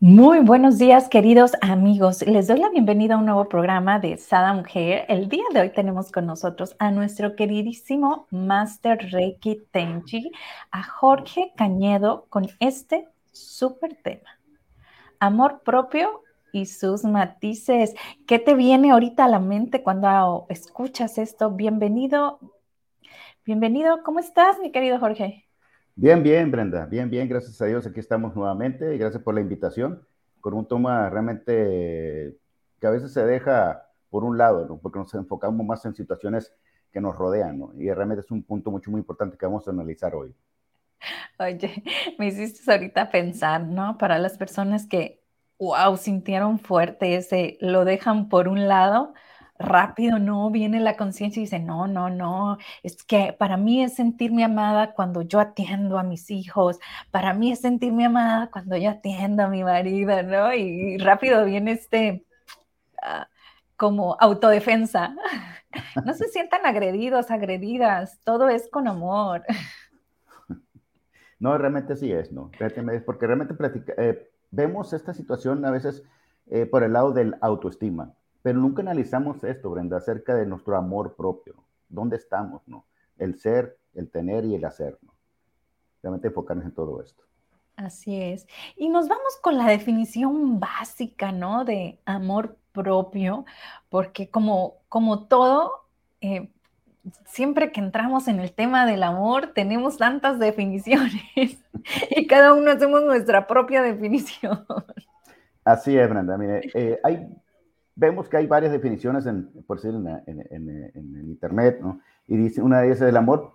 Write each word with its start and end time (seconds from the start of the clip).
Muy 0.00 0.38
buenos 0.38 0.78
días, 0.78 1.08
queridos 1.08 1.54
amigos. 1.60 2.22
Les 2.24 2.46
doy 2.46 2.60
la 2.60 2.68
bienvenida 2.70 3.14
a 3.14 3.18
un 3.18 3.24
nuevo 3.24 3.48
programa 3.48 3.98
de 3.98 4.16
Sada 4.16 4.52
Mujer. 4.52 5.04
El 5.08 5.28
día 5.28 5.42
de 5.52 5.60
hoy 5.60 5.70
tenemos 5.70 6.12
con 6.12 6.24
nosotros 6.24 6.76
a 6.78 6.92
nuestro 6.92 7.34
queridísimo 7.34 8.28
Master 8.30 9.10
Reiki 9.10 9.66
Tenchi, 9.72 10.30
a 10.70 10.84
Jorge 10.84 11.52
Cañedo, 11.56 12.26
con 12.28 12.46
este 12.60 13.08
súper 13.32 13.96
tema. 13.96 14.38
Amor 15.18 15.62
propio 15.64 16.22
y 16.52 16.66
sus 16.66 17.02
matices. 17.02 17.96
¿Qué 18.24 18.38
te 18.38 18.54
viene 18.54 18.92
ahorita 18.92 19.24
a 19.24 19.28
la 19.28 19.40
mente 19.40 19.82
cuando 19.82 20.46
escuchas 20.48 21.18
esto? 21.18 21.50
Bienvenido. 21.50 22.38
Bienvenido. 23.44 24.04
¿Cómo 24.04 24.20
estás, 24.20 24.60
mi 24.60 24.70
querido 24.70 25.00
Jorge? 25.00 25.47
Bien, 26.00 26.22
bien, 26.22 26.48
Brenda, 26.52 26.86
bien, 26.86 27.10
bien, 27.10 27.28
gracias 27.28 27.60
a 27.60 27.66
Dios, 27.66 27.84
aquí 27.84 27.98
estamos 27.98 28.36
nuevamente 28.36 28.94
y 28.94 28.98
gracias 28.98 29.20
por 29.20 29.34
la 29.34 29.40
invitación, 29.40 30.06
con 30.40 30.54
un 30.54 30.64
tema 30.64 31.10
realmente 31.10 32.36
que 32.80 32.86
a 32.86 32.90
veces 32.90 33.12
se 33.12 33.26
deja 33.26 33.84
por 34.08 34.22
un 34.22 34.38
lado, 34.38 34.64
¿no? 34.68 34.78
porque 34.78 35.00
nos 35.00 35.12
enfocamos 35.14 35.66
más 35.66 35.84
en 35.86 35.96
situaciones 35.96 36.54
que 36.92 37.00
nos 37.00 37.16
rodean, 37.16 37.58
¿no? 37.58 37.72
y 37.76 37.90
realmente 37.90 38.20
es 38.20 38.30
un 38.30 38.44
punto 38.44 38.70
mucho 38.70 38.92
muy 38.92 39.00
importante 39.00 39.36
que 39.36 39.44
vamos 39.44 39.66
a 39.66 39.72
analizar 39.72 40.14
hoy. 40.14 40.32
Oye, 41.40 41.82
me 42.16 42.28
hiciste 42.28 42.70
ahorita 42.70 43.10
pensar, 43.10 43.62
¿no? 43.62 43.98
Para 43.98 44.20
las 44.20 44.38
personas 44.38 44.86
que, 44.86 45.20
wow, 45.58 45.96
sintieron 45.96 46.60
fuerte 46.60 47.16
ese, 47.16 47.58
lo 47.60 47.84
dejan 47.84 48.28
por 48.28 48.46
un 48.46 48.68
lado, 48.68 49.14
rápido, 49.58 50.18
no, 50.18 50.50
viene 50.50 50.80
la 50.80 50.96
conciencia 50.96 51.40
y 51.40 51.44
dice, 51.44 51.58
no, 51.58 51.86
no, 51.86 52.10
no, 52.10 52.58
es 52.82 53.02
que 53.04 53.32
para 53.32 53.56
mí 53.56 53.82
es 53.82 53.94
sentirme 53.94 54.44
amada 54.44 54.94
cuando 54.94 55.22
yo 55.22 55.40
atiendo 55.40 55.98
a 55.98 56.02
mis 56.02 56.30
hijos, 56.30 56.78
para 57.10 57.34
mí 57.34 57.52
es 57.52 57.60
sentirme 57.60 58.06
amada 58.06 58.50
cuando 58.50 58.76
yo 58.76 58.90
atiendo 58.90 59.42
a 59.42 59.48
mi 59.48 59.64
marido, 59.64 60.22
¿no? 60.22 60.54
Y, 60.54 60.98
rápido 60.98 61.44
viene 61.44 61.72
este, 61.72 62.24
ah, 63.02 63.28
como 63.76 64.16
autodefensa. 64.20 65.14
No 66.04 66.14
se 66.14 66.28
sientan 66.32 66.64
agredidos, 66.64 67.30
agredidas, 67.30 68.18
todo 68.24 68.48
es 68.48 68.68
con 68.70 68.88
amor. 68.88 69.44
No, 71.40 71.56
realmente 71.56 71.94
sí 71.94 72.10
es, 72.10 72.32
¿no? 72.32 72.50
Porque 73.06 73.26
realmente 73.28 73.54
eh, 73.96 74.28
vemos 74.50 74.92
esta 74.92 75.14
situación 75.14 75.64
a 75.64 75.70
veces 75.70 76.02
eh, 76.46 76.66
por 76.66 76.82
el 76.82 76.94
lado 76.94 77.12
del 77.12 77.36
autoestima 77.40 78.12
pero 78.42 78.58
nunca 78.58 78.82
analizamos 78.82 79.42
esto, 79.44 79.70
Brenda, 79.70 79.96
acerca 79.96 80.34
de 80.34 80.46
nuestro 80.46 80.76
amor 80.76 81.16
propio. 81.16 81.54
¿Dónde 81.88 82.16
estamos, 82.16 82.62
no? 82.66 82.84
El 83.16 83.38
ser, 83.38 83.78
el 83.94 84.10
tener 84.10 84.44
y 84.44 84.54
el 84.54 84.64
hacer, 84.64 84.98
¿no? 85.02 85.12
Realmente 86.02 86.28
enfocarnos 86.28 86.64
en 86.66 86.72
todo 86.72 87.02
esto. 87.02 87.24
Así 87.76 88.20
es. 88.20 88.46
Y 88.76 88.88
nos 88.88 89.08
vamos 89.08 89.36
con 89.40 89.56
la 89.56 89.66
definición 89.66 90.60
básica, 90.60 91.32
¿no? 91.32 91.64
De 91.64 92.00
amor 92.04 92.56
propio, 92.72 93.44
porque 93.88 94.30
como, 94.30 94.78
como 94.88 95.26
todo, 95.26 95.72
eh, 96.20 96.50
siempre 97.24 97.72
que 97.72 97.80
entramos 97.80 98.28
en 98.28 98.40
el 98.40 98.52
tema 98.52 98.86
del 98.86 99.02
amor, 99.02 99.52
tenemos 99.54 99.96
tantas 99.96 100.38
definiciones 100.40 101.22
y 102.10 102.26
cada 102.26 102.54
uno 102.54 102.70
hacemos 102.70 103.02
nuestra 103.02 103.46
propia 103.46 103.82
definición. 103.82 104.64
Así 105.64 105.96
es, 105.96 106.08
Brenda. 106.08 106.38
Mire, 106.38 106.62
eh, 106.74 106.98
hay 107.04 107.28
vemos 107.98 108.28
que 108.28 108.36
hay 108.36 108.46
varias 108.46 108.72
definiciones, 108.72 109.26
en, 109.26 109.48
por 109.66 109.78
decir, 109.78 109.92
en, 109.92 110.46
en, 110.50 111.28
Internet, 111.28 111.80
¿no? 111.82 112.00
Y 112.28 112.36
dice, 112.36 112.62
una 112.62 112.80
de 112.80 112.86
ellas 112.86 113.02
es 113.02 113.08
el 113.08 113.16
amor 113.16 113.52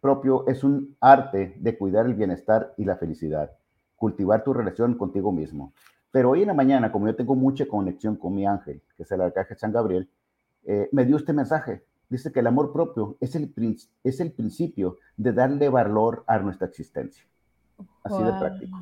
propio 0.00 0.48
es 0.48 0.64
un 0.64 0.96
arte 1.00 1.54
de 1.60 1.78
cuidar 1.78 2.06
el 2.06 2.14
bienestar 2.14 2.74
y 2.76 2.84
la 2.84 2.96
felicidad, 2.96 3.52
cultivar 3.94 4.42
tu 4.42 4.52
relación 4.52 4.96
contigo 4.96 5.30
mismo. 5.30 5.74
Pero 6.10 6.30
hoy 6.30 6.42
en 6.42 6.48
la 6.48 6.54
mañana, 6.54 6.90
como 6.90 7.06
yo 7.06 7.14
tengo 7.14 7.36
mucha 7.36 7.66
conexión 7.66 8.16
con 8.16 8.34
mi 8.34 8.46
ángel, 8.46 8.82
que 8.96 9.04
es 9.04 9.12
el 9.12 9.20
arcángel 9.20 9.58
San 9.58 9.72
Gabriel, 9.72 10.08
eh, 10.64 10.88
me 10.90 11.04
dio 11.04 11.16
este 11.16 11.32
mensaje. 11.32 11.84
Dice 12.08 12.32
que 12.32 12.40
el 12.40 12.46
amor 12.46 12.72
propio 12.72 13.16
es 13.20 13.36
el, 13.36 13.54
es 14.02 14.20
el 14.20 14.32
principio 14.32 14.98
de 15.16 15.32
darle 15.32 15.68
valor 15.68 16.24
a 16.26 16.38
nuestra 16.38 16.66
existencia. 16.66 17.24
Así 18.02 18.22
de 18.22 18.32
práctico. 18.32 18.78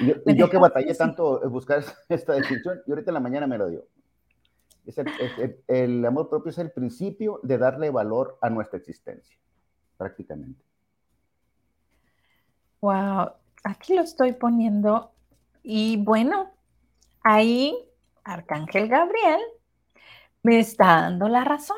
Y 0.00 0.36
yo, 0.36 0.50
que 0.50 0.58
batallé 0.58 0.94
tanto 0.94 1.44
en 1.44 1.50
buscar 1.50 1.84
esta 2.08 2.32
definición, 2.34 2.80
y 2.86 2.90
ahorita 2.90 3.10
en 3.10 3.14
la 3.14 3.20
mañana 3.20 3.46
me 3.46 3.58
lo 3.58 3.68
dio. 3.68 3.86
el, 5.68 6.04
amor 6.04 6.28
propio 6.28 6.50
es 6.50 6.58
el 6.58 6.72
principio 6.72 7.40
de 7.42 7.58
darle 7.58 7.90
valor 7.90 8.38
a 8.40 8.50
nuestra 8.50 8.78
existencia, 8.78 9.36
prácticamente. 9.96 10.64
Wow, 12.80 13.32
aquí 13.62 13.94
lo 13.94 14.02
estoy 14.02 14.32
poniendo. 14.32 15.12
Y 15.62 15.98
bueno, 15.98 16.50
ahí 17.22 17.76
Arcángel 18.24 18.88
Gabriel 18.88 19.40
me 20.42 20.58
está 20.58 21.02
dando 21.02 21.28
la 21.28 21.44
razón. 21.44 21.76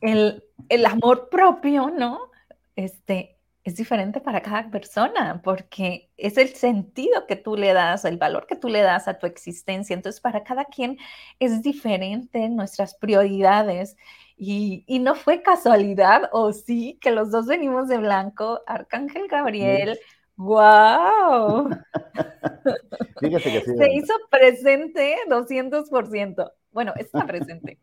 El, 0.00 0.44
el 0.68 0.86
amor 0.86 1.28
propio, 1.30 1.90
¿no? 1.90 2.30
Este, 2.76 3.37
es 3.68 3.76
diferente 3.76 4.20
para 4.20 4.40
cada 4.40 4.70
persona 4.70 5.40
porque 5.44 6.10
es 6.16 6.38
el 6.38 6.48
sentido 6.48 7.26
que 7.26 7.36
tú 7.36 7.54
le 7.54 7.74
das, 7.74 8.04
el 8.06 8.16
valor 8.16 8.46
que 8.46 8.56
tú 8.56 8.68
le 8.68 8.80
das 8.80 9.08
a 9.08 9.18
tu 9.18 9.26
existencia. 9.26 9.94
Entonces, 9.94 10.20
para 10.20 10.42
cada 10.42 10.64
quien 10.64 10.98
es 11.38 11.62
diferente 11.62 12.48
nuestras 12.48 12.94
prioridades 12.94 13.96
y, 14.38 14.84
no 15.00 15.14
fue 15.14 15.42
casualidad, 15.42 16.30
o 16.32 16.52
sí, 16.52 16.98
que 17.00 17.10
los 17.10 17.30
dos 17.30 17.46
venimos 17.46 17.88
de 17.88 17.98
blanco, 17.98 18.62
Arcángel 18.66 19.28
Gabriel. 19.28 19.98
¡Wow! 20.36 21.68
Fíjate 23.20 23.52
que 23.52 23.60
sí. 23.60 23.76
Se 23.76 23.92
hizo 23.92 24.14
presente 24.30 25.16
200%. 25.28 26.52
Bueno, 26.70 26.94
está 26.96 27.26
presente. 27.26 27.78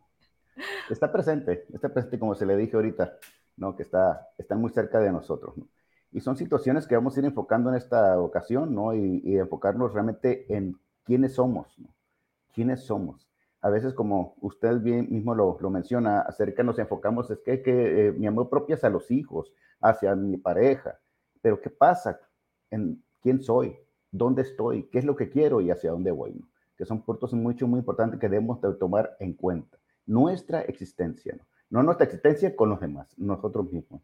Está 0.90 1.12
presente, 1.12 1.66
está 1.74 1.90
presente 1.90 2.18
como 2.18 2.34
se 2.34 2.46
le 2.46 2.56
dije 2.56 2.78
ahorita. 2.78 3.18
¿No? 3.58 3.76
que 3.76 3.84
está, 3.84 4.30
están 4.38 4.62
muy 4.62 4.72
cerca 4.72 5.00
de 5.00 5.12
nosotros. 5.12 5.58
¿no? 5.58 5.68
Y 6.12 6.22
son 6.22 6.38
situaciones 6.38 6.88
que 6.88 6.96
vamos 6.96 7.16
a 7.16 7.20
ir 7.20 7.26
enfocando 7.26 7.70
en 7.70 7.76
esta 7.76 8.20
ocasión 8.20 8.74
¿no? 8.74 8.94
y, 8.94 9.38
enfocarnos 9.38 9.94
realmente 9.94 10.46
en 10.56 10.80
quiénes 11.04 11.34
somos. 11.36 11.78
¿no? 11.78 11.90
¿Quiénes 12.54 12.86
somos? 12.86 13.28
A 13.62 13.70
veces, 13.70 13.94
como 13.94 14.36
usted 14.42 14.80
mismo 14.82 15.34
lo, 15.34 15.58
menciona, 15.70 16.22
acerca 16.22 16.62
nos 16.64 16.78
enfocamos, 16.78 17.32
es 17.32 17.40
que, 17.40 17.62
eh, 17.66 18.12
mi 18.12 18.28
amor 18.28 18.48
propio 18.50 18.76
es 18.76 18.84
a 18.84 18.90
los 18.90 19.10
hijos, 19.10 19.52
hacia 19.82 20.16
mi 20.16 20.38
pareja. 20.38 21.00
Pero 21.42 21.60
¿qué 21.60 21.70
pasa? 21.70 22.20
¿En 22.70 23.04
quién 23.22 23.42
soy? 23.42 23.76
¿Dónde 24.12 24.44
estoy? 24.44 24.84
¿Qué 24.84 25.00
es 25.00 25.06
lo 25.06 25.16
que 25.16 25.30
quiero 25.30 25.62
y 25.62 25.72
hacia 25.72 25.92
dónde 25.92 26.12
voy? 26.12 26.40
Que 26.78 26.86
son 26.86 27.02
puntos 27.02 27.34
mucho, 27.34 27.68
muy 27.68 27.80
importantes 27.80 28.20
que 28.20 28.30
debemos 28.30 28.62
de 28.62 28.74
tomar 28.76 29.18
en 29.20 29.34
cuenta. 29.34 29.78
Nuestra 30.06 30.62
existencia. 30.62 31.38
No 31.70 31.84
nuestra 31.84 32.06
existencia 32.06 32.56
con 32.56 32.70
los 32.70 32.80
demás, 32.80 33.08
nosotros 33.18 33.72
mismos. 33.72 34.02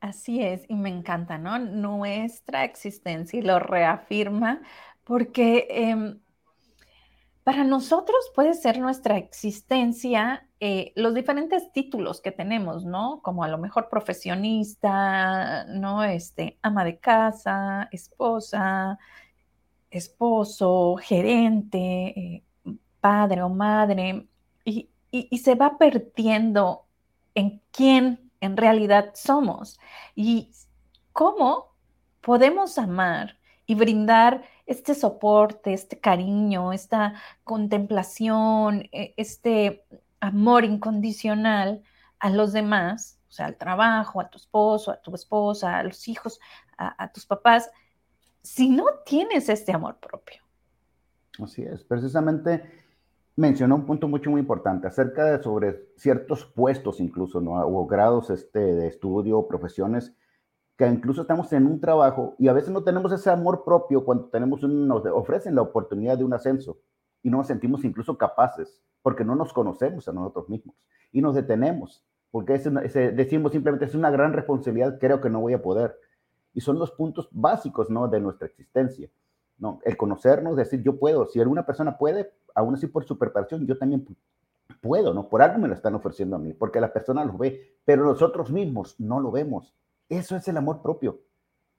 Así 0.00 0.42
es, 0.42 0.64
y 0.68 0.74
me 0.74 0.90
encanta, 0.90 1.38
¿no? 1.38 1.58
Nuestra 1.58 2.64
existencia 2.64 3.38
y 3.38 3.42
lo 3.42 3.58
reafirma 3.58 4.60
porque 5.04 5.66
em, 5.70 6.20
para 7.44 7.64
nosotros 7.64 8.30
puede 8.34 8.54
ser 8.54 8.78
nuestra 8.78 9.16
existencia 9.18 10.46
eh, 10.58 10.92
los 10.96 11.14
diferentes 11.14 11.70
títulos 11.72 12.22
que 12.22 12.32
tenemos, 12.32 12.84
¿no? 12.86 13.20
Como 13.22 13.44
a 13.44 13.48
lo 13.48 13.58
mejor 13.58 13.88
profesionista, 13.90 15.64
¿no? 15.66 16.02
Este, 16.02 16.58
ama 16.62 16.82
de 16.84 16.98
casa, 16.98 17.88
esposa, 17.92 18.98
esposo, 19.90 20.96
gerente, 20.96 21.78
eh, 22.18 22.44
padre 23.00 23.42
o 23.42 23.50
madre. 23.50 24.26
Y, 24.64 24.90
y, 25.10 25.38
se 25.38 25.54
va 25.54 25.78
perdiendo 25.78 26.86
en 27.34 27.62
quién 27.70 28.30
en 28.40 28.56
realidad 28.56 29.12
somos 29.14 29.78
y 30.14 30.50
cómo 31.12 31.74
podemos 32.20 32.78
amar 32.78 33.38
y 33.66 33.74
brindar 33.74 34.44
este 34.66 34.94
soporte, 34.94 35.72
este 35.72 35.98
cariño, 35.98 36.72
esta 36.72 37.14
contemplación, 37.44 38.88
e, 38.92 39.14
este 39.16 39.84
amor 40.20 40.64
incondicional 40.64 41.82
a 42.18 42.30
los 42.30 42.52
demás, 42.52 43.18
o 43.28 43.32
sea, 43.32 43.46
al 43.46 43.56
trabajo, 43.56 44.20
a 44.20 44.30
tu 44.30 44.38
esposo, 44.38 44.90
a 44.90 45.00
tu 45.00 45.14
esposa, 45.14 45.78
a 45.78 45.82
los 45.82 46.06
hijos, 46.08 46.40
a, 46.78 47.02
a 47.02 47.12
tus 47.12 47.26
papás, 47.26 47.70
si 48.42 48.68
no 48.68 48.86
tienes 49.04 49.48
este 49.48 49.72
amor 49.72 49.98
propio. 49.98 50.42
Así 51.42 51.62
es, 51.62 51.84
precisamente 51.84 52.85
mencionó 53.36 53.76
un 53.76 53.86
punto 53.86 54.08
mucho 54.08 54.30
muy 54.30 54.40
importante 54.40 54.86
acerca 54.86 55.24
de 55.24 55.42
sobre 55.42 55.90
ciertos 55.96 56.44
puestos 56.44 57.00
incluso, 57.00 57.40
¿no? 57.40 57.52
O 57.66 57.86
grados 57.86 58.30
este, 58.30 58.58
de 58.58 58.86
estudio, 58.88 59.46
profesiones, 59.46 60.14
que 60.76 60.86
incluso 60.86 61.22
estamos 61.22 61.52
en 61.52 61.66
un 61.66 61.80
trabajo 61.80 62.34
y 62.38 62.48
a 62.48 62.52
veces 62.52 62.70
no 62.70 62.82
tenemos 62.82 63.12
ese 63.12 63.30
amor 63.30 63.64
propio 63.64 64.04
cuando 64.04 64.28
tenemos 64.28 64.62
nos 64.62 65.04
ofrecen 65.06 65.54
la 65.54 65.62
oportunidad 65.62 66.18
de 66.18 66.24
un 66.24 66.34
ascenso 66.34 66.78
y 67.22 67.30
no 67.30 67.38
nos 67.38 67.46
sentimos 67.46 67.84
incluso 67.84 68.18
capaces 68.18 68.82
porque 69.02 69.24
no 69.24 69.36
nos 69.36 69.52
conocemos 69.52 70.08
a 70.08 70.12
nosotros 70.12 70.48
mismos 70.48 70.76
y 71.12 71.20
nos 71.22 71.34
detenemos 71.34 72.04
porque 72.30 72.58
decimos 73.14 73.52
simplemente 73.52 73.86
es 73.86 73.94
una 73.94 74.10
gran 74.10 74.34
responsabilidad, 74.34 74.98
creo 74.98 75.22
que 75.22 75.30
no 75.30 75.40
voy 75.40 75.54
a 75.54 75.62
poder. 75.62 75.98
Y 76.52 76.60
son 76.60 76.78
los 76.78 76.90
puntos 76.90 77.28
básicos 77.30 77.88
¿no? 77.88 78.08
de 78.08 78.20
nuestra 78.20 78.46
existencia. 78.46 79.08
¿no? 79.56 79.80
El 79.84 79.96
conocernos, 79.96 80.54
decir 80.54 80.82
yo 80.82 80.98
puedo, 80.98 81.26
si 81.26 81.40
alguna 81.40 81.64
persona 81.64 81.96
puede, 81.96 82.32
aún 82.56 82.74
así 82.74 82.88
por 82.88 83.04
su 83.04 83.16
preparación, 83.16 83.66
yo 83.66 83.78
también 83.78 84.04
puedo, 84.80 85.14
¿no? 85.14 85.28
Por 85.28 85.42
algo 85.42 85.58
me 85.58 85.68
lo 85.68 85.74
están 85.74 85.94
ofreciendo 85.94 86.36
a 86.36 86.38
mí, 86.38 86.54
porque 86.54 86.80
la 86.80 86.92
persona 86.92 87.24
lo 87.24 87.36
ve, 87.36 87.76
pero 87.84 88.04
nosotros 88.04 88.50
mismos 88.50 88.98
no 88.98 89.20
lo 89.20 89.30
vemos. 89.30 89.74
Eso 90.08 90.34
es 90.36 90.48
el 90.48 90.56
amor 90.56 90.82
propio, 90.82 91.20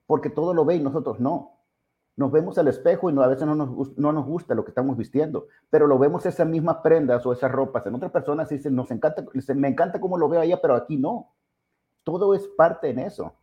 porque 0.06 0.29
todo 0.29 0.53
lo 0.53 0.63
ve 0.63 0.75
y 0.75 0.79
nosotros 0.79 1.19
no. 1.19 1.53
Nos 2.15 2.31
vemos 2.31 2.57
al 2.57 2.68
espejo 2.68 3.09
y 3.09 3.19
a 3.19 3.27
veces 3.27 3.45
no 3.45 3.56
nos, 3.56 3.97
no 3.97 4.12
nos 4.12 4.25
gusta 4.25 4.56
lo 4.56 4.63
que 4.63 4.71
estamos 4.71 4.97
vistiendo, 4.97 5.47
pero 5.69 5.88
lo 5.88 5.97
vemos 5.97 6.25
esas 6.25 6.47
mismas 6.47 6.77
prendas 6.77 7.25
o 7.25 7.33
esas 7.33 7.51
ropas 7.51 7.85
en 7.85 7.95
otras 7.95 8.12
personas 8.12 8.51
y 8.51 8.56
dicen, 8.56 8.75
nos 8.75 8.89
encanta, 8.91 9.25
me 9.56 9.68
encanta 9.68 10.00
cómo 10.00 10.18
lo 10.18 10.29
veo 10.29 10.41
allá, 10.41 10.59
pero 10.62 10.75
aquí 10.75 10.97
no. 10.97 11.33
Todo 12.03 12.33
es 12.35 12.47
parte 12.47 12.89
en 12.89 13.00
eso, 13.00 13.33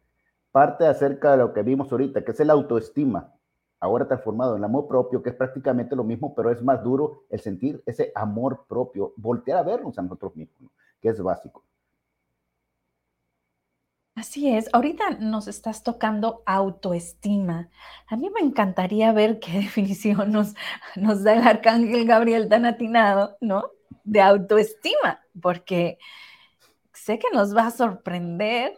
parte 0.52 0.86
acerca 0.86 1.32
de 1.32 1.38
lo 1.38 1.52
que 1.52 1.62
vimos 1.62 1.90
ahorita, 1.90 2.25
que 2.25 2.31
es 2.31 2.40
el 2.40 2.50
autoestima 2.50 3.34
ahora 3.81 4.06
transformado 4.06 4.56
en 4.56 4.65
amor 4.65 4.88
propio, 4.88 5.23
que 5.23 5.31
es 5.31 5.37
prácticamente 5.37 5.94
lo 5.94 6.05
mismo, 6.05 6.35
pero 6.35 6.50
es 6.50 6.62
más 6.62 6.82
duro 6.82 7.25
el 7.31 7.41
sentir 7.41 7.82
ese 7.87 8.12
amor 8.15 8.65
propio, 8.69 9.12
voltear 9.17 9.59
a 9.59 9.62
vernos 9.62 9.99
a 9.99 10.03
nosotros 10.03 10.35
mismos, 10.37 10.71
que 11.00 11.09
es 11.09 11.21
básico. 11.21 11.62
Así 14.17 14.49
es, 14.49 14.71
ahorita 14.73 15.11
nos 15.19 15.49
estás 15.49 15.82
tocando 15.82 16.44
autoestima. 16.47 17.69
A 18.06 18.17
mí 18.17 18.31
me 18.31 18.41
encantaría 18.41 19.12
ver 19.12 19.41
qué 19.41 19.53
definición 19.59 20.31
nos, 20.31 20.55
nos 20.94 21.25
da 21.25 21.35
el 21.35 21.47
arcángel 21.47 22.06
Gabriel 22.06 22.49
tan 22.49 22.65
atinado, 22.65 23.37
¿no? 23.41 23.70
De 24.05 24.20
autoestima, 24.20 25.20
porque 25.43 25.99
sé 26.93 27.19
que 27.19 27.29
nos 27.32 27.56
va 27.56 27.67
a 27.67 27.70
sorprender, 27.73 28.73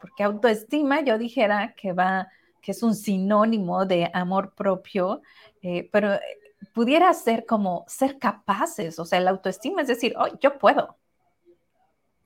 porque 0.00 0.24
autoestima 0.24 1.02
yo 1.02 1.18
dijera 1.18 1.74
que 1.76 1.92
va 1.92 2.28
que 2.60 2.72
es 2.72 2.82
un 2.82 2.94
sinónimo 2.94 3.86
de 3.86 4.10
amor 4.12 4.54
propio, 4.54 5.22
eh, 5.62 5.88
pero 5.92 6.14
eh, 6.14 6.20
pudiera 6.74 7.12
ser 7.14 7.46
como 7.46 7.84
ser 7.88 8.18
capaces, 8.18 8.98
o 8.98 9.04
sea, 9.04 9.20
la 9.20 9.30
autoestima 9.30 9.82
es 9.82 9.88
decir, 9.88 10.14
oh, 10.18 10.28
yo 10.40 10.58
puedo. 10.58 10.96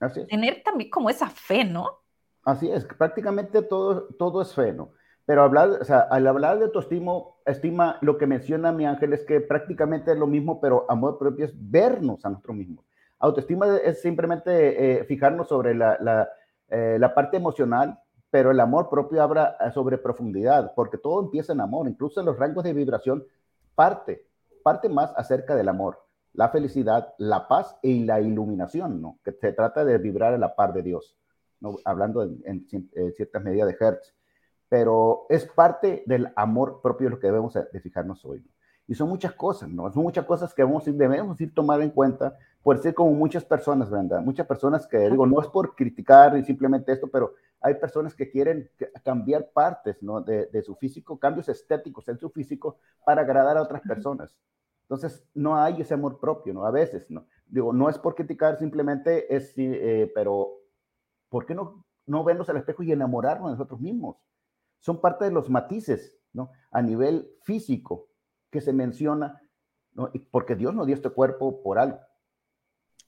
Así 0.01 0.21
es. 0.21 0.27
Tener 0.27 0.63
también 0.63 0.91
como 0.91 1.09
esa 1.09 1.29
fe, 1.29 1.65
¿no? 1.65 1.89
Así 2.45 2.71
es, 2.71 2.85
prácticamente 2.85 3.63
todo, 3.63 4.09
todo 4.19 4.43
es 4.43 4.55
fe, 4.55 4.73
¿no? 4.73 4.91
Pero 5.27 5.43
hablar, 5.43 5.71
o 5.81 5.85
sea, 5.85 6.01
al 6.01 6.27
hablar 6.27 6.59
de 6.59 6.67
autoestima, 6.67 7.13
estima, 7.47 7.97
lo 8.03 8.19
que 8.19 8.27
menciona 8.27 8.73
mi 8.73 8.85
ángel 8.85 9.15
es 9.15 9.25
que 9.25 9.41
prácticamente 9.41 10.13
es 10.13 10.19
lo 10.19 10.27
mismo, 10.27 10.61
pero 10.61 10.85
amor 10.91 11.19
propio 11.19 11.47
es 11.47 11.53
vernos 11.57 12.27
a 12.27 12.29
nosotros 12.29 12.57
mismos. 12.57 12.85
Autoestima 13.19 13.79
es 13.79 14.03
simplemente 14.03 15.01
eh, 15.01 15.05
fijarnos 15.05 15.49
sobre 15.49 15.75
la, 15.75 15.97
la, 15.99 16.29
la 16.69 17.15
parte 17.15 17.39
emocional, 17.39 17.99
pero 18.35 18.51
el 18.51 18.59
amor 18.59 18.91
propio 18.91 19.23
habla 19.23 19.57
eh, 19.61 19.71
sobre 19.71 19.97
profundidad, 19.97 20.73
porque 20.75 20.99
todo 20.99 21.23
empieza 21.23 21.53
en 21.53 21.61
amor, 21.61 21.87
incluso 21.87 22.19
en 22.19 22.27
los 22.27 22.37
rangos 22.37 22.65
de 22.65 22.73
vibración 22.73 23.25
parte, 23.77 24.27
parte 24.65 24.89
más 24.89 25.13
acerca 25.17 25.55
del 25.55 25.69
amor, 25.69 26.05
la 26.33 26.49
felicidad, 26.49 27.15
la 27.19 27.47
paz 27.47 27.77
y 27.81 28.03
la 28.05 28.21
iluminación, 28.21 29.01
¿no? 29.01 29.21
Que 29.25 29.31
se 29.31 29.53
trata 29.53 29.85
de 29.85 29.99
vibrar 29.99 30.35
a 30.35 30.39
la 30.39 30.57
par 30.57 30.73
de 30.73 30.83
Dios, 30.83 31.17
¿no? 31.61 31.77
Hablando 31.85 32.25
en, 32.25 32.67
ciertas 32.67 33.41
medidas 33.41 33.69
de 33.69 33.77
Hertz, 33.79 34.13
pero 34.69 35.27
es 35.29 35.47
parte 35.47 36.03
del 36.05 36.33
amor 36.35 36.81
propio 36.83 37.11
lo 37.11 37.21
que 37.21 37.29
debemos 37.29 37.55
de 37.55 37.81
fijarnos 37.81 38.25
hoy. 38.25 38.45
Y 38.89 38.97
son 38.97 39.11
muchas 39.11 39.33
cosas, 39.35 39.69
¿no? 39.69 39.93
Son 39.93 40.03
muchas 40.03 40.27
cosas 40.27 40.53
que 40.53 40.65
vamos, 40.65 40.85
debemos 40.85 41.41
ir 41.41 41.55
tomar 41.55 41.81
en 41.83 41.91
cuenta, 41.91 42.37
por 42.65 42.79
ser 42.79 42.95
como 42.95 43.13
muchas 43.13 43.45
personas, 43.45 43.89
¿verdad? 43.91 44.23
Muchas 44.23 44.47
personas 44.47 44.89
que, 44.89 44.99
digo, 45.09 45.25
no 45.25 45.41
es 45.41 45.47
por 45.47 45.77
criticar 45.77 46.37
y 46.37 46.43
simplemente 46.43 46.91
esto, 46.91 47.07
pero 47.07 47.35
hay 47.65 47.75
personas 47.77 48.15
que 48.15 48.31
quieren 48.31 48.71
cambiar 49.03 49.51
partes 49.51 50.03
¿no? 50.03 50.21
de, 50.21 50.47
de, 50.47 50.63
su 50.63 50.77
físico, 50.77 51.19
cambios 51.19 51.49
estéticos 51.49 52.07
en 52.09 52.19
su 52.19 52.29
físico 52.29 52.77
para 53.07 53.23
agradar 53.23 53.57
a 53.57 53.63
otras 53.63 53.81
personas. 53.81 54.37
Entonces, 54.83 55.27
no 55.33 55.57
hay 55.57 55.81
ese 55.81 55.95
amor 55.95 56.21
propio, 56.21 56.53
¿no? 56.53 56.67
A 56.67 56.71
veces, 56.71 57.11
¿no? 57.11 57.27
Digo, 57.47 57.73
no 57.73 57.89
es 57.89 57.99
por 57.99 58.15
criticar, 58.15 58.59
simplemente 58.59 59.35
es, 59.35 59.55
eh, 59.57 60.13
pero 60.15 60.59
¿por 61.31 61.47
qué 61.47 61.55
no, 61.55 61.87
no 62.05 62.23
vernos 62.23 62.51
al 62.51 62.59
espejo 62.59 62.83
y 62.83 62.93
enamorarnos 62.93 63.49
de 63.49 63.53
nosotros 63.53 63.81
mismos? 63.81 64.19
Son 64.81 65.01
parte 65.01 65.25
de 65.25 65.31
los 65.31 65.49
matices, 65.49 66.19
¿no? 66.35 66.51
A 66.71 66.83
nivel 66.83 67.31
físico 67.45 68.09
que 68.51 68.61
se 68.61 68.75
menciona, 68.75 69.41
¿no? 69.95 70.13
Porque 70.31 70.55
Dios 70.55 70.75
nos 70.75 70.87
dio 70.87 70.97
este 70.97 71.09
cuerpo 71.09 71.63
por 71.63 71.79
algo. 71.79 71.99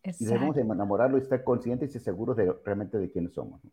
Y 0.03 0.25
debemos 0.25 0.57
enamorarlo 0.57 1.19
y 1.19 1.21
estar 1.21 1.45
conscientes 1.45 1.95
y 1.95 1.99
seguros 1.99 2.39
de 2.39 2.51
realmente 2.65 2.97
de 2.97 3.11
quiénes 3.11 3.35
somos. 3.35 3.63
¿no? 3.63 3.71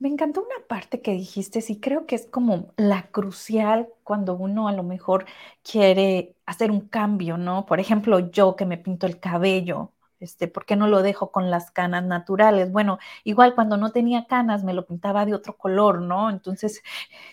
Me 0.00 0.08
encantó 0.08 0.40
una 0.42 0.66
parte 0.66 1.02
que 1.02 1.12
dijiste, 1.12 1.60
sí 1.60 1.78
creo 1.78 2.06
que 2.06 2.16
es 2.16 2.26
como 2.26 2.72
la 2.78 3.10
crucial 3.10 3.88
cuando 4.02 4.34
uno 4.34 4.66
a 4.68 4.72
lo 4.72 4.82
mejor 4.82 5.26
quiere 5.62 6.34
hacer 6.46 6.70
un 6.70 6.80
cambio, 6.88 7.36
¿no? 7.36 7.66
Por 7.66 7.80
ejemplo, 7.80 8.18
yo 8.30 8.56
que 8.56 8.64
me 8.66 8.78
pinto 8.78 9.06
el 9.06 9.20
cabello, 9.20 9.92
este, 10.18 10.48
¿por 10.48 10.64
qué 10.64 10.74
no 10.76 10.88
lo 10.88 11.02
dejo 11.02 11.30
con 11.30 11.50
las 11.50 11.70
canas 11.70 12.04
naturales? 12.04 12.72
Bueno, 12.72 12.98
igual 13.24 13.54
cuando 13.54 13.76
no 13.76 13.92
tenía 13.92 14.26
canas 14.26 14.64
me 14.64 14.72
lo 14.74 14.86
pintaba 14.86 15.26
de 15.26 15.34
otro 15.34 15.56
color, 15.58 16.00
¿no? 16.00 16.30
Entonces, 16.30 16.82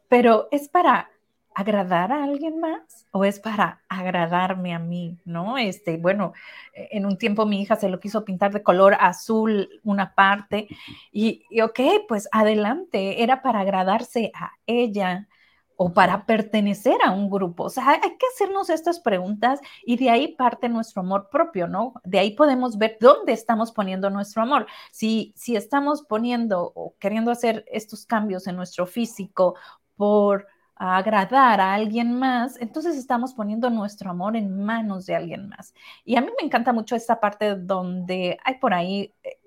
pero 0.09 0.49
es 0.51 0.69
para 0.69 1.11
agradar 1.55 2.13
a 2.13 2.25
alguien 2.25 2.61
más 2.61 3.07
o 3.11 3.25
es 3.25 3.41
para 3.41 3.83
agradarme 3.89 4.75
a 4.75 4.79
mí, 4.79 5.19
¿no? 5.25 5.59
Este, 5.59 5.97
bueno, 5.97 6.33
e, 6.75 6.89
en 6.93 7.07
un 7.07 7.19
tiempo 7.19 7.47
mi 7.47 7.63
hija 7.63 7.77
se 7.77 7.89
lo 7.89 8.01
quiso 8.01 8.25
pintar 8.25 8.53
de 8.53 8.63
color 8.63 8.97
azul 8.99 9.69
una 9.85 10.15
parte 10.15 10.69
y, 11.13 11.45
y 11.51 11.61
ok, 11.61 11.81
pues 12.09 12.29
adelante, 12.33 13.23
era 13.23 13.43
para 13.43 13.61
agradarse 13.61 14.33
a 14.35 14.53
ella 14.67 15.29
o 15.77 15.93
para 15.93 16.27
pertenecer 16.27 16.97
a 17.05 17.11
un 17.11 17.29
grupo. 17.29 17.65
O 17.65 17.69
sea, 17.69 17.91
hay 17.91 18.01
que 18.01 18.27
hacernos 18.35 18.71
estas 18.71 19.01
preguntas 19.01 19.61
y 19.85 19.97
de 19.97 20.11
ahí 20.11 20.29
parte 20.37 20.69
nuestro 20.69 21.03
amor 21.03 21.29
propio, 21.31 21.67
¿no? 21.67 21.95
De 22.05 22.19
ahí 22.19 22.33
podemos 22.37 22.79
ver 22.79 22.99
dónde 23.01 23.33
estamos 23.33 23.73
poniendo 23.73 24.09
nuestro 24.11 24.43
amor. 24.43 24.67
Si, 24.93 25.33
si 25.37 25.57
estamos 25.57 26.03
poniendo 26.03 26.73
o 26.75 26.95
queriendo 26.99 27.31
hacer 27.31 27.65
estos 27.69 28.07
cambios 28.07 28.47
en 28.47 28.57
nuestro 28.57 28.87
físico 28.87 29.57
por 29.97 30.47
agradar 30.83 31.61
a 31.61 31.75
alguien 31.75 32.19
más, 32.19 32.61
entonces 32.61 32.97
estamos 32.97 33.35
poniendo 33.35 33.71
nuestro 33.71 34.11
amor 34.11 34.37
en 34.37 34.65
manos 34.65 35.07
de 35.07 35.15
alguien 35.15 35.49
más. 35.49 35.75
Y 36.05 36.17
a 36.17 36.21
mí 36.21 36.27
me 36.41 36.45
encanta 36.45 36.73
mucho 36.73 36.97
esta 36.97 37.21
parte 37.21 37.55
donde 37.55 38.37
hay 38.45 38.59
por 38.59 38.75
ahí 38.75 39.15
eh, 39.23 39.39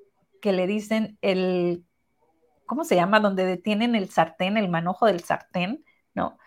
que 0.42 0.54
le 0.54 0.66
dicen 0.66 1.18
el, 1.22 1.84
¿cómo 2.66 2.86
se 2.86 2.96
llama? 2.96 3.20
Donde 3.20 3.46
detienen 3.46 3.96
el 3.96 4.10
sartén, 4.10 4.56
el 4.56 4.70
manojo 4.70 5.08
del 5.08 5.26
sartén, 5.26 5.84
¿no? 6.14 6.38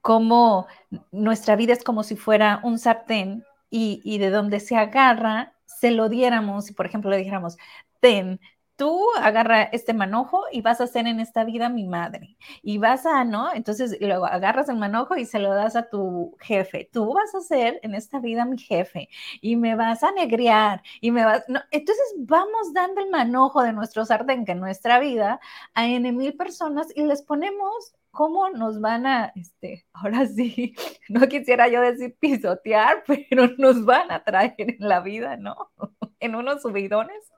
Como 0.00 0.66
nuestra 1.10 1.54
vida 1.54 1.74
es 1.74 1.84
como 1.84 2.02
si 2.02 2.16
fuera 2.16 2.60
un 2.64 2.78
sartén 2.78 3.44
y, 3.68 4.00
y 4.02 4.16
de 4.16 4.30
donde 4.30 4.60
se 4.60 4.76
agarra, 4.76 5.52
se 5.66 5.90
lo 5.90 6.08
diéramos, 6.08 6.70
y 6.70 6.72
por 6.72 6.86
ejemplo 6.86 7.10
le 7.10 7.18
dijéramos, 7.18 7.58
ten, 8.00 8.40
tú 8.82 9.00
agarra 9.16 9.62
este 9.62 9.94
manojo 9.94 10.42
y 10.50 10.60
vas 10.60 10.80
a 10.80 10.88
ser 10.88 11.06
en 11.06 11.20
esta 11.20 11.44
vida 11.44 11.68
mi 11.68 11.86
madre. 11.86 12.36
Y 12.62 12.78
vas 12.78 13.06
a, 13.06 13.22
¿no? 13.22 13.54
Entonces 13.54 13.96
luego 14.00 14.26
agarras 14.26 14.68
el 14.68 14.74
manojo 14.76 15.14
y 15.14 15.24
se 15.24 15.38
lo 15.38 15.54
das 15.54 15.76
a 15.76 15.88
tu 15.88 16.36
jefe. 16.40 16.90
Tú 16.92 17.14
vas 17.14 17.32
a 17.32 17.42
ser 17.42 17.78
en 17.84 17.94
esta 17.94 18.18
vida 18.18 18.44
mi 18.44 18.58
jefe 18.58 19.08
y 19.40 19.54
me 19.54 19.76
vas 19.76 20.02
a 20.02 20.10
negrear 20.10 20.82
y 21.00 21.12
me 21.12 21.24
vas, 21.24 21.44
no, 21.48 21.60
entonces 21.70 22.04
vamos 22.18 22.72
dando 22.74 23.00
el 23.02 23.10
manojo 23.10 23.62
de 23.62 23.72
nuestro 23.72 24.04
sartén 24.04 24.44
que 24.44 24.56
nuestra 24.56 24.98
vida 24.98 25.38
a 25.74 25.86
N 25.86 26.10
mil 26.10 26.34
personas 26.34 26.88
y 26.96 27.04
les 27.04 27.22
ponemos 27.22 27.94
cómo 28.10 28.50
nos 28.50 28.80
van 28.80 29.06
a, 29.06 29.32
este, 29.36 29.86
ahora 29.92 30.26
sí, 30.26 30.74
no 31.08 31.28
quisiera 31.28 31.68
yo 31.68 31.80
decir 31.82 32.16
pisotear, 32.18 33.04
pero 33.30 33.46
nos 33.58 33.84
van 33.84 34.10
a 34.10 34.24
traer 34.24 34.56
en 34.58 34.76
la 34.80 34.98
vida, 35.00 35.36
¿no? 35.36 35.70
En 36.18 36.36
unos 36.36 36.62
subidones 36.62 37.32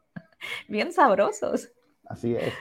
bien 0.69 0.93
sabrosos. 0.93 1.73
Así 2.05 2.37
es. 2.37 2.53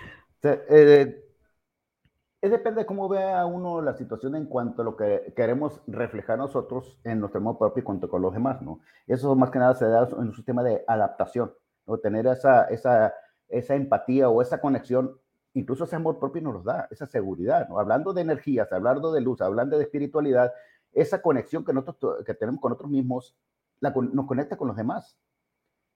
Eh, 0.44 2.50
depende 2.50 2.82
de 2.82 2.86
cómo 2.86 3.08
vea 3.08 3.46
uno 3.46 3.82
la 3.82 3.94
situación 3.94 4.36
en 4.36 4.46
cuanto 4.46 4.82
a 4.82 4.86
lo 4.86 4.98
que 4.98 5.34
queremos 5.36 5.82
reflejar 5.88 6.38
nosotros 6.38 7.00
en 7.04 7.20
nuestro 7.20 7.40
amor 7.40 7.58
propio 7.58 7.82
y 7.82 7.84
cuanto 7.84 8.10
con 8.10 8.22
los 8.22 8.34
demás, 8.34 8.62
¿no? 8.62 8.82
Eso 9.08 9.36
más 9.36 9.50
que 9.50 9.60
nada 9.60 9.75
se 9.75 9.86
da 9.86 10.08
en 10.10 10.20
un 10.20 10.34
sistema 10.34 10.63
de 10.63 10.84
adaptación, 10.88 11.54
¿no? 11.86 11.98
Tener 12.00 12.28
esa, 12.28 12.66
esa, 12.66 13.13
esa 13.48 13.75
empatía 13.75 14.30
o 14.30 14.42
esa 14.42 14.60
conexión, 14.60 15.18
incluso 15.54 15.86
ese 15.86 15.96
amor 15.96 16.20
propio 16.20 16.42
nos 16.42 16.63
da, 16.66 16.88
esa 16.92 17.06
seguridad, 17.06 17.70
¿no? 17.70 17.80
Hablando 17.80 18.13
de 18.13 18.22
energías, 18.22 18.72
hablando 18.74 19.13
de 19.13 19.22
luz, 19.22 19.42
hablando 19.42 19.78
de 19.78 19.84
espiritualidad, 19.84 20.54
esa 20.92 21.22
conexión 21.22 21.63
que 21.63 21.74
nosotros 21.74 22.25
que 22.25 22.34
tenemos 22.34 22.60
con 22.60 22.72
nosotros 22.72 22.92
mismos 22.92 23.38
nos 23.80 24.25
conecta 24.25 24.58
con 24.58 24.68
los 24.68 24.78
demás. 24.78 25.18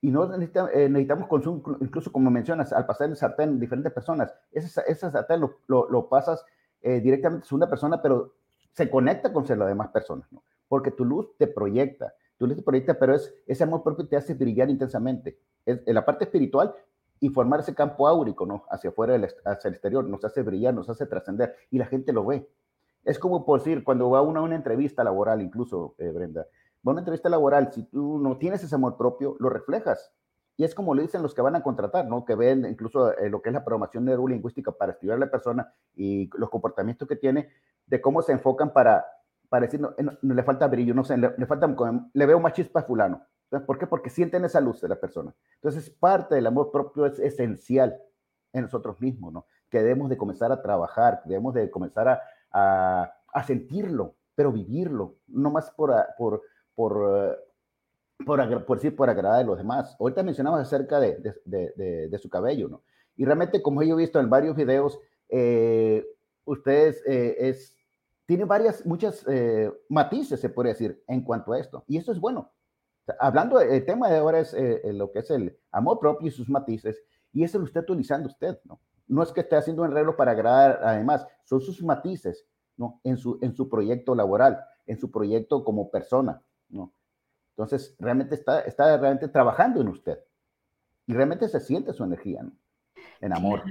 Y 0.02 0.12
no 0.12 0.32
eh, 0.34 0.90
necesitamos 0.90 1.28
consumir, 1.28 1.64
incluso 1.82 2.12
como 2.12 2.30
mencionas, 2.30 2.72
al 2.72 2.86
pasar 2.86 3.10
el 3.10 3.16
sartén, 3.16 3.60
diferentes 3.60 3.92
personas, 3.92 4.34
ese, 4.52 4.82
ese 4.88 5.12
sartén 5.12 5.42
lo, 5.42 5.58
lo, 5.68 6.08
pasas 6.08 6.46
eh, 6.82 7.00
directamente 7.00 7.48
a 7.50 7.56
una 7.56 7.70
persona, 7.70 8.02
pero 8.02 8.36
se 8.74 8.90
conecta 8.90 9.34
con 9.34 9.46
las 9.48 9.68
demás 9.68 9.90
personas, 9.90 10.32
¿no? 10.32 10.44
Porque 10.68 10.92
tu 10.92 11.04
luz 11.04 11.36
te 11.38 11.48
proyecta, 11.48 12.14
tu 12.38 12.46
luz 12.46 12.58
te 12.58 12.62
proyecta, 12.62 13.00
pero 13.00 13.16
es, 13.16 13.34
ese 13.48 13.64
amor 13.64 13.82
propio 13.82 14.08
te 14.08 14.16
hace 14.16 14.36
brillar 14.36 14.70
intensamente. 14.70 15.40
Es, 15.66 15.82
en 15.86 15.96
la 15.96 16.06
parte 16.06 16.26
espiritual 16.26 16.76
y 17.20 17.30
formar 17.30 17.62
ese 17.62 17.74
campo 17.74 18.08
áurico, 18.08 18.46
¿no? 18.46 18.66
Hacia 18.70 18.92
afuera, 18.92 19.16
hacia 19.46 19.68
el 19.68 19.74
exterior, 19.74 20.06
nos 20.06 20.24
hace 20.24 20.44
brillar, 20.44 20.74
nos 20.74 20.90
hace 20.90 21.08
trascender 21.08 21.56
y 21.72 21.80
la 21.80 21.88
gente 21.88 22.14
lo 22.14 22.24
ve. 22.26 22.48
Es 23.04 23.18
como 23.18 23.46
por 23.46 23.60
decir, 23.60 23.84
cuando 23.84 24.10
va 24.10 24.22
uno 24.22 24.42
a 24.42 24.44
una 24.44 24.56
entrevista 24.56 25.04
laboral, 25.04 25.42
incluso, 25.42 25.96
eh, 25.98 26.10
Brenda, 26.10 26.46
va 26.88 26.92
a 26.92 26.94
una 26.94 27.02
entrevista 27.02 27.30
laboral, 27.30 27.72
si 27.74 27.84
tú 27.84 28.20
no 28.20 28.38
tienes 28.38 28.64
ese 28.64 28.76
amor 28.76 28.98
propio, 28.98 29.36
lo 29.40 29.50
reflejas. 29.50 30.12
Y 30.56 30.64
es 30.64 30.74
como 30.74 30.96
le 30.96 31.04
dicen 31.04 31.22
los 31.22 31.36
que 31.36 31.42
van 31.42 31.56
a 31.56 31.62
contratar, 31.62 32.08
¿no? 32.08 32.26
Que 32.26 32.36
ven 32.36 32.66
incluso 32.66 33.16
eh, 33.16 33.30
lo 33.30 33.42
que 33.42 33.50
es 33.50 33.54
la 33.54 33.64
programación 33.64 34.06
neurolingüística 34.06 34.72
para 34.72 34.94
estudiar 34.94 35.18
a 35.18 35.20
la 35.20 35.30
persona 35.30 35.72
y 35.94 36.30
los 36.36 36.50
comportamientos 36.50 37.08
que 37.08 37.16
tiene, 37.16 37.50
de 37.86 38.02
cómo 38.02 38.24
se 38.24 38.32
enfocan 38.32 38.74
para, 38.74 39.06
para 39.50 39.68
decir, 39.68 39.80
no, 39.80 39.94
no, 40.00 40.34
le 40.34 40.44
falta 40.44 40.68
brillo, 40.68 40.96
no 40.96 41.04
sé, 41.04 41.16
le, 41.18 41.34
le, 41.38 41.46
falta, 41.46 41.74
le 42.12 42.26
veo 42.26 42.40
más 42.40 42.54
chispa 42.54 42.80
a 42.80 42.84
fulano. 42.84 43.22
¿Por 43.66 43.78
qué? 43.78 43.88
Porque 43.88 44.10
sienten 44.10 44.44
esa 44.46 44.60
luz 44.60 44.82
de 44.82 44.90
la 44.90 45.00
persona. 45.00 45.34
Entonces, 45.56 45.90
parte 45.90 46.36
del 46.36 46.48
amor 46.48 46.72
propio 46.72 47.06
es 47.06 47.20
esencial 47.20 47.98
en 48.52 48.64
nosotros 48.64 49.00
mismos, 49.00 49.32
¿no? 49.32 49.46
Que 49.70 49.80
debemos 49.80 50.10
de 50.10 50.18
comenzar 50.18 50.52
a 50.52 50.62
trabajar, 50.62 51.22
debemos 51.26 51.54
de 51.54 51.70
comenzar 51.70 52.08
a, 52.08 52.22
a, 52.52 53.14
a 53.32 53.44
sentirlo, 53.44 54.16
pero 54.36 54.52
vivirlo, 54.52 55.16
no 55.28 55.50
más 55.50 55.72
por, 55.72 55.94
por, 56.18 56.42
por, 56.78 57.44
por, 58.24 58.66
por, 58.66 58.78
decir, 58.78 58.96
por 58.96 59.10
agradar 59.10 59.42
a 59.42 59.44
los 59.44 59.58
demás. 59.58 59.98
Ahorita 60.00 60.22
mencionamos 60.22 60.60
acerca 60.60 61.00
de, 61.00 61.34
de, 61.44 62.08
de, 62.08 62.18
su 62.20 62.30
cabello, 62.30 62.70
¿no? 62.70 62.84
Y 63.16 63.26
realmente, 63.26 63.64
como 63.64 63.82
yo 63.82 63.96
he 63.96 64.02
visto 64.04 64.20
en 64.20 64.30
varios 64.30 64.56
videos, 64.56 65.00
eh, 65.28 66.06
ustedes 66.46 67.04
eh, 67.08 67.36
es, 67.50 67.76
tiene 68.28 68.46
varias, 68.46 68.86
muchas 68.86 69.26
eh, 69.28 69.72
matices, 69.90 70.40
se 70.40 70.50
puede 70.50 70.70
decir, 70.70 71.04
en 71.08 71.24
cuanto 71.24 71.54
a 71.54 71.60
esto. 71.60 71.84
Y 71.88 71.98
eso 71.98 72.12
es 72.12 72.20
bueno. 72.20 72.52
hablando, 73.20 73.60
el 73.60 73.84
tema 73.84 74.08
de 74.10 74.18
ahora 74.20 74.42
es 74.42 74.56
lo 74.94 75.12
que 75.12 75.20
es 75.20 75.32
el 75.32 75.58
amor 75.72 75.98
propio 76.00 76.28
y 76.28 76.32
sus 76.32 76.48
matices, 76.48 77.02
y 77.34 77.44
eso 77.44 77.58
lo 77.58 77.66
está 77.66 77.80
utilizando 77.80 78.28
usted, 78.28 78.60
¿no? 78.66 78.80
No 79.08 79.24
es 79.24 79.32
que 79.32 79.42
esté 79.42 79.56
haciendo 79.56 79.82
un 79.82 79.90
arreglo 79.92 80.16
para 80.16 80.32
agradar, 80.32 80.80
además, 80.84 81.26
son 81.44 81.60
sus 81.60 81.82
matices, 81.82 82.46
¿no? 82.76 83.02
En 83.04 83.18
su, 83.18 83.40
en 83.42 83.56
su 83.56 83.68
proyecto 83.68 84.14
laboral, 84.14 84.64
en 84.86 85.00
su 85.00 85.10
proyecto 85.10 85.64
como 85.64 85.90
persona. 85.90 86.44
¿No? 86.70 86.94
Entonces, 87.58 87.96
realmente 88.00 88.36
está, 88.36 88.62
está 88.62 88.98
realmente 88.98 89.28
trabajando 89.30 89.82
en 89.82 89.88
usted 89.88 90.20
y 91.08 91.14
realmente 91.14 91.48
se 91.50 91.60
siente 91.60 91.94
su 91.94 92.04
energía, 92.04 92.44
¿no? 92.44 92.52
En 93.20 93.34
amor. 93.34 93.64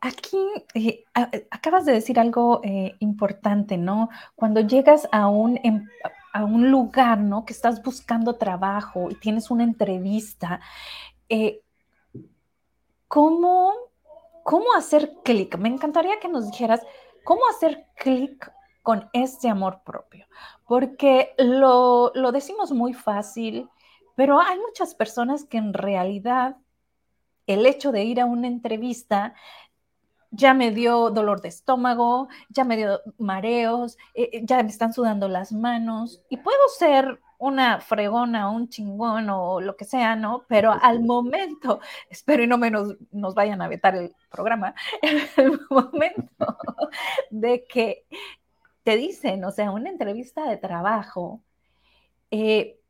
Aquí 0.00 0.38
eh, 0.74 1.04
acabas 1.50 1.84
de 1.84 1.92
decir 1.92 2.20
algo 2.20 2.60
eh, 2.62 2.94
importante, 3.00 3.76
¿no? 3.76 4.08
Cuando 4.36 4.60
llegas 4.60 5.08
a 5.10 5.26
un, 5.28 5.58
em, 5.64 5.84
a 6.32 6.44
un 6.44 6.70
lugar, 6.70 7.18
¿no? 7.18 7.44
Que 7.44 7.52
estás 7.52 7.82
buscando 7.82 8.36
trabajo 8.36 9.10
y 9.10 9.16
tienes 9.16 9.50
una 9.50 9.64
entrevista, 9.64 10.60
eh, 11.28 11.62
¿cómo, 13.08 13.72
¿cómo 14.44 14.66
hacer 14.76 15.14
clic? 15.24 15.58
Me 15.58 15.68
encantaría 15.68 16.20
que 16.20 16.28
nos 16.28 16.48
dijeras 16.48 16.82
cómo 17.24 17.40
hacer 17.50 17.86
clic 17.96 18.52
con 18.88 19.10
este 19.12 19.50
amor 19.50 19.82
propio, 19.84 20.26
porque 20.66 21.34
lo, 21.36 22.10
lo 22.14 22.32
decimos 22.32 22.72
muy 22.72 22.94
fácil, 22.94 23.68
pero 24.16 24.40
hay 24.40 24.58
muchas 24.58 24.94
personas 24.94 25.44
que 25.44 25.58
en 25.58 25.74
realidad 25.74 26.56
el 27.46 27.66
hecho 27.66 27.92
de 27.92 28.04
ir 28.04 28.18
a 28.18 28.24
una 28.24 28.46
entrevista 28.46 29.34
ya 30.30 30.54
me 30.54 30.70
dio 30.70 31.10
dolor 31.10 31.42
de 31.42 31.48
estómago, 31.48 32.28
ya 32.48 32.64
me 32.64 32.78
dio 32.78 33.02
mareos, 33.18 33.98
eh, 34.14 34.30
eh, 34.32 34.40
ya 34.44 34.62
me 34.62 34.70
están 34.70 34.94
sudando 34.94 35.28
las 35.28 35.52
manos 35.52 36.22
y 36.30 36.38
puedo 36.38 36.66
ser 36.78 37.20
una 37.36 37.80
fregona, 37.80 38.48
un 38.48 38.70
chingón 38.70 39.28
o 39.28 39.60
lo 39.60 39.76
que 39.76 39.84
sea, 39.84 40.16
¿no? 40.16 40.46
Pero 40.48 40.72
al 40.72 41.00
momento, 41.04 41.80
espero 42.08 42.42
y 42.42 42.46
no 42.46 42.56
menos 42.56 42.96
nos 43.12 43.34
vayan 43.34 43.60
a 43.60 43.68
vetar 43.68 43.96
el 43.96 44.16
programa, 44.30 44.74
el 45.36 45.60
momento 45.68 46.56
de 47.30 47.66
que 47.66 48.06
te 48.88 48.96
dicen, 48.96 49.44
o 49.44 49.50
sea, 49.50 49.70
una 49.70 49.90
entrevista 49.90 50.48
de 50.48 50.56
trabajo, 50.56 51.42
eh, 52.30 52.80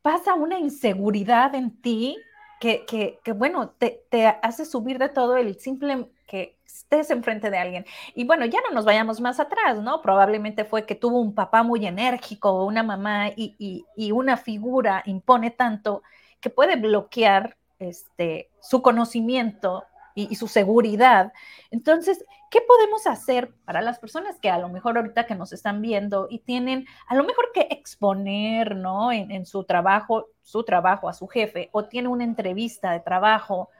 pasa 0.00 0.32
una 0.32 0.58
inseguridad 0.58 1.54
en 1.54 1.78
ti 1.82 2.16
que, 2.58 2.86
que, 3.22 3.32
bueno, 3.32 3.68
te, 3.68 4.02
te, 4.08 4.28
hace 4.28 4.64
subir 4.64 4.98
de 4.98 5.10
todo 5.10 5.36
el 5.36 5.60
simple 5.60 6.08
que 6.26 6.56
estés 6.64 7.10
enfrente 7.10 7.50
de 7.50 7.58
alguien. 7.58 7.84
Y 8.14 8.24
bueno, 8.24 8.46
ya 8.46 8.60
no 8.66 8.74
nos 8.74 8.86
vayamos 8.86 9.20
más 9.20 9.40
atrás, 9.40 9.78
¿no? 9.82 10.00
Probablemente 10.00 10.64
fue 10.64 10.86
que 10.86 10.94
tuvo 10.94 11.20
un 11.20 11.34
papá 11.34 11.62
muy 11.62 11.84
enérgico, 11.84 12.64
una 12.64 12.82
mamá 12.82 13.28
y, 13.28 13.54
y, 13.58 13.84
y 13.94 14.10
una 14.10 14.38
figura 14.38 15.02
impone 15.04 15.50
tanto 15.50 16.02
que 16.40 16.48
puede 16.48 16.76
bloquear 16.76 17.58
este, 17.78 18.48
su 18.62 18.80
conocimiento 18.80 19.84
y, 20.14 20.34
su 20.36 20.48
seguridad. 20.48 21.32
Entonces, 21.70 22.24
¿qué 22.52 22.60
podemos 22.60 23.06
hacer 23.06 23.54
para 23.64 23.80
las 23.80 23.98
personas 23.98 24.38
que 24.38 24.50
a 24.50 24.58
lo 24.58 24.68
mejor 24.68 24.98
ahorita 24.98 25.24
que 25.24 25.34
nos 25.34 25.54
están 25.54 25.80
viendo 25.80 26.26
y 26.28 26.40
tienen 26.40 26.86
a 27.08 27.14
lo 27.14 27.24
mejor 27.24 27.46
que 27.54 27.66
exponer, 27.70 28.76
¿no? 28.76 29.10
En, 29.10 29.46
su 29.46 29.64
trabajo, 29.64 30.28
su 30.42 30.62
trabajo 30.62 31.08
a 31.08 31.14
su 31.14 31.26
jefe 31.28 31.70
o 31.72 31.86
tiene 31.86 32.08
una 32.08 32.24
entrevista 32.24 32.92
de 32.92 33.00
trabajo, 33.00 33.70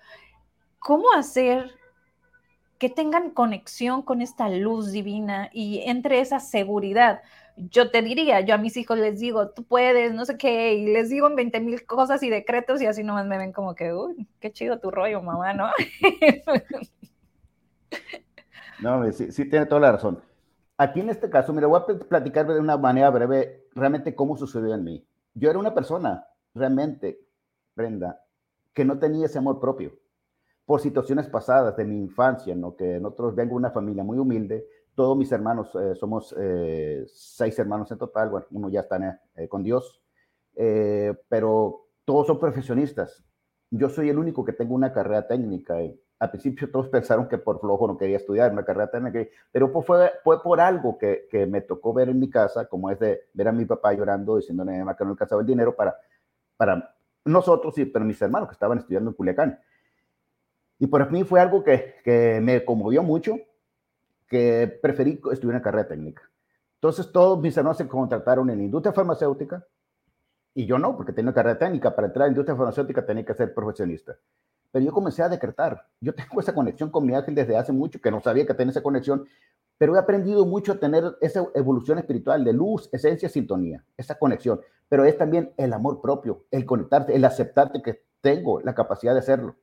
¿cómo 0.78 1.12
hacer 1.12 1.70
que 2.78 2.88
tengan 2.88 3.30
conexión 3.30 4.00
con 4.00 4.22
esta 4.22 4.48
luz 4.48 4.90
divina 4.90 5.50
y 5.52 5.82
entre 5.84 6.20
esa 6.20 6.40
seguridad? 6.40 7.20
yo 7.54 7.90
te 7.90 8.00
diría, 8.00 8.40
yo 8.40 8.54
a 8.54 8.58
mis 8.58 8.78
hijos 8.78 8.98
les 8.98 9.20
digo, 9.20 9.50
tú 9.50 9.64
puedes, 9.64 10.14
no 10.14 10.24
sé 10.24 10.38
qué, 10.38 10.72
y 10.72 10.86
les 10.86 11.10
digo 11.10 11.26
en 11.26 11.36
20 11.36 11.60
mil 11.60 11.84
cosas 11.84 12.22
y 12.22 12.30
decretos 12.30 12.80
y 12.80 12.86
así 12.86 13.04
nomás 13.04 13.26
me 13.26 13.36
ven 13.36 13.52
como 13.52 13.74
que, 13.74 13.92
uy, 13.92 14.26
qué 14.40 14.50
chido 14.50 14.80
tu 14.80 14.90
rollo, 14.90 15.20
mamá, 15.20 15.52
¿no? 15.52 15.70
no, 18.82 19.12
sí, 19.12 19.32
sí 19.32 19.48
tiene 19.48 19.66
toda 19.66 19.80
la 19.80 19.92
razón. 19.92 20.20
Aquí 20.76 21.00
en 21.00 21.10
este 21.10 21.30
caso, 21.30 21.52
mira, 21.52 21.66
voy 21.66 21.80
a 21.80 21.86
platicar 22.08 22.46
de 22.46 22.58
una 22.58 22.76
manera 22.76 23.10
breve 23.10 23.68
realmente 23.74 24.14
cómo 24.14 24.36
sucedió 24.36 24.74
en 24.74 24.84
mí. 24.84 25.06
Yo 25.34 25.50
era 25.50 25.58
una 25.58 25.74
persona, 25.74 26.26
realmente, 26.54 27.20
Brenda, 27.74 28.24
que 28.74 28.84
no 28.84 28.98
tenía 28.98 29.26
ese 29.26 29.38
amor 29.38 29.60
propio 29.60 29.92
por 30.64 30.80
situaciones 30.80 31.28
pasadas 31.28 31.76
de 31.76 31.84
mi 31.84 31.98
infancia, 31.98 32.54
¿no? 32.54 32.76
Que 32.76 33.00
nosotros 33.00 33.34
vengo 33.34 33.50
de 33.50 33.56
una 33.56 33.70
familia 33.70 34.04
muy 34.04 34.18
humilde, 34.18 34.66
todos 34.94 35.16
mis 35.16 35.32
hermanos, 35.32 35.70
eh, 35.74 35.94
somos 35.94 36.34
eh, 36.38 37.04
seis 37.06 37.58
hermanos 37.58 37.90
en 37.90 37.98
total, 37.98 38.30
bueno, 38.30 38.46
uno 38.50 38.68
ya 38.68 38.80
está 38.80 39.20
eh, 39.36 39.48
con 39.48 39.62
Dios, 39.62 40.02
pero 40.54 41.88
todos 42.04 42.26
son 42.26 42.38
profesionistas. 42.38 43.24
Yo 43.70 43.88
soy 43.88 44.10
el 44.10 44.18
único 44.18 44.44
que 44.44 44.52
tengo 44.52 44.74
una 44.74 44.92
carrera 44.92 45.26
técnica. 45.26 45.76
Al 46.22 46.30
principio 46.30 46.70
todos 46.70 46.88
pensaron 46.88 47.26
que 47.26 47.36
por 47.36 47.58
flojo 47.58 47.88
no 47.88 47.98
quería 47.98 48.16
estudiar 48.16 48.52
una 48.52 48.64
carrera 48.64 48.88
técnica, 48.88 49.28
pero 49.50 49.68
fue, 49.82 50.12
fue 50.22 50.40
por 50.40 50.60
algo 50.60 50.96
que, 50.96 51.26
que, 51.28 51.46
me 51.46 51.62
tocó 51.62 51.92
ver 51.92 52.10
en 52.10 52.20
mi 52.20 52.30
casa, 52.30 52.66
como 52.66 52.90
es 52.90 53.00
de 53.00 53.22
ver 53.34 53.48
a 53.48 53.52
mi 53.52 53.64
papá 53.64 53.92
llorando, 53.92 54.36
diciéndole 54.36 54.78
a 54.78 54.84
mi 54.84 54.94
que 54.94 55.04
no 55.04 55.10
alcanzaba 55.10 55.40
el 55.40 55.48
dinero 55.48 55.74
para, 55.74 55.96
para 56.56 56.94
nosotros, 57.24 57.74
sí, 57.74 57.86
pero 57.86 58.04
mis 58.04 58.22
hermanos 58.22 58.48
que 58.48 58.52
estaban 58.52 58.78
estudiando 58.78 59.10
en 59.10 59.16
Culiacán. 59.16 59.58
Y 60.78 60.86
por 60.86 61.10
mí 61.10 61.24
fue 61.24 61.40
algo 61.40 61.64
que, 61.64 61.96
que 62.04 62.40
me 62.40 62.64
conmovió 62.64 63.02
mucho, 63.02 63.34
que 64.28 64.78
preferí 64.80 65.20
estudiar 65.32 65.56
una 65.56 65.62
carrera 65.62 65.88
técnica. 65.88 66.22
Entonces 66.74 67.10
todos 67.10 67.40
mis 67.40 67.56
hermanos 67.56 67.78
se 67.78 67.88
contrataron 67.88 68.48
en 68.48 68.58
la 68.58 68.64
industria 68.64 68.92
farmacéutica 68.92 69.66
y 70.54 70.66
yo 70.66 70.78
no, 70.78 70.96
porque 70.96 71.12
tenía 71.12 71.30
una 71.30 71.34
carrera 71.34 71.58
técnica. 71.58 71.96
Para 71.96 72.06
entrar 72.06 72.22
a 72.22 72.26
la 72.26 72.30
industria 72.30 72.54
farmacéutica 72.54 73.04
tenía 73.04 73.24
que 73.24 73.34
ser 73.34 73.52
profesionista. 73.52 74.16
Pero 74.72 74.84
yo 74.84 74.92
comencé 74.92 75.22
a 75.22 75.28
decretar. 75.28 75.86
Yo 76.00 76.14
tengo 76.16 76.40
esa 76.40 76.54
conexión 76.54 76.90
con 76.90 77.06
mi 77.06 77.14
ángel 77.14 77.34
desde 77.34 77.56
hace 77.56 77.72
mucho, 77.72 78.00
que 78.00 78.10
no 78.10 78.20
sabía 78.20 78.46
que 78.46 78.54
tenía 78.54 78.72
esa 78.72 78.82
conexión, 78.82 79.24
pero 79.78 79.94
he 79.94 79.98
aprendido 79.98 80.44
mucho 80.44 80.72
a 80.72 80.78
tener 80.78 81.16
esa 81.20 81.46
evolución 81.54 81.98
espiritual 81.98 82.44
de 82.44 82.52
luz, 82.52 82.88
esencia, 82.92 83.28
sintonía, 83.28 83.84
esa 83.96 84.18
conexión. 84.18 84.60
Pero 84.88 85.04
es 85.04 85.16
también 85.16 85.52
el 85.56 85.72
amor 85.72 86.00
propio, 86.00 86.46
el 86.50 86.66
conectarte, 86.66 87.14
el 87.14 87.24
aceptarte 87.24 87.82
que 87.82 88.02
tengo 88.20 88.60
la 88.60 88.74
capacidad 88.74 89.12
de 89.12 89.20
hacerlo 89.20 89.56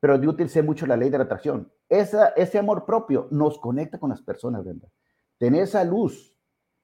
pero 0.00 0.20
yo 0.20 0.30
utilicé 0.30 0.62
mucho 0.62 0.86
la 0.86 0.96
ley 0.96 1.10
de 1.10 1.18
la 1.18 1.24
atracción. 1.24 1.70
Esa, 1.88 2.28
ese 2.28 2.58
amor 2.58 2.84
propio 2.84 3.28
nos 3.30 3.58
conecta 3.58 3.98
con 3.98 4.10
las 4.10 4.22
personas, 4.22 4.64
¿verdad? 4.64 4.88
Tener 5.38 5.62
esa 5.62 5.84
luz, 5.84 6.34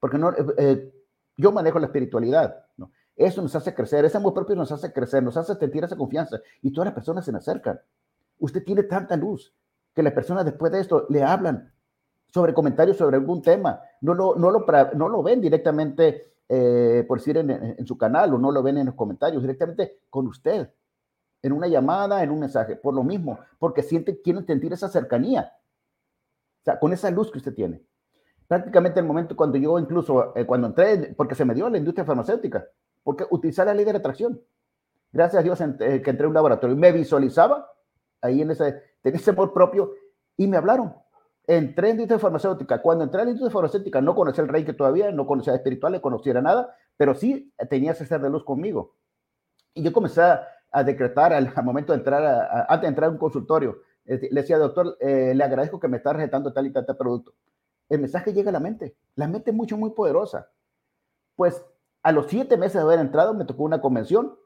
porque 0.01 0.19
no, 0.19 0.31
eh, 0.31 0.47
eh, 0.59 0.95
yo 1.37 1.53
manejo 1.53 1.79
la 1.79 1.87
espiritualidad, 1.87 2.67
¿no? 2.77 2.91
Eso 3.17 3.43
nos 3.43 3.55
hace 3.55 3.75
crecer, 3.75 4.05
ese 4.05 4.17
amor 4.17 4.35
propio 4.35 4.57
nos 4.57 4.73
hace 4.73 4.93
crecer, 4.93 5.23
nos 5.23 5.37
hace 5.37 5.55
sentir 5.55 5.85
esa 5.85 5.97
confianza 5.97 6.41
y 6.63 6.73
todas 6.73 6.87
las 6.87 6.95
personas 6.95 7.25
se 7.25 7.33
nos 7.33 7.47
acercan. 7.47 7.81
Usted 8.39 8.65
tiene 8.65 8.83
tanta 8.83 9.17
luz 9.17 9.55
que 9.95 10.03
las 10.03 10.13
personas 10.13 10.45
después 10.45 10.73
de 10.73 10.81
esto 10.81 11.07
le 11.09 11.23
hablan 11.23 11.73
sobre 12.27 12.53
comentarios 12.53 12.97
sobre 12.97 13.17
algún 13.17 13.43
tema, 13.43 13.81
no 14.01 14.15
lo, 14.15 14.35
no 14.35 14.51
lo, 14.51 14.67
no 14.95 15.09
lo 15.09 15.23
ven 15.23 15.41
directamente 15.41 16.35
eh, 16.49 17.05
por 17.09 17.19
decir, 17.19 17.37
en, 17.39 17.87
su 17.87 17.97
canal 17.97 18.35
o 18.35 18.39
no 18.39 18.53
lo 18.53 18.63
ven 18.63 18.77
en 18.77 18.87
los 18.87 18.95
comentarios, 18.95 19.43
directamente 19.43 20.01
con 20.11 20.27
usted, 20.27 20.71
en 21.43 21.53
una 21.53 21.69
llamada, 21.69 22.23
en 22.23 22.31
un 22.31 22.41
mensaje, 22.41 22.77
por 22.77 22.95
lo 22.95 23.03
mismo, 23.03 23.39
porque 23.59 23.83
sienten, 23.83 24.19
quieren 24.23 24.47
sentir 24.47 24.73
esa 24.73 24.89
cercanía, 24.89 25.53
o 26.61 26.65
sea, 26.65 26.79
con 26.79 26.93
esa 26.93 27.11
luz 27.11 27.31
que 27.31 27.39
usted 27.39 27.55
tiene. 27.55 27.83
Prácticamente 28.47 29.01
el 29.01 29.07
momento 29.07 29.35
cuando 29.35 29.57
yo 29.57 29.79
incluso, 29.79 30.37
eh, 30.37 30.45
cuando 30.45 30.69
entré, 30.69 31.15
porque 31.17 31.35
se 31.35 31.45
me 31.45 31.55
dio 31.55 31.69
la 31.71 31.79
industria 31.79 32.05
farmacéutica, 32.05 32.67
porque 33.05 33.25
utilizar 33.31 33.67
la 33.67 33.75
ley 33.75 33.85
de 33.85 33.93
atracción. 33.93 34.41
Gracias 35.13 35.41
a 35.41 35.45
Dios 35.45 35.61
eh, 35.61 36.03
que 36.03 36.11
entré 36.11 36.25
a 36.25 36.29
un 36.29 36.35
laboratorio 36.35 36.75
me 36.75 36.91
visualizaba 36.91 37.71
ahí 38.21 38.43
en 38.43 38.51
ese, 38.51 38.83
tenía 39.01 39.21
ese 39.21 39.31
amor 39.31 39.53
propio 39.53 39.93
y 40.37 40.49
me 40.49 40.57
hablaron. 40.57 40.95
Entré 41.47 41.91
en 41.91 41.97
la 41.99 42.03
industria 42.03 42.19
farmacéutica. 42.19 42.83
Cuando 42.83 43.05
entré 43.05 43.21
en 43.21 43.27
la 43.27 43.31
industria 43.33 43.53
farmacéutica 43.53 44.01
no 44.01 44.15
conocía 44.17 44.43
el 44.43 44.49
rey 44.49 44.65
que 44.65 44.73
todavía, 44.73 45.13
no 45.13 45.27
conocía 45.27 45.55
espiritual, 45.55 45.93
no 45.93 46.01
conociera 46.01 46.41
nada, 46.41 46.75
pero 46.97 47.15
sí 47.15 47.53
tenía 47.69 47.93
ese 47.93 48.07
ser 48.07 48.23
de 48.23 48.31
luz 48.31 48.43
conmigo. 48.45 48.97
Y 49.75 49.83
yo 49.83 49.93
comencé 49.93 50.23
a, 50.23 50.49
decretar 50.85 51.33
al, 51.33 51.53
momento 51.63 51.93
de 51.93 51.99
entrar, 51.99 52.67
antes 52.69 52.83
de 52.83 52.89
entrar 52.89 53.09
a 53.09 53.13
un 53.13 53.19
consultorio, 53.19 53.79
le 54.05 54.19
decía, 54.31 54.59
doctor, 54.59 54.97
eh, 55.01 55.33
le 55.35 55.45
agradezco 55.45 55.79
que 55.79 55.87
me 55.87 55.99
está 55.99 56.13
recetando 56.13 56.53
tal 56.53 56.67
y 56.67 56.73
tal, 56.73 56.85
tal 56.85 56.97
producto. 56.97 57.33
El 57.89 58.01
mensaje 58.01 58.33
llega 58.33 58.51
a 58.51 58.53
la 58.53 58.61
mente. 58.61 58.97
La 59.15 59.29
mente 59.29 59.51
es 59.51 59.57
mucho, 59.57 59.77
muy 59.77 59.91
poderosa. 59.91 60.51
Pues 61.37 61.65
a 62.05 62.13
los 62.13 62.27
siete 62.27 62.57
meses 62.59 62.75
de 62.75 62.83
haber 62.83 63.01
entrado, 63.01 63.35
me 63.35 63.47
tocó 63.47 63.65
una 63.65 63.81
convención 63.81 64.37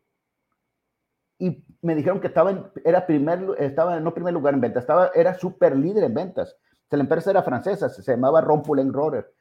y 1.39 1.65
me 1.83 1.97
dijeron 1.97 2.21
que 2.21 2.29
estaba 2.29 2.53
en, 2.53 2.65
era 2.85 3.05
primer, 3.05 3.57
estaba 3.59 3.99
no 3.99 4.15
primer 4.15 4.33
lugar 4.33 4.55
en 4.55 4.61
ventas, 4.61 4.85
estaba, 4.85 5.11
era 5.15 5.35
súper 5.35 5.77
líder 5.77 6.05
en 6.05 6.15
ventas. 6.15 6.57
La 6.91 7.01
empresa 7.01 7.31
era 7.31 7.43
francesa, 7.43 7.89
se 7.89 8.03
llamaba 8.13 8.41
Rompulen 8.41 8.93
Roller. 8.93 9.35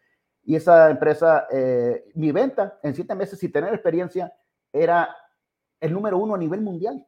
Y 0.44 0.56
esa 0.56 0.90
empresa, 0.90 1.48
eh, 1.52 2.10
mi 2.16 2.32
venta 2.32 2.80
en 2.82 2.96
siete 2.96 3.14
meses 3.16 3.40
sin 3.40 3.52
tener 3.52 3.74
experiencia 3.74 4.34
era 4.74 5.16
el 5.80 5.94
número 5.94 6.18
uno 6.18 6.36
a 6.36 6.38
nivel 6.38 6.62
mundial. 6.62 7.06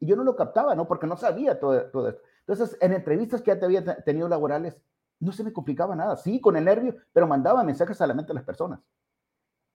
Y 0.00 0.06
yo 0.06 0.16
no 0.16 0.24
lo 0.24 0.36
captaba, 0.36 0.74
¿no? 0.74 0.88
Porque 0.88 1.06
no 1.06 1.16
sabía 1.16 1.60
todo, 1.60 1.82
todo 1.90 2.08
esto. 2.08 2.22
Entonces, 2.46 2.78
en 2.80 2.94
entrevistas 2.94 3.42
que 3.42 3.50
ya 3.50 3.58
te 3.58 3.64
había 3.66 3.84
tenido 4.04 4.28
laborales, 4.28 4.76
no 5.20 5.32
se 5.32 5.44
me 5.44 5.52
complicaba 5.52 5.94
nada. 5.94 6.16
Sí, 6.16 6.40
con 6.40 6.56
el 6.56 6.64
nervio, 6.64 6.96
pero 7.12 7.26
mandaba 7.26 7.62
mensajes 7.62 8.00
a 8.00 8.06
la 8.06 8.14
mente 8.14 8.28
de 8.28 8.34
las 8.34 8.44
personas. 8.44 8.80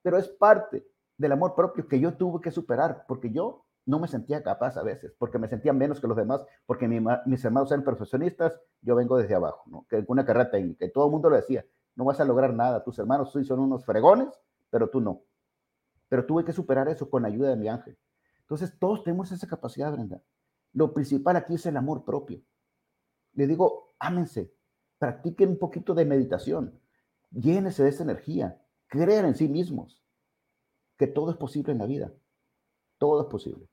Pero 0.02 0.18
es 0.18 0.28
parte 0.28 0.86
del 1.16 1.32
amor 1.32 1.54
propio 1.54 1.86
que 1.86 2.00
yo 2.00 2.14
tuve 2.14 2.40
que 2.40 2.50
superar, 2.50 3.04
porque 3.06 3.30
yo 3.30 3.64
no 3.84 3.98
me 3.98 4.08
sentía 4.08 4.42
capaz 4.42 4.76
a 4.76 4.82
veces, 4.82 5.14
porque 5.18 5.38
me 5.38 5.48
sentía 5.48 5.72
menos 5.72 6.00
que 6.00 6.06
los 6.06 6.16
demás, 6.16 6.44
porque 6.66 6.88
mis 6.88 7.44
hermanos 7.44 7.70
eran 7.72 7.84
profesionistas, 7.84 8.60
yo 8.80 8.94
vengo 8.94 9.16
desde 9.16 9.34
abajo, 9.34 9.62
¿no? 9.66 9.86
que 9.88 10.04
una 10.06 10.24
carrera 10.24 10.50
técnica, 10.50 10.84
y 10.84 10.92
todo 10.92 11.06
el 11.06 11.12
mundo 11.12 11.30
lo 11.30 11.36
decía, 11.36 11.64
no 11.94 12.04
vas 12.04 12.20
a 12.20 12.24
lograr 12.24 12.54
nada, 12.54 12.82
tus 12.84 12.98
hermanos 12.98 13.32
sí 13.32 13.44
son 13.44 13.60
unos 13.60 13.84
fregones, 13.84 14.28
pero 14.70 14.88
tú 14.88 15.00
no. 15.00 15.22
Pero 16.08 16.24
tuve 16.26 16.44
que 16.44 16.52
superar 16.52 16.88
eso 16.88 17.10
con 17.10 17.22
la 17.22 17.28
ayuda 17.28 17.50
de 17.50 17.56
mi 17.56 17.68
ángel. 17.68 17.98
Entonces, 18.40 18.78
todos 18.78 19.02
tenemos 19.02 19.32
esa 19.32 19.46
capacidad, 19.46 19.92
Brenda. 19.92 20.22
Lo 20.72 20.92
principal 20.92 21.36
aquí 21.36 21.54
es 21.54 21.66
el 21.66 21.76
amor 21.76 22.04
propio. 22.04 22.40
Le 23.34 23.46
digo, 23.46 23.94
ámense, 23.98 24.52
practiquen 24.98 25.50
un 25.50 25.58
poquito 25.58 25.94
de 25.94 26.04
meditación, 26.04 26.78
llénese 27.30 27.82
de 27.82 27.88
esa 27.90 28.04
energía, 28.04 28.61
crean 28.92 29.24
en 29.24 29.34
sí 29.34 29.48
mismos, 29.48 30.02
que 30.98 31.06
todo 31.06 31.30
es 31.30 31.36
posible 31.38 31.72
en 31.72 31.78
la 31.78 31.86
vida. 31.86 32.12
Todo 32.98 33.22
es 33.22 33.28
posible. 33.28 33.66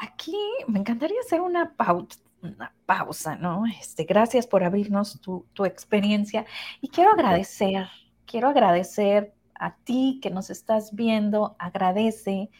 Aquí 0.00 0.36
me 0.66 0.78
encantaría 0.78 1.20
hacer 1.20 1.42
una 1.42 1.74
pausa, 1.76 2.18
una 2.42 2.74
pausa, 2.86 3.36
¿no? 3.36 3.64
Este, 3.66 4.04
gracias 4.04 4.46
por 4.46 4.64
abrirnos 4.64 5.20
tu, 5.20 5.64
experiencia 5.64 6.46
y 6.80 6.88
quiero 6.88 7.12
agradecer, 7.12 7.88
quiero 8.26 8.48
agradecer 8.48 9.34
a 9.54 9.76
ti 9.76 10.18
que 10.22 10.30
nos 10.30 10.48
estás 10.48 10.94
viendo, 10.94 11.54
agradece 11.58 12.50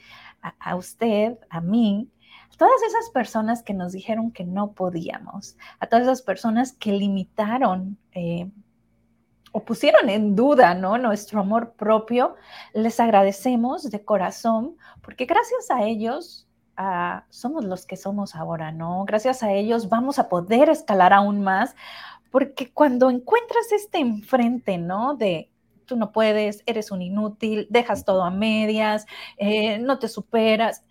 a, 0.42 0.76
usted, 0.76 1.38
a 1.48 1.60
mí, 1.60 2.10
a 2.52 2.56
todas 2.58 2.82
esas 2.82 3.10
personas 3.10 3.62
que 3.62 3.74
nos 3.74 3.92
dijeron 3.92 4.30
que 4.30 4.44
no 4.44 4.72
podíamos, 4.72 5.56
a 5.80 5.86
todas 5.86 6.04
esas 6.04 6.22
personas 6.22 6.74
que 6.74 6.92
limitaron 6.92 7.98
eh, 8.12 8.50
o 9.52 9.64
pusieron 9.64 10.08
en 10.08 10.34
duda, 10.34 10.74
¿no? 10.74 10.98
Nuestro 10.98 11.40
amor 11.40 11.72
propio, 11.74 12.36
les 12.72 12.98
agradecemos 12.98 13.90
de 13.90 14.04
corazón, 14.04 14.76
porque 15.02 15.26
gracias 15.26 15.70
a 15.70 15.84
ellos 15.84 16.48
ah, 16.76 17.24
somos 17.28 17.64
los 17.64 17.86
que 17.86 17.96
somos 17.96 18.34
ahora, 18.34 18.72
¿no? 18.72 19.04
Gracias 19.04 19.42
a 19.42 19.52
ellos 19.52 19.88
vamos 19.88 20.18
a 20.18 20.28
poder 20.28 20.70
escalar 20.70 21.12
aún 21.12 21.42
más, 21.42 21.76
porque 22.30 22.72
cuando 22.72 23.10
encuentras 23.10 23.70
este 23.72 23.98
enfrente, 23.98 24.78
¿no? 24.78 25.14
De 25.14 25.50
tú 25.84 25.96
no 25.96 26.12
puedes, 26.12 26.62
eres 26.64 26.90
un 26.90 27.02
inútil, 27.02 27.66
dejas 27.68 28.04
todo 28.06 28.24
a 28.24 28.30
medias, 28.30 29.06
eh, 29.36 29.78
no 29.78 29.98
te 29.98 30.08
superas, 30.08 30.84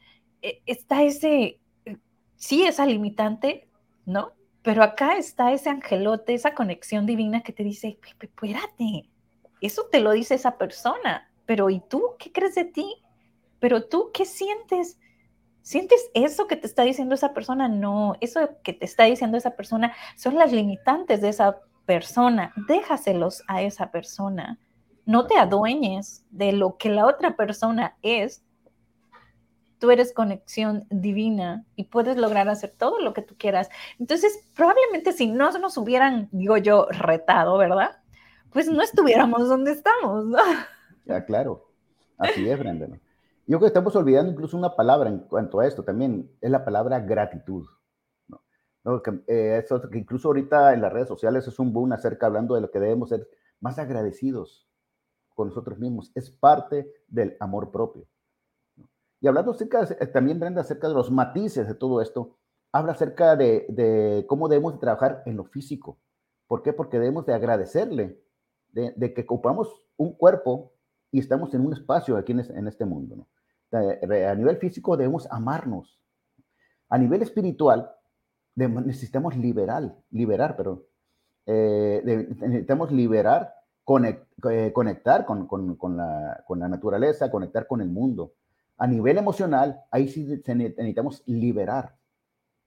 eh, 0.44 0.62
está 0.68 1.02
ese, 1.02 1.60
eh, 1.86 1.98
sí, 2.36 2.64
esa 2.64 2.86
limitante, 2.86 3.68
¿no? 4.06 4.34
Pero 4.64 4.84
acá 4.84 5.18
está 5.18 5.52
ese 5.52 5.70
angelote, 5.70 6.34
esa 6.34 6.54
conexión 6.54 7.06
divina 7.06 7.42
que 7.42 7.54
te 7.54 7.64
dice, 7.64 8.00
espérate, 8.22 9.10
eso 9.60 9.88
te 9.92 10.00
lo 10.00 10.12
dice 10.12 10.36
esa 10.36 10.58
persona, 10.58 11.32
pero 11.46 11.70
¿y 11.70 11.80
tú 11.80 12.16
qué 12.20 12.32
crees 12.32 12.56
de 12.56 12.66
ti? 12.66 12.96
Pero 13.60 13.88
tú 13.88 14.12
qué 14.14 14.26
sientes? 14.26 15.00
¿Sientes 15.62 16.10
eso 16.14 16.48
que 16.48 16.56
te 16.56 16.68
está 16.68 16.84
diciendo 16.84 17.16
esa 17.16 17.34
persona? 17.34 17.68
No, 17.68 18.16
eso 18.22 18.40
que 18.64 18.74
te 18.74 18.86
está 18.86 19.06
diciendo 19.06 19.38
esa 19.38 19.56
persona 19.56 19.94
son 20.16 20.36
las 20.36 20.52
limitantes 20.52 21.22
de 21.22 21.30
esa 21.30 21.60
persona. 21.86 22.54
Déjaselos 22.68 23.44
a 23.48 23.62
esa 23.62 23.92
persona. 23.92 24.60
No 25.06 25.28
te 25.28 25.38
adueñes 25.38 26.24
de 26.30 26.52
lo 26.52 26.78
que 26.78 26.90
la 26.90 27.06
otra 27.06 27.36
persona 27.36 27.98
es 28.02 28.44
tú 29.82 29.90
eres 29.90 30.14
conexión 30.14 30.86
divina 30.92 31.66
y 31.76 31.86
puedes 31.86 32.16
lograr 32.16 32.48
hacer 32.48 32.72
todo 32.78 33.00
lo 33.02 33.14
que 33.14 33.24
tú 33.24 33.36
quieras. 33.36 33.68
Entonces, 33.98 34.48
probablemente 34.56 35.12
si 35.12 35.26
no 35.26 35.52
nos 35.58 35.76
hubieran, 35.76 36.30
digo 36.32 36.56
yo, 36.58 36.86
retado, 36.92 37.58
¿verdad? 37.58 38.00
Pues 38.52 38.70
no 38.70 38.84
estuviéramos 38.84 39.50
donde 39.50 39.72
estamos, 39.72 40.26
¿no? 40.26 40.38
Ya, 41.06 41.26
claro. 41.26 41.68
Así 42.20 42.48
es, 42.48 42.60
Brenda. 42.60 42.86
Yo 43.48 43.58
creo 43.58 43.62
que 43.62 43.66
estamos 43.66 43.96
olvidando 43.96 44.32
incluso 44.32 44.56
una 44.56 44.76
palabra 44.76 45.10
en 45.10 45.18
cuanto 45.22 45.60
a 45.60 45.66
esto 45.66 45.84
también, 45.84 46.30
es 46.40 46.52
la 46.52 46.64
palabra 46.64 47.00
gratitud. 47.00 47.66
¿no? 48.84 49.02
Que, 49.02 49.20
eh, 49.26 49.62
eso, 49.64 49.82
que 49.90 49.98
incluso 49.98 50.28
ahorita 50.28 50.76
en 50.76 50.82
las 50.82 50.94
redes 50.94 51.08
sociales 51.08 51.48
es 51.48 51.58
un 51.58 51.74
boom 51.74 51.92
acerca 51.94 52.28
hablando 52.28 52.54
de 52.54 52.62
lo 52.62 52.70
que 52.70 52.80
debemos 52.80 53.10
ser 53.10 53.28
más 53.60 53.80
agradecidos 53.80 54.70
con 55.34 55.48
nosotros 55.48 55.80
mismos. 55.80 56.12
Es 56.14 56.30
parte 56.30 56.94
del 57.08 57.36
amor 57.40 57.72
propio. 57.72 58.06
Y 59.22 59.28
hablando 59.28 59.52
acerca, 59.52 59.84
eh, 59.84 60.08
también 60.08 60.40
Brenda, 60.40 60.62
acerca 60.62 60.88
de 60.88 60.96
los 60.96 61.12
matices 61.12 61.68
de 61.68 61.76
todo 61.76 62.02
esto, 62.02 62.36
habla 62.72 62.94
acerca 62.94 63.36
de, 63.36 64.26
cómo 64.28 64.50
debemos 64.50 64.80
trabajar 64.80 65.22
en 65.26 65.38
lo 65.38 65.46
físico. 65.46 66.00
¿Por 66.48 66.64
qué? 66.64 66.74
Porque 66.74 67.00
debemos 67.00 67.26
de 67.28 67.34
agradecerle 67.34 68.20
de, 68.72 69.14
que 69.14 69.22
ocupamos 69.22 69.84
un 69.96 70.14
cuerpo 70.14 70.74
y 71.12 71.20
estamos 71.20 71.54
en 71.54 71.66
un 71.66 71.74
espacio 71.74 72.18
aquí 72.18 72.32
en, 72.32 72.68
este 72.68 72.86
mundo. 72.86 73.28
A 73.72 74.36
nivel 74.36 74.58
físico 74.58 74.98
debemos 74.98 75.28
amarnos. 75.32 76.00
A 76.90 76.98
nivel 76.98 77.22
espiritual 77.22 77.92
necesitamos 78.56 79.38
liberar, 79.38 79.96
liberar, 80.10 80.58
pero 80.58 80.88
eh, 81.46 82.02
necesitamos 82.40 82.92
liberar, 82.92 83.54
eh, 84.50 84.72
conectar 84.74 85.26
con, 85.26 85.48
con, 85.48 85.98
la, 85.98 86.44
con 86.48 86.60
la 86.60 86.68
naturaleza, 86.68 87.30
conectar 87.30 87.68
con 87.68 87.82
el 87.82 87.90
mundo 87.90 88.34
a 88.82 88.88
nivel 88.88 89.20
emocional, 89.20 89.80
ahí 89.92 90.08
sí 90.08 90.26
necesitamos 90.26 91.22
liberar, 91.28 91.96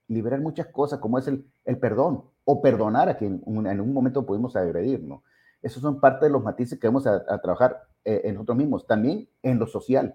liberar 0.07 0.41
muchas 0.41 0.69
cosas, 0.69 1.01
como 1.01 1.19
es 1.19 1.27
el, 1.27 1.45
el 1.65 1.77
perdón 1.81 2.23
o 2.45 2.63
perdonar 2.63 3.09
a 3.09 3.17
quien 3.17 3.43
en 3.45 3.81
un 3.81 3.93
momento 3.93 4.25
pudimos 4.25 4.55
agredir, 4.55 5.03
¿no? 5.03 5.25
Esos 5.61 5.83
son 5.83 5.99
parte 5.99 6.27
de 6.27 6.31
los 6.31 6.41
matices 6.41 6.79
que 6.79 6.87
vamos 6.87 7.05
a, 7.09 7.25
trabajar 7.41 7.89
eh, 8.05 8.21
en 8.27 8.35
nosotros 8.35 8.59
mismos, 8.59 8.87
también 8.87 9.29
en 9.43 9.59
lo 9.59 9.67
social. 9.67 10.15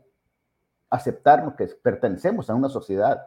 Aceptarnos 0.90 1.56
que 1.56 1.68
pertenecemos 1.68 2.50
a 2.50 2.56
una 2.56 2.70
sociedad, 2.70 3.22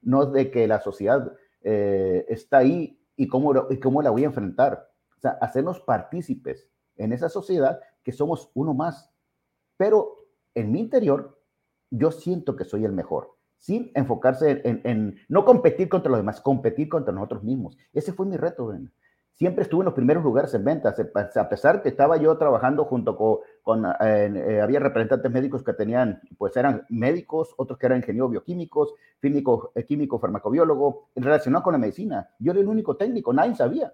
no 0.00 0.24
de 0.24 0.50
que 0.50 0.66
la 0.66 0.80
sociedad 0.80 1.30
eh, 1.60 2.24
está 2.30 2.56
ahí 2.58 2.98
y 3.16 3.28
cómo, 3.28 3.66
y 3.68 3.78
cómo 3.78 4.00
la 4.00 4.08
voy 4.08 4.22
a 4.22 4.28
enfrentar. 4.28 4.90
O 5.18 5.20
sea, 5.20 5.32
hacernos 5.42 5.80
partícipes 5.80 6.70
en 6.96 7.12
esa 7.12 7.28
sociedad 7.28 7.80
que 8.02 8.12
somos 8.12 8.50
uno 8.54 8.72
más. 8.72 9.10
Pero 9.76 10.24
en 10.54 10.72
mi 10.72 10.80
interior 10.80 11.43
yo 11.96 12.10
siento 12.10 12.56
que 12.56 12.64
soy 12.64 12.84
el 12.84 12.92
mejor, 12.92 13.30
sin 13.58 13.90
enfocarse 13.94 14.60
en, 14.64 15.16
no 15.28 15.44
competir 15.44 15.88
contra 15.88 16.10
los 16.10 16.20
demás, 16.20 16.40
competir 16.40 16.88
contra 16.88 17.12
nosotros 17.12 17.42
mismos. 17.42 17.76
Ese 17.92 18.12
fue 18.12 18.26
mi 18.26 18.36
reto. 18.36 18.72
Siempre 19.34 19.62
estuve 19.62 19.80
en 19.80 19.86
los 19.86 19.94
primeros 19.94 20.22
lugares 20.22 20.54
en 20.54 20.64
ventas, 20.64 20.96
a 21.34 21.48
pesar 21.48 21.82
que 21.82 21.88
estaba 21.88 22.16
yo 22.18 22.36
trabajando 22.38 22.84
junto 22.84 23.16
con, 23.16 23.84
eh, 24.00 24.60
había 24.62 24.78
representantes 24.78 25.30
médicos 25.30 25.64
que 25.64 25.72
tenían, 25.72 26.20
pues 26.38 26.56
eran 26.56 26.84
médicos, 26.88 27.52
otros 27.56 27.78
que 27.78 27.86
eran 27.86 27.98
ingenieros 27.98 28.30
bioquímicos, 28.30 28.94
químico, 29.20 29.72
eh, 29.74 29.84
químico 29.84 30.20
farmacobiólogo, 30.20 31.08
relacionado 31.16 31.64
con 31.64 31.72
la 31.72 31.78
medicina. 31.78 32.30
Yo 32.38 32.52
era 32.52 32.60
el 32.60 32.68
único 32.68 32.96
técnico, 32.96 33.32
nadie 33.32 33.56
sabía. 33.56 33.92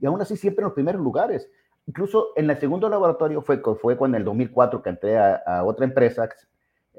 Y 0.00 0.06
aún 0.06 0.20
así 0.20 0.36
siempre 0.36 0.62
en 0.62 0.66
los 0.66 0.74
primeros 0.74 1.00
lugares. 1.02 1.48
incluso 1.86 2.28
en 2.36 2.50
el 2.50 2.58
segundo 2.58 2.88
laboratorio 2.88 3.40
fue, 3.40 3.62
fue 3.80 3.96
cuando 3.96 4.16
en 4.16 4.22
el 4.22 4.24
2004 4.26 4.82
que 4.82 4.90
entré 4.90 5.18
a, 5.18 5.64
otra 5.64 5.86
empresa 5.86 6.28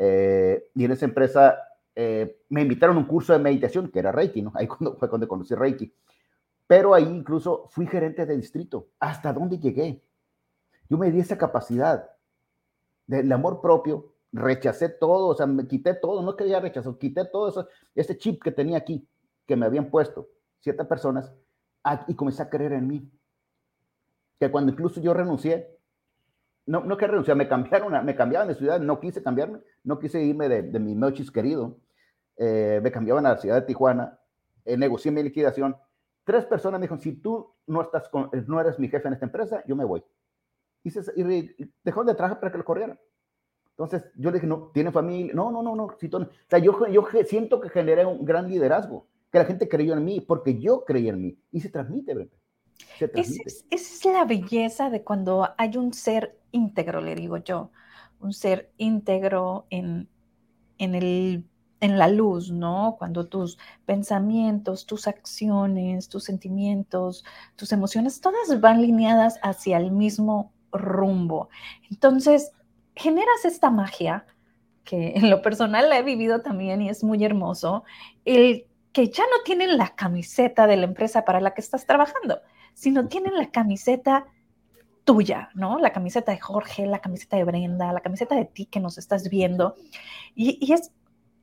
eh, 0.01 0.69
y 0.73 0.85
en 0.85 0.91
esa 0.91 1.05
empresa 1.05 1.59
eh, 1.93 2.43
me 2.47 2.61
invitaron 2.61 2.95
a 2.95 2.99
un 2.99 3.05
curso 3.05 3.33
de 3.33 3.39
meditación 3.39 3.91
que 3.91 3.99
era 3.99 4.13
Reiki, 4.13 4.41
¿no? 4.41 4.53
Ahí 4.55 4.65
cuando, 4.65 4.95
fue 4.95 5.09
cuando 5.09 5.27
conocí 5.27 5.53
Reiki. 5.53 5.93
Pero 6.65 6.93
ahí 6.93 7.03
incluso 7.03 7.65
fui 7.71 7.87
gerente 7.87 8.27
de 8.27 8.37
distrito. 8.37 8.89
¿Hasta 8.99 9.33
dónde 9.33 9.57
llegué? 9.57 10.03
Yo 10.87 10.99
me 10.99 11.11
di 11.11 11.19
esa 11.19 11.35
capacidad 11.35 12.11
del 13.07 13.31
amor 13.31 13.59
propio, 13.59 14.13
rechacé 14.31 14.87
todo, 14.87 15.29
o 15.29 15.35
sea, 15.35 15.47
me 15.47 15.67
quité 15.67 15.95
todo, 15.95 16.21
no 16.21 16.35
quería 16.35 16.59
rechazar, 16.59 16.95
quité 16.99 17.25
todo 17.25 17.49
eso, 17.49 17.67
ese 17.95 18.15
chip 18.19 18.43
que 18.43 18.51
tenía 18.51 18.77
aquí, 18.77 19.09
que 19.47 19.55
me 19.55 19.65
habían 19.65 19.89
puesto 19.89 20.29
ciertas 20.59 20.85
personas, 20.85 21.33
y 22.07 22.13
comencé 22.13 22.43
a 22.43 22.49
creer 22.49 22.73
en 22.73 22.87
mí. 22.87 23.11
Que 24.39 24.51
cuando 24.51 24.71
incluso 24.71 25.01
yo 25.01 25.11
renuncié, 25.11 25.78
no, 26.69 26.83
no 26.83 26.97
que 26.97 27.07
renuncié, 27.07 27.33
me 27.33 27.47
cambiaron, 27.47 28.05
me 28.05 28.15
cambiaban 28.15 28.47
de 28.47 28.53
ciudad, 28.53 28.79
no 28.79 28.99
quise 28.99 29.23
cambiarme, 29.23 29.59
no 29.83 29.97
quise 29.97 30.21
irme 30.23 30.47
de, 30.47 30.61
de 30.61 30.79
mi 30.79 30.93
mochis 30.93 31.31
querido, 31.31 31.79
eh, 32.37 32.79
me 32.83 32.91
cambiaban 32.91 33.25
a 33.25 33.29
la 33.29 33.37
ciudad 33.37 33.55
de 33.55 33.63
Tijuana, 33.63 34.19
eh, 34.65 34.77
negocié 34.77 35.11
mi 35.11 35.23
liquidación. 35.23 35.75
Tres 36.23 36.45
personas 36.45 36.79
me 36.79 36.83
dijeron, 36.83 37.01
si 37.01 37.13
tú 37.13 37.55
no, 37.65 37.81
estás 37.81 38.07
con, 38.09 38.29
no 38.45 38.61
eres 38.61 38.77
mi 38.77 38.87
jefe 38.87 39.07
en 39.07 39.15
esta 39.15 39.25
empresa, 39.25 39.63
yo 39.65 39.75
me 39.75 39.83
voy. 39.83 40.03
Y, 40.83 40.91
se, 40.91 41.01
y 41.15 41.73
dejó 41.83 42.03
de 42.03 42.13
trabajar 42.13 42.39
para 42.39 42.51
que 42.51 42.59
lo 42.59 42.65
corrieran. 42.65 42.99
Entonces 43.71 44.05
yo 44.15 44.29
le 44.29 44.35
dije, 44.35 44.45
no, 44.45 44.69
tiene 44.71 44.91
familia. 44.91 45.33
No, 45.33 45.49
no, 45.49 45.63
no, 45.63 45.75
no. 45.75 45.95
Si 45.99 46.07
o 46.13 46.29
sea, 46.47 46.59
yo, 46.59 46.85
yo 46.85 47.07
siento 47.25 47.59
que 47.59 47.69
generé 47.69 48.05
un 48.05 48.23
gran 48.25 48.47
liderazgo, 48.47 49.07
que 49.31 49.39
la 49.39 49.45
gente 49.45 49.67
creyó 49.67 49.93
en 49.93 50.05
mí 50.05 50.21
porque 50.21 50.59
yo 50.59 50.85
creí 50.85 51.09
en 51.09 51.19
mí. 51.19 51.39
Y 51.51 51.61
se 51.61 51.69
transmite, 51.69 52.13
¿verdad? 52.13 52.37
Esa 53.13 53.41
es, 53.69 54.05
la 54.05 54.25
belleza 54.25 54.89
de 54.89 55.03
cuando 55.03 55.49
hay 55.57 55.77
un 55.77 55.93
ser 55.93 56.37
íntegro, 56.51 57.01
le 57.01 57.15
digo 57.15 57.37
yo, 57.37 57.71
un 58.19 58.33
ser 58.33 58.71
íntegro 58.77 59.65
en, 59.69 60.09
en, 60.77 60.95
el, 60.95 61.45
en 61.79 61.97
la 61.97 62.07
luz, 62.07 62.51
¿no? 62.51 62.95
Cuando 62.97 63.27
tus 63.27 63.57
pensamientos, 63.85 64.85
tus 64.85 65.07
acciones, 65.07 66.09
tus 66.09 66.25
sentimientos, 66.25 67.23
tus 67.55 67.71
emociones, 67.71 68.19
todas 68.21 68.59
van 68.59 68.81
lineadas 68.81 69.39
hacia 69.43 69.77
el 69.77 69.91
mismo 69.91 70.51
rumbo. 70.71 71.49
Entonces, 71.89 72.51
generas 72.95 73.45
esta 73.45 73.71
magia 73.71 74.25
que 74.83 75.13
en 75.15 75.29
lo 75.29 75.41
personal 75.41 75.89
la 75.89 75.99
he 75.99 76.03
vivido 76.03 76.41
también 76.41 76.81
y 76.81 76.89
es 76.89 77.03
muy 77.03 77.23
hermoso, 77.23 77.83
el 78.25 78.65
que 78.91 79.07
ya 79.07 79.23
no 79.23 79.43
tienen 79.45 79.77
la 79.77 79.95
camiseta 79.95 80.65
de 80.67 80.75
la 80.75 80.85
empresa 80.85 81.23
para 81.23 81.39
la 81.39 81.53
que 81.53 81.61
estás 81.61 81.85
trabajando 81.85 82.41
sino 82.73 83.07
tienen 83.07 83.35
la 83.35 83.51
camiseta 83.51 84.25
tuya, 85.03 85.49
¿no? 85.55 85.79
La 85.79 85.91
camiseta 85.91 86.31
de 86.31 86.39
Jorge, 86.39 86.85
la 86.85 86.99
camiseta 86.99 87.37
de 87.37 87.43
Brenda, 87.43 87.93
la 87.93 88.01
camiseta 88.01 88.35
de 88.35 88.45
ti 88.45 88.65
que 88.65 88.79
nos 88.79 88.97
estás 88.97 89.29
viendo. 89.29 89.75
Y, 90.35 90.71
es, 90.71 90.91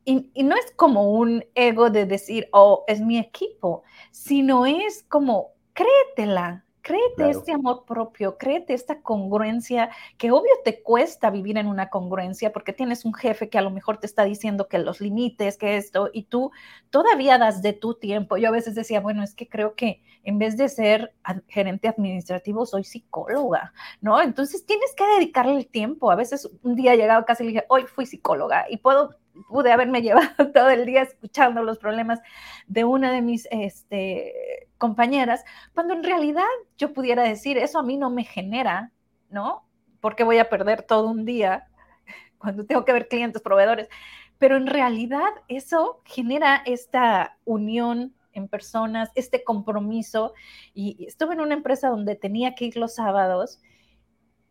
y, 0.04 0.30
y, 0.34 0.42
no 0.44 0.54
es 0.56 0.70
como 0.76 1.10
un 1.12 1.44
ego 1.54 1.90
de 1.90 2.06
decir, 2.06 2.48
oh, 2.52 2.84
es 2.86 3.00
mi 3.00 3.18
equipo, 3.18 3.82
sino 4.12 4.66
es 4.66 5.04
como, 5.08 5.52
créetela, 5.72 6.65
Créete 6.86 7.30
este 7.30 7.50
amor 7.50 7.84
propio, 7.84 8.38
créete 8.38 8.72
esta 8.72 9.02
congruencia, 9.02 9.90
que 10.18 10.30
obvio 10.30 10.52
te 10.64 10.84
cuesta 10.84 11.30
vivir 11.30 11.58
en 11.58 11.66
una 11.66 11.90
congruencia 11.90 12.52
porque 12.52 12.72
tienes 12.72 13.04
un 13.04 13.12
jefe 13.12 13.48
que 13.48 13.58
a 13.58 13.62
lo 13.62 13.72
mejor 13.72 13.98
te 13.98 14.06
está 14.06 14.22
diciendo 14.22 14.68
que 14.68 14.78
los 14.78 15.00
límites, 15.00 15.58
que 15.58 15.78
esto, 15.78 16.10
y 16.12 16.26
tú 16.26 16.52
todavía 16.90 17.38
das 17.38 17.60
de 17.60 17.72
tu 17.72 17.94
tiempo. 17.94 18.36
Yo 18.36 18.46
a 18.46 18.52
veces 18.52 18.76
decía, 18.76 19.00
bueno, 19.00 19.24
es 19.24 19.34
que 19.34 19.48
creo 19.48 19.74
que 19.74 20.00
en 20.22 20.38
vez 20.38 20.56
de 20.56 20.68
ser 20.68 21.12
gerente 21.48 21.88
administrativo, 21.88 22.64
soy 22.66 22.84
psicóloga, 22.84 23.72
¿no? 24.00 24.22
Entonces 24.22 24.64
tienes 24.64 24.94
que 24.94 25.06
dedicarle 25.18 25.56
el 25.56 25.66
tiempo. 25.66 26.12
A 26.12 26.14
veces 26.14 26.48
un 26.62 26.76
día 26.76 26.94
llegaba 26.94 27.24
casi 27.24 27.42
y 27.42 27.46
le 27.46 27.52
dije, 27.52 27.66
hoy 27.68 27.82
fui 27.82 28.06
psicóloga 28.06 28.66
y 28.70 28.76
puedo 28.76 29.16
pude 29.48 29.72
haberme 29.72 30.02
llevado 30.02 30.52
todo 30.52 30.70
el 30.70 30.86
día 30.86 31.02
escuchando 31.02 31.62
los 31.62 31.78
problemas 31.78 32.20
de 32.66 32.84
una 32.84 33.12
de 33.12 33.22
mis 33.22 33.48
este, 33.50 34.68
compañeras, 34.78 35.44
cuando 35.74 35.94
en 35.94 36.04
realidad 36.04 36.44
yo 36.76 36.92
pudiera 36.92 37.22
decir, 37.22 37.58
eso 37.58 37.78
a 37.78 37.82
mí 37.82 37.96
no 37.96 38.10
me 38.10 38.24
genera, 38.24 38.92
¿no? 39.30 39.66
Porque 40.00 40.24
voy 40.24 40.38
a 40.38 40.48
perder 40.48 40.82
todo 40.82 41.08
un 41.08 41.24
día 41.24 41.68
cuando 42.38 42.66
tengo 42.66 42.84
que 42.84 42.92
ver 42.92 43.08
clientes, 43.08 43.42
proveedores. 43.42 43.88
Pero 44.38 44.56
en 44.56 44.66
realidad 44.66 45.28
eso 45.48 46.02
genera 46.04 46.62
esta 46.66 47.38
unión 47.44 48.14
en 48.32 48.48
personas, 48.48 49.10
este 49.14 49.42
compromiso. 49.42 50.34
Y 50.74 51.06
estuve 51.06 51.34
en 51.34 51.40
una 51.40 51.54
empresa 51.54 51.88
donde 51.88 52.16
tenía 52.16 52.54
que 52.54 52.66
ir 52.66 52.76
los 52.76 52.94
sábados 52.94 53.60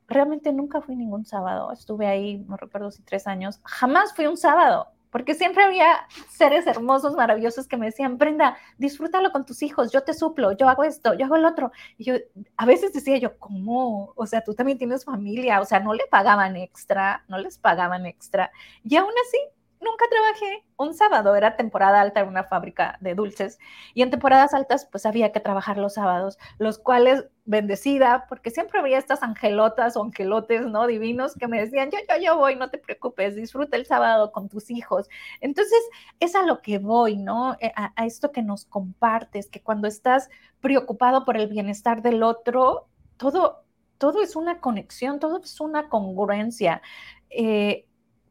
realmente 0.08 0.54
nunca 0.54 0.82
fui 0.82 0.96
ningún 0.96 1.26
sábado. 1.26 1.72
Estuve 1.72 2.08
ahí, 2.08 2.38
no 2.48 2.58
recuerdo 2.58 2.92
si 2.92 3.02
tres 3.04 3.28
años. 3.28 3.60
Jamás 3.64 4.14
fui 4.16 4.28
un 4.28 4.38
sábado, 4.38 4.88
porque 5.16 5.34
siempre 5.34 5.64
había 5.64 6.08
seres 6.30 6.68
hermosos, 6.68 7.16
maravillosos 7.16 7.68
que 7.68 7.78
me 7.78 7.86
decían, 7.86 8.18
Brenda, 8.18 8.58
disfrútalo 8.78 9.32
con 9.32 9.46
tus 9.46 9.64
hijos, 9.64 9.94
yo 9.94 10.04
te 10.04 10.14
suplo, 10.14 10.52
yo 10.52 10.68
hago 10.68 10.84
esto, 10.84 11.14
yo 11.14 11.24
hago 11.24 11.38
el 11.38 11.46
otro. 11.46 11.72
Y 11.98 12.04
yo 12.04 12.16
a 12.58 12.66
veces 12.66 12.92
decía 12.92 13.18
yo, 13.18 13.38
¿cómo? 13.40 14.12
O 14.18 14.26
sea, 14.26 14.44
tú 14.44 14.54
también 14.54 14.78
tienes 14.78 15.06
familia, 15.06 15.62
o 15.62 15.66
sea, 15.66 15.80
no 15.80 15.94
le 15.94 16.04
pagaban 16.12 16.58
extra, 16.58 17.24
no 17.30 17.38
les 17.38 17.58
pagaban 17.58 18.06
extra. 18.06 18.52
Y 18.84 18.98
aún 18.98 19.14
así, 19.26 19.38
nunca 19.86 20.06
trabajé 20.10 20.64
un 20.78 20.94
sábado, 20.94 21.36
era 21.36 21.56
temporada 21.56 22.02
alta 22.02 22.22
en 22.22 22.28
una 22.28 22.44
fábrica 22.44 22.98
de 23.00 23.16
dulces 23.16 23.60
y 23.94 24.02
en 24.02 24.10
temporadas 24.10 24.54
altas 24.54 24.88
pues 24.92 25.06
había 25.06 25.32
que 25.32 25.40
trabajar 25.40 25.78
los 25.78 25.94
sábados, 25.94 26.38
los 26.58 26.80
cuales 26.80 27.26
bendecida, 27.46 28.26
porque 28.28 28.50
siempre 28.50 28.80
había 28.80 28.98
estas 28.98 29.22
angelotas 29.24 29.96
o 29.96 30.04
angelotes, 30.04 30.66
¿no? 30.66 30.88
Divinos 30.88 31.36
que 31.36 31.48
me 31.48 31.62
decían, 31.62 31.92
yo, 31.92 32.00
yo, 32.10 32.22
yo 32.22 32.38
voy, 32.38 32.56
no 32.56 32.70
te 32.70 32.80
preocupes, 32.80 33.36
disfruta 33.36 33.78
el 33.78 33.86
sábado 33.86 34.32
con 34.32 34.50
tus 34.50 34.72
hijos. 34.72 35.08
Entonces, 35.42 35.80
es 36.20 36.36
a 36.36 36.44
lo 36.44 36.62
que 36.62 36.80
voy, 36.80 37.18
¿no? 37.18 37.56
Eh, 37.62 37.72
a, 37.76 38.06
esto 38.06 38.32
que 38.32 38.42
nos 38.42 38.66
compartes, 38.66 39.50
que 39.50 39.62
cuando 39.62 39.88
estás 39.88 40.30
preocupado 40.60 41.24
por 41.24 41.38
el 41.38 41.48
bienestar 41.48 42.02
del 42.02 42.24
otro, 42.24 42.88
todo, 43.18 43.64
todo 44.00 44.24
es 44.24 44.36
una 44.36 44.60
conexión, 44.60 45.20
todo 45.20 45.40
es 45.40 45.62
una 45.62 45.88
congruencia. 45.90 46.82
Eh, 47.30 47.86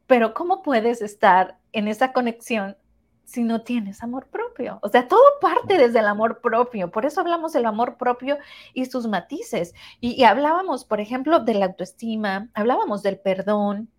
pero 0.06 0.34
¿cómo 0.34 0.62
puedes 0.62 1.02
estar 1.02 1.58
en 1.72 1.88
esa 1.88 2.12
conexión 2.12 2.76
si 3.24 3.42
no 3.42 3.62
tienes 3.62 4.02
amor 4.02 4.28
propio? 4.28 4.78
O 4.82 4.88
sea, 4.88 5.08
todo 5.08 5.22
parte 5.40 5.78
desde 5.78 6.00
el 6.00 6.06
amor 6.06 6.40
propio. 6.40 6.90
Por 6.90 7.06
eso 7.06 7.20
hablamos 7.20 7.52
del 7.52 7.66
amor 7.66 7.96
propio 7.96 8.38
y 8.74 8.86
sus 8.86 9.06
matices. 9.06 9.74
Y, 10.00 10.24
hablábamos, 10.24 10.84
por 10.84 11.00
ejemplo, 11.00 11.40
de 11.40 11.54
la 11.54 11.66
autoestima, 11.66 12.50
hablábamos 12.54 13.02
del 13.02 13.18
perdón, 13.18 13.90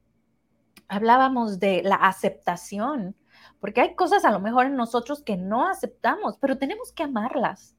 hablábamos 0.87 1.59
de 1.59 1.81
la 1.83 1.95
aceptación, 1.95 3.15
porque 3.59 3.81
hay 3.81 3.95
cosas 3.95 4.25
a 4.25 4.31
lo 4.31 4.39
mejor 4.39 4.67
en 4.67 4.75
nosotros 4.75 5.23
que 5.23 5.37
no 5.37 5.67
aceptamos, 5.67 6.37
pero 6.39 6.57
tenemos 6.57 6.91
que 6.91 7.03
amarlas. 7.03 7.75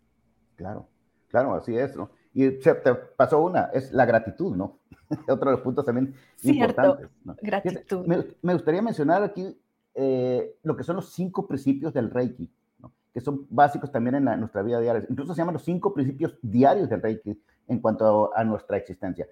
Claro, 0.57 0.89
claro, 1.29 1.55
así 1.55 1.77
es, 1.77 1.95
¿no? 1.95 2.11
Y 2.37 2.61
se 2.61 2.75
te 2.75 2.95
pasó 2.95 3.43
una, 3.43 3.71
es 3.73 3.93
la 3.93 4.05
gratitud, 4.05 4.55
¿no? 4.55 4.81
Otro 5.27 5.49
de 5.49 5.57
los 5.57 5.63
puntos 5.63 5.87
también 5.87 6.15
importantes. 6.43 7.09
Gratitud. 7.41 8.07
Me, 8.43 8.53
gustaría 8.53 8.83
mencionar 8.83 9.23
aquí 9.23 9.59
eh, 9.95 10.59
lo 10.63 10.77
que 10.77 10.85
son 10.85 10.97
los 10.97 11.15
cinco 11.15 11.47
principios 11.47 11.95
del 11.95 12.11
Reiki, 12.11 12.53
¿no? 12.81 12.93
que 13.15 13.23
son 13.23 13.47
básicos 13.49 13.91
también 13.91 14.17
en 14.17 14.25
nuestra 14.39 14.61
vida 14.61 14.79
diaria. 14.81 15.07
Incluso 15.09 15.33
se 15.33 15.39
llaman 15.39 15.55
los 15.55 15.65
cinco 15.65 15.95
principios 15.95 16.37
diarios 16.43 16.91
del 16.91 17.01
Reiki 17.01 17.41
en 17.69 17.81
cuanto 17.81 18.31
a, 18.37 18.45
nuestra 18.45 18.77
existencia. 18.77 19.27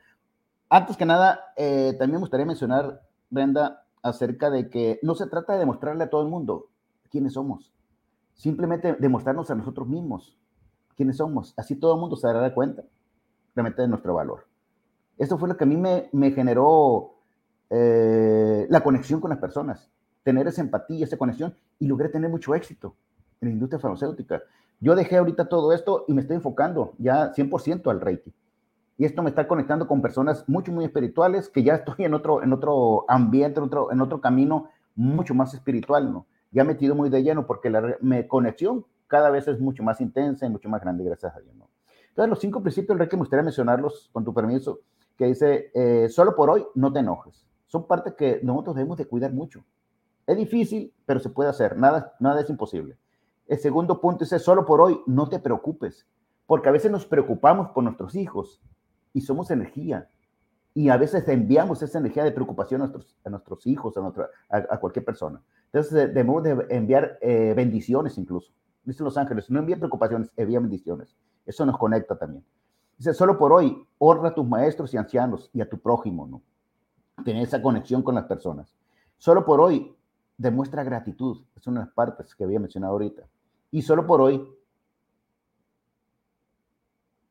Antes 0.70 0.96
que 0.96 1.04
nada, 1.04 1.52
eh, 1.58 1.94
también 1.98 2.12
me 2.12 2.20
gustaría 2.20 2.46
mencionar, 2.46 3.02
Brenda, 3.28 3.84
acerca 4.02 4.48
de 4.48 4.70
que 4.70 4.98
no 5.02 5.14
se 5.14 5.26
trata 5.26 5.52
de 5.52 5.58
demostrarle 5.58 6.04
a 6.04 6.08
todo 6.08 6.22
el 6.22 6.28
mundo 6.28 6.70
quiénes 7.10 7.34
somos, 7.34 7.70
simplemente 8.32 8.96
demostrarnos 8.98 9.50
a 9.50 9.54
nosotros 9.54 9.88
mismos 9.88 10.38
quiénes 10.96 11.18
somos. 11.18 11.54
Así 11.56 11.76
todo 11.76 11.94
el 11.94 12.00
mundo 12.00 12.16
se 12.16 12.26
dará 12.26 12.52
cuenta 12.54 12.82
realmente 13.54 13.82
de 13.82 13.88
nuestro 13.88 14.14
valor. 14.14 14.46
Esto 15.18 15.38
fue 15.38 15.48
lo 15.48 15.56
que 15.56 15.64
a 15.64 15.66
mí 15.66 15.76
me, 15.76 16.30
generó 16.32 17.14
eh, 17.70 18.66
la 18.68 18.82
conexión 18.82 19.20
con 19.20 19.30
las 19.30 19.38
personas, 19.38 19.90
tener 20.22 20.46
esa 20.48 20.60
empatía, 20.60 21.04
esa 21.04 21.16
conexión 21.16 21.54
y 21.78 21.86
logré 21.86 22.08
tener 22.08 22.30
mucho 22.30 22.54
éxito 22.54 22.96
en 23.40 23.48
la 23.48 23.54
industria 23.54 23.78
farmacéutica. 23.78 24.42
Yo 24.80 24.96
dejé 24.96 25.16
ahorita 25.16 25.48
todo 25.48 25.72
esto 25.72 26.04
y 26.08 26.14
me 26.14 26.20
estoy 26.20 26.36
enfocando 26.36 26.94
ya 26.98 27.32
100% 27.32 27.90
al 27.90 28.00
Reiki. 28.00 28.34
Y 28.96 29.04
esto 29.04 29.22
me 29.22 29.30
está 29.30 29.48
conectando 29.48 29.86
con 29.88 30.02
personas 30.02 30.48
mucho, 30.48 30.72
muy 30.72 30.84
espirituales, 30.84 31.48
que 31.48 31.62
ya 31.62 31.74
estoy 31.74 32.04
en 32.04 32.14
otro, 32.14 32.42
en 32.42 32.52
otro 32.52 33.04
ambiente, 33.08 33.60
en 33.60 34.00
otro, 34.00 34.20
camino 34.20 34.70
mucho 34.94 35.34
más 35.34 35.52
espiritual, 35.54 36.12
¿no? 36.12 36.26
Ya 36.52 36.62
metido 36.62 36.94
muy 36.94 37.10
de 37.10 37.22
lleno 37.22 37.46
porque 37.46 37.70
la 37.70 37.96
conexión 38.28 38.84
cada 39.06 39.30
vez 39.30 39.46
es 39.48 39.60
mucho 39.60 39.82
más 39.82 40.00
intensa 40.00 40.46
y 40.46 40.50
mucho 40.50 40.68
más 40.68 40.80
grande, 40.80 41.04
gracias 41.04 41.34
a 41.34 41.40
Dios. 41.40 41.54
¿no? 41.54 41.68
Entonces, 42.08 42.30
los 42.30 42.38
cinco 42.38 42.62
principios, 42.62 42.96
Rey, 42.98 43.08
que 43.08 43.16
me 43.16 43.22
gustaría 43.22 43.42
mencionarlos 43.42 44.08
con 44.12 44.24
tu 44.24 44.32
permiso, 44.32 44.80
que 45.16 45.26
dice, 45.26 45.70
eh, 45.74 46.08
solo 46.08 46.34
por 46.36 46.50
hoy 46.50 46.64
no 46.74 46.92
te 46.92 47.00
enojes. 47.00 47.44
Son 47.66 47.86
partes 47.86 48.14
que 48.14 48.40
nosotros 48.42 48.76
debemos 48.76 48.98
de 48.98 49.06
cuidar 49.06 49.32
mucho. 49.32 49.64
Es 50.26 50.36
difícil, 50.36 50.92
pero 51.06 51.20
se 51.20 51.30
puede 51.30 51.50
hacer. 51.50 51.76
Nada, 51.76 52.14
nada 52.20 52.40
es 52.40 52.48
imposible. 52.48 52.96
El 53.46 53.58
segundo 53.58 54.00
punto 54.00 54.24
dice, 54.24 54.38
solo 54.38 54.64
por 54.64 54.80
hoy 54.80 55.00
no 55.06 55.28
te 55.28 55.38
preocupes, 55.38 56.06
porque 56.46 56.68
a 56.68 56.72
veces 56.72 56.90
nos 56.90 57.04
preocupamos 57.04 57.70
por 57.70 57.84
nuestros 57.84 58.14
hijos 58.14 58.62
y 59.12 59.20
somos 59.20 59.50
energía. 59.50 60.08
Y 60.72 60.88
a 60.88 60.96
veces 60.96 61.26
enviamos 61.28 61.82
esa 61.82 61.98
energía 61.98 62.24
de 62.24 62.32
preocupación 62.32 62.80
a 62.80 62.84
nuestros, 62.86 63.16
a 63.24 63.30
nuestros 63.30 63.66
hijos, 63.66 63.94
a, 63.96 64.56
a, 64.56 64.80
cualquier 64.80 65.04
persona. 65.04 65.42
Entonces 65.66 65.92
debemos 65.92 66.42
de 66.42 66.66
enviar 66.70 67.18
eh, 67.20 67.54
bendiciones 67.56 68.18
incluso. 68.18 68.52
Dice 68.84 69.02
Los 69.02 69.16
Ángeles, 69.16 69.50
no 69.50 69.60
envíen 69.60 69.78
preocupaciones, 69.78 70.30
envía 70.36 70.60
bendiciones. 70.60 71.16
Eso 71.46 71.64
nos 71.64 71.78
conecta 71.78 72.16
también. 72.16 72.44
Dice, 72.96 73.14
solo 73.14 73.36
por 73.38 73.52
hoy, 73.52 73.86
honra 73.98 74.28
a 74.28 74.34
tus 74.34 74.46
maestros 74.46 74.92
y 74.94 74.96
ancianos 74.96 75.50
y 75.52 75.60
a 75.60 75.68
tu 75.68 75.78
prójimo, 75.78 76.26
¿no? 76.26 76.42
Tener 77.24 77.42
esa 77.42 77.60
conexión 77.62 78.02
con 78.02 78.14
las 78.14 78.24
personas. 78.24 78.74
Solo 79.18 79.44
por 79.44 79.60
hoy, 79.60 79.96
demuestra 80.36 80.84
gratitud. 80.84 81.42
Es 81.56 81.66
una 81.66 81.80
de 81.80 81.86
las 81.86 81.94
partes 81.94 82.34
que 82.34 82.44
había 82.44 82.60
mencionado 82.60 82.92
ahorita. 82.92 83.26
Y 83.70 83.82
solo 83.82 84.06
por 84.06 84.20
hoy, 84.20 84.48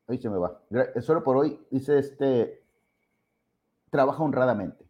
ahí 0.08 0.18
se 0.18 0.28
me 0.28 0.36
va. 0.36 0.60
Solo 1.00 1.22
por 1.22 1.36
hoy, 1.36 1.58
dice 1.70 1.98
este, 1.98 2.62
trabaja 3.90 4.22
honradamente, 4.22 4.84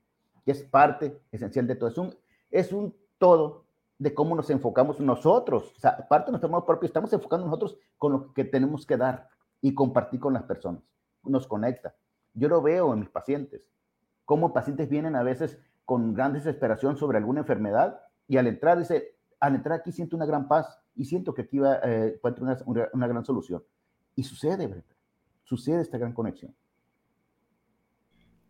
que 0.44 0.52
es 0.52 0.62
parte 0.62 1.20
esencial 1.30 1.66
de 1.66 1.76
todo. 1.76 1.88
Es 1.88 1.98
un, 1.98 2.14
es 2.50 2.72
un 2.72 2.94
todo 3.18 3.63
de 4.04 4.12
cómo 4.12 4.36
nos 4.36 4.50
enfocamos 4.50 5.00
nosotros. 5.00 5.72
O 5.74 5.80
sea, 5.80 6.06
parte 6.08 6.26
de 6.26 6.32
nuestro 6.32 6.50
modo 6.50 6.66
propio, 6.66 6.86
estamos 6.86 7.10
enfocando 7.14 7.46
nosotros 7.46 7.78
con 7.96 8.12
lo 8.12 8.34
que 8.34 8.44
tenemos 8.44 8.84
que 8.84 8.98
dar 8.98 9.30
y 9.62 9.72
compartir 9.72 10.20
con 10.20 10.34
las 10.34 10.42
personas. 10.42 10.82
Nos 11.22 11.46
conecta. 11.46 11.94
Yo 12.34 12.50
lo 12.50 12.60
veo 12.60 12.92
en 12.92 13.00
mis 13.00 13.08
pacientes, 13.08 13.66
cómo 14.26 14.52
pacientes 14.52 14.90
vienen 14.90 15.16
a 15.16 15.22
veces 15.22 15.58
con 15.86 16.12
gran 16.12 16.34
desesperación 16.34 16.98
sobre 16.98 17.16
alguna 17.16 17.40
enfermedad 17.40 17.98
y 18.28 18.36
al 18.36 18.46
entrar 18.46 18.78
dice, 18.78 19.16
al 19.40 19.54
entrar 19.54 19.80
aquí 19.80 19.90
siento 19.90 20.16
una 20.16 20.26
gran 20.26 20.48
paz 20.48 20.78
y 20.94 21.06
siento 21.06 21.32
que 21.32 21.42
aquí 21.42 21.58
va, 21.58 21.78
eh, 21.82 22.20
una, 22.66 22.90
una, 22.92 23.06
gran 23.06 23.24
solución. 23.24 23.64
Y 24.16 24.24
sucede, 24.24 24.66
¿verdad? 24.66 24.84
sucede 25.44 25.80
esta 25.80 25.96
gran 25.96 26.12
conexión. 26.12 26.54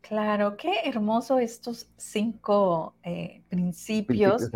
Claro, 0.00 0.56
qué 0.56 0.80
hermoso 0.84 1.38
estos 1.38 1.88
cinco 1.96 2.96
eh, 3.04 3.44
principios, 3.48 4.50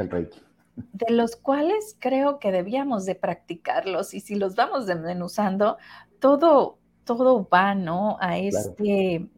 de 0.92 1.12
los 1.12 1.36
cuales 1.36 1.96
creo 1.98 2.38
que 2.38 2.52
debíamos 2.52 3.04
de 3.04 3.14
practicarlos 3.14 4.14
y 4.14 4.20
si 4.20 4.34
los 4.34 4.54
vamos 4.54 4.86
desmenuzando, 4.86 5.78
todo, 6.20 6.78
todo 7.04 7.48
va, 7.48 7.74
¿no? 7.74 8.16
A 8.20 8.38
este, 8.38 9.28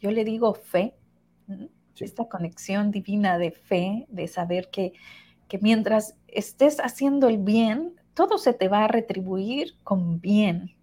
yo 0.00 0.10
le 0.10 0.24
digo 0.24 0.54
fe, 0.54 0.94
esta 1.98 2.26
conexión 2.28 2.90
divina 2.90 3.38
de 3.38 3.50
fe, 3.50 4.06
de 4.08 4.26
saber 4.26 4.70
que, 4.70 4.92
que 5.48 5.58
mientras 5.58 6.16
estés 6.28 6.80
haciendo 6.80 7.28
el 7.28 7.38
bien, 7.38 7.94
todo 8.14 8.38
se 8.38 8.52
te 8.52 8.68
va 8.68 8.84
a 8.84 8.88
retribuir 8.88 9.76
con 9.82 10.20
bien. 10.20 10.74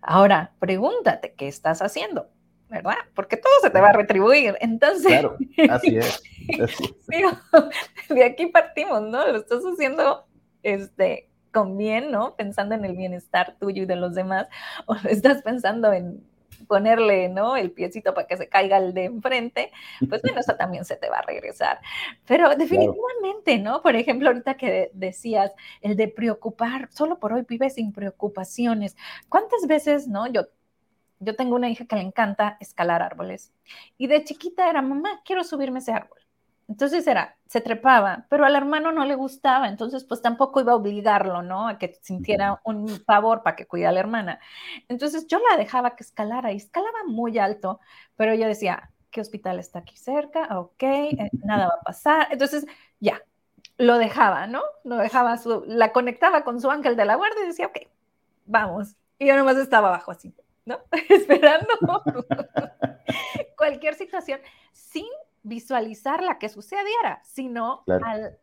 Ahora, 0.00 0.52
pregúntate, 0.58 1.34
¿qué 1.36 1.48
estás 1.48 1.82
haciendo? 1.82 2.28
¿Verdad? 2.68 2.96
Porque 3.14 3.36
todo 3.36 3.52
se 3.62 3.70
te 3.70 3.80
va 3.80 3.90
a 3.90 3.92
retribuir. 3.92 4.56
Entonces, 4.60 5.06
claro, 5.06 5.36
así 5.70 5.96
es. 5.96 6.22
de 8.08 8.24
aquí 8.24 8.46
partimos, 8.46 9.02
¿no? 9.02 9.26
Lo 9.26 9.38
estás 9.38 9.62
haciendo 9.64 10.26
este, 10.62 11.28
con 11.52 11.78
bien, 11.78 12.10
¿no? 12.10 12.36
Pensando 12.36 12.74
en 12.74 12.84
el 12.84 12.96
bienestar 12.96 13.56
tuyo 13.58 13.84
y 13.84 13.86
de 13.86 13.96
los 13.96 14.14
demás, 14.14 14.46
o 14.86 14.94
lo 14.94 15.08
estás 15.08 15.42
pensando 15.42 15.92
en 15.92 16.22
ponerle, 16.68 17.28
¿no? 17.28 17.56
El 17.56 17.70
piecito 17.70 18.12
para 18.14 18.26
que 18.26 18.36
se 18.36 18.48
caiga 18.48 18.78
el 18.78 18.92
de 18.94 19.04
enfrente, 19.04 19.70
pues 20.08 20.22
bueno, 20.22 20.40
eso 20.40 20.54
también 20.56 20.84
se 20.84 20.96
te 20.96 21.08
va 21.08 21.18
a 21.18 21.22
regresar. 21.22 21.80
Pero 22.26 22.48
definitivamente, 22.56 23.58
¿no? 23.58 23.82
Por 23.82 23.94
ejemplo, 23.94 24.28
ahorita 24.28 24.56
que 24.56 24.90
decías, 24.92 25.52
el 25.80 25.96
de 25.96 26.08
preocupar, 26.08 26.88
solo 26.92 27.18
por 27.18 27.32
hoy 27.32 27.44
vives 27.46 27.74
sin 27.74 27.92
preocupaciones. 27.92 28.96
¿Cuántas 29.28 29.66
veces, 29.66 30.08
¿no? 30.08 30.26
Yo 30.26 30.48
yo 31.20 31.36
tengo 31.36 31.56
una 31.56 31.68
hija 31.68 31.86
que 31.86 31.96
le 31.96 32.02
encanta 32.02 32.56
escalar 32.60 33.02
árboles 33.02 33.52
y 33.98 34.06
de 34.06 34.24
chiquita 34.24 34.68
era, 34.68 34.82
mamá, 34.82 35.20
quiero 35.24 35.44
subirme 35.44 35.78
ese 35.80 35.92
árbol. 35.92 36.18
Entonces 36.68 37.06
era, 37.06 37.36
se 37.46 37.60
trepaba, 37.60 38.26
pero 38.28 38.44
al 38.44 38.56
hermano 38.56 38.90
no 38.90 39.04
le 39.04 39.14
gustaba, 39.14 39.68
entonces 39.68 40.04
pues 40.04 40.20
tampoco 40.20 40.60
iba 40.60 40.72
a 40.72 40.76
obligarlo, 40.76 41.42
¿no? 41.42 41.68
A 41.68 41.78
que 41.78 41.96
sintiera 42.02 42.60
un 42.64 42.88
favor 43.04 43.44
para 43.44 43.54
que 43.54 43.66
cuidara 43.66 43.90
a 43.90 43.94
la 43.94 44.00
hermana. 44.00 44.40
Entonces 44.88 45.28
yo 45.28 45.38
la 45.50 45.56
dejaba 45.56 45.94
que 45.94 46.02
escalara 46.02 46.52
y 46.52 46.56
escalaba 46.56 47.04
muy 47.06 47.38
alto, 47.38 47.78
pero 48.16 48.34
yo 48.34 48.48
decía, 48.48 48.90
¿qué 49.12 49.20
hospital 49.20 49.60
está 49.60 49.80
aquí 49.80 49.96
cerca? 49.96 50.58
Ok, 50.58 50.82
eh, 50.82 51.30
nada 51.44 51.68
va 51.68 51.74
a 51.74 51.84
pasar. 51.84 52.28
Entonces 52.32 52.66
ya, 52.98 53.22
lo 53.78 53.98
dejaba, 53.98 54.46
¿no? 54.46 54.62
Lo 54.84 54.96
dejaba, 54.96 55.38
su, 55.38 55.64
la 55.66 55.92
conectaba 55.92 56.44
con 56.44 56.60
su 56.60 56.70
ángel 56.70 56.96
de 56.96 57.04
la 57.04 57.16
guardia 57.16 57.44
y 57.44 57.48
decía, 57.48 57.66
ok, 57.66 57.78
vamos. 58.46 58.96
Y 59.18 59.26
yo 59.26 59.36
nomás 59.36 59.56
estaba 59.56 59.88
abajo 59.88 60.10
así. 60.10 60.34
¿No? 60.66 60.80
Esperando 61.08 61.68
cualquier 63.56 63.94
situación 63.94 64.40
sin 64.72 65.06
visualizar 65.42 66.22
la 66.22 66.38
que 66.38 66.48
sucediera, 66.48 67.22
sino 67.22 67.84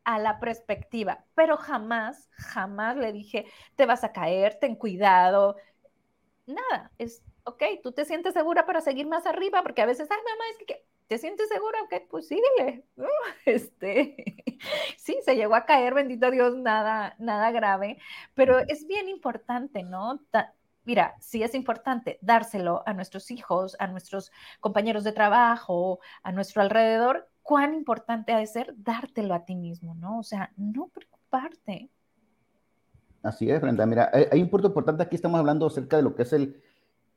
a 0.06 0.20
la 0.20 0.40
perspectiva. 0.40 1.26
Pero 1.36 1.58
jamás, 1.58 2.30
jamás 2.32 2.96
le 2.96 3.12
dije, 3.12 3.46
te 3.76 3.86
vas 3.86 4.06
a 4.06 4.14
caer, 4.14 4.56
ten 4.56 4.76
cuidado. 4.76 5.58
Nada, 6.46 6.92
es, 6.98 7.22
ok, 7.44 7.62
tú 7.84 7.92
te 7.92 8.06
sientes 8.06 8.34
segura 8.34 8.66
para 8.66 8.80
seguir 8.80 9.06
más 9.06 9.26
arriba, 9.26 9.62
porque 9.64 9.82
a 9.82 9.86
veces, 9.86 10.10
ay, 10.10 10.18
mamá, 10.18 10.44
es 10.52 10.66
que, 10.66 10.86
¿te 11.08 11.18
sientes 11.18 11.50
segura? 11.50 11.78
Ok, 11.84 12.08
pues 12.10 12.28
síguele. 12.28 12.86
Este, 13.46 14.16
sí, 14.98 15.20
se 15.26 15.36
llegó 15.36 15.56
a 15.56 15.66
caer, 15.66 15.94
bendito 15.94 16.32
Dios, 16.32 16.56
nada, 16.56 17.16
nada 17.20 17.52
grave, 17.52 17.98
pero 18.34 18.60
es 18.60 18.88
bien 18.88 19.10
importante, 19.10 19.84
¿no? 19.84 20.22
Mira, 20.86 21.16
sí 21.20 21.44
es 21.44 21.56
importante 21.56 22.20
dárselo 22.22 22.84
a 22.86 22.94
nuestros 22.94 23.32
hijos, 23.32 23.76
a 23.80 23.88
nuestros 23.88 24.32
compañeros 24.60 25.04
de 25.04 25.12
trabajo, 25.12 26.00
a 26.24 26.32
nuestro 26.32 26.62
alrededor, 26.62 27.30
cuán 27.42 27.74
importante 27.74 28.34
ha 28.34 28.40
de 28.40 28.48
ser 28.48 28.74
dártelo 28.78 29.34
a 29.34 29.46
ti 29.46 29.56
mismo, 29.56 29.94
¿no? 29.96 30.20
O 30.20 30.24
sea, 30.24 30.52
no 30.58 30.88
preocuparte. 30.88 31.90
Así 33.22 33.50
es, 33.50 33.62
Brenda. 33.62 33.86
Mira, 33.86 34.12
hay, 34.32 34.42
un 34.42 34.50
punto 34.50 34.68
importante 34.68 35.04
aquí, 35.04 35.16
estamos 35.16 35.40
hablando 35.40 35.66
acerca 35.66 35.98
de 35.98 36.04
lo 36.04 36.16
que 36.16 36.24
es 36.24 36.34
el, 36.34 36.62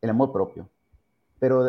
amor 0.08 0.32
propio. 0.32 0.70
Pero 1.40 1.68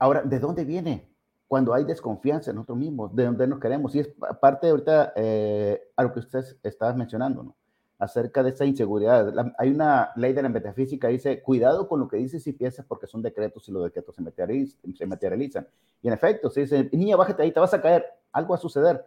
ahora, 0.00 0.22
¿de 0.22 0.40
dónde 0.40 0.64
viene? 0.64 1.08
Cuando 1.46 1.72
hay 1.72 1.84
desconfianza 1.84 2.50
en 2.50 2.56
nosotros 2.56 2.78
mismos, 2.78 3.14
de 3.14 3.24
dónde 3.24 3.46
nos 3.46 3.60
queremos. 3.60 3.94
Y 3.94 4.00
es 4.00 4.08
parte 4.40 4.68
ahorita 4.68 5.12
eh, 5.14 5.80
a 5.96 6.02
lo 6.02 6.12
que 6.12 6.18
usted 6.18 6.44
estaba 6.64 6.92
mencionando, 6.94 7.44
¿no? 7.44 7.57
Acerca 7.98 8.44
de 8.44 8.50
esa 8.50 8.64
inseguridad. 8.64 9.34
hay 9.58 9.70
una 9.70 10.12
ley 10.14 10.32
de 10.32 10.42
la 10.42 10.48
metafísica 10.48 11.08
dice, 11.08 11.42
cuidado 11.42 11.88
con 11.88 11.98
lo 11.98 12.08
que 12.08 12.16
dices 12.16 12.46
y 12.46 12.52
piensas 12.52 12.86
porque 12.86 13.08
son 13.08 13.22
decretos 13.22 13.68
y 13.68 13.72
los 13.72 13.82
decretos 13.82 14.14
se 14.14 14.22
materializan. 14.22 15.64
Se. 15.64 15.70
Y 16.02 16.08
en 16.08 16.14
efecto, 16.14 16.48
si 16.48 16.60
dice, 16.60 16.88
niña, 16.92 17.16
bájate 17.16 17.42
ahí, 17.42 17.50
te 17.50 17.58
vas 17.58 17.74
a 17.74 17.82
caer, 17.82 18.06
algo 18.30 18.50
va 18.50 18.56
a 18.56 18.60
suceder. 18.60 19.04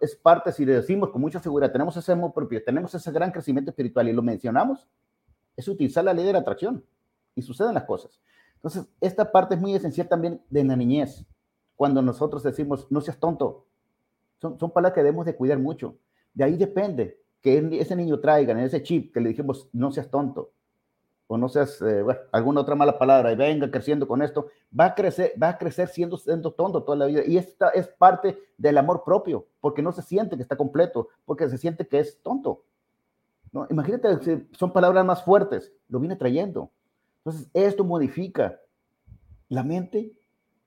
Es 0.00 0.14
parte, 0.16 0.52
si 0.52 0.66
le 0.66 0.74
decimos 0.74 1.10
con 1.10 1.20
mucha 1.20 1.40
seguridad, 1.40 1.72
tenemos 1.72 1.96
ese 1.96 2.12
amor 2.12 2.34
propio, 2.34 2.62
tenemos 2.62 2.94
ese 2.94 3.10
gran 3.10 3.30
crecimiento 3.30 3.70
espiritual 3.70 4.08
y 4.08 4.12
lo 4.12 4.22
mencionamos, 4.22 4.86
es 5.56 5.66
utilizar 5.66 6.04
la 6.04 6.12
ley 6.12 6.26
de 6.26 6.32
la 6.34 6.40
atracción 6.40 6.84
y 7.34 7.40
suceden 7.40 7.72
las 7.72 7.84
cosas. 7.84 8.20
Entonces, 8.56 8.86
esta 9.00 9.30
parte 9.32 9.54
es 9.54 9.60
muy 9.60 9.74
esencial 9.74 10.08
también 10.08 10.42
de 10.50 10.64
la 10.64 10.76
niñez. 10.76 11.24
Cuando 11.74 12.02
nosotros 12.02 12.42
decimos, 12.42 12.86
no 12.90 13.00
seas 13.00 13.18
tonto, 13.18 13.64
son, 14.40 14.58
son 14.58 14.70
palabras 14.70 14.94
que 14.94 15.02
debemos 15.02 15.24
de 15.24 15.36
cuidar 15.36 15.58
mucho. 15.58 15.96
De 16.34 16.44
ahí 16.44 16.56
depende 16.56 17.18
que 17.46 17.80
ese 17.80 17.94
niño 17.94 18.18
traiga 18.18 18.50
en 18.52 18.58
ese 18.58 18.82
chip 18.82 19.14
que 19.14 19.20
le 19.20 19.28
dijimos, 19.28 19.68
no 19.72 19.92
seas 19.92 20.10
tonto, 20.10 20.50
o 21.28 21.38
no 21.38 21.48
seas, 21.48 21.80
eh, 21.80 22.02
bueno, 22.02 22.18
alguna 22.32 22.60
otra 22.62 22.74
mala 22.74 22.98
palabra, 22.98 23.30
y 23.30 23.36
venga 23.36 23.70
creciendo 23.70 24.08
con 24.08 24.20
esto, 24.20 24.48
va 24.78 24.86
a 24.86 24.94
crecer, 24.96 25.32
va 25.40 25.50
a 25.50 25.58
crecer 25.58 25.86
siendo, 25.86 26.16
siendo 26.16 26.50
tonto 26.50 26.82
toda 26.82 26.98
la 26.98 27.06
vida. 27.06 27.22
Y 27.24 27.38
esta 27.38 27.68
es 27.68 27.86
parte 27.86 28.36
del 28.58 28.78
amor 28.78 29.04
propio, 29.04 29.46
porque 29.60 29.80
no 29.80 29.92
se 29.92 30.02
siente 30.02 30.34
que 30.34 30.42
está 30.42 30.56
completo, 30.56 31.08
porque 31.24 31.48
se 31.48 31.56
siente 31.56 31.86
que 31.86 32.00
es 32.00 32.20
tonto. 32.20 32.64
¿no? 33.52 33.68
Imagínate, 33.70 34.48
son 34.50 34.72
palabras 34.72 35.04
más 35.04 35.22
fuertes, 35.22 35.72
lo 35.88 36.00
viene 36.00 36.16
trayendo. 36.16 36.72
Entonces, 37.18 37.48
esto 37.54 37.84
modifica 37.84 38.60
la 39.48 39.62
mente, 39.62 40.12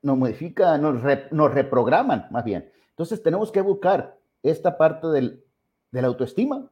nos 0.02 0.18
modifica, 0.18 0.78
nos, 0.78 1.04
nos 1.32 1.54
reprograman 1.54 2.28
más 2.32 2.46
bien. 2.46 2.72
Entonces, 2.92 3.22
tenemos 3.22 3.52
que 3.52 3.60
buscar 3.60 4.18
esta 4.44 4.78
parte 4.78 5.08
del 5.08 5.44
de 5.91 6.02
la 6.02 6.08
autoestima 6.08 6.69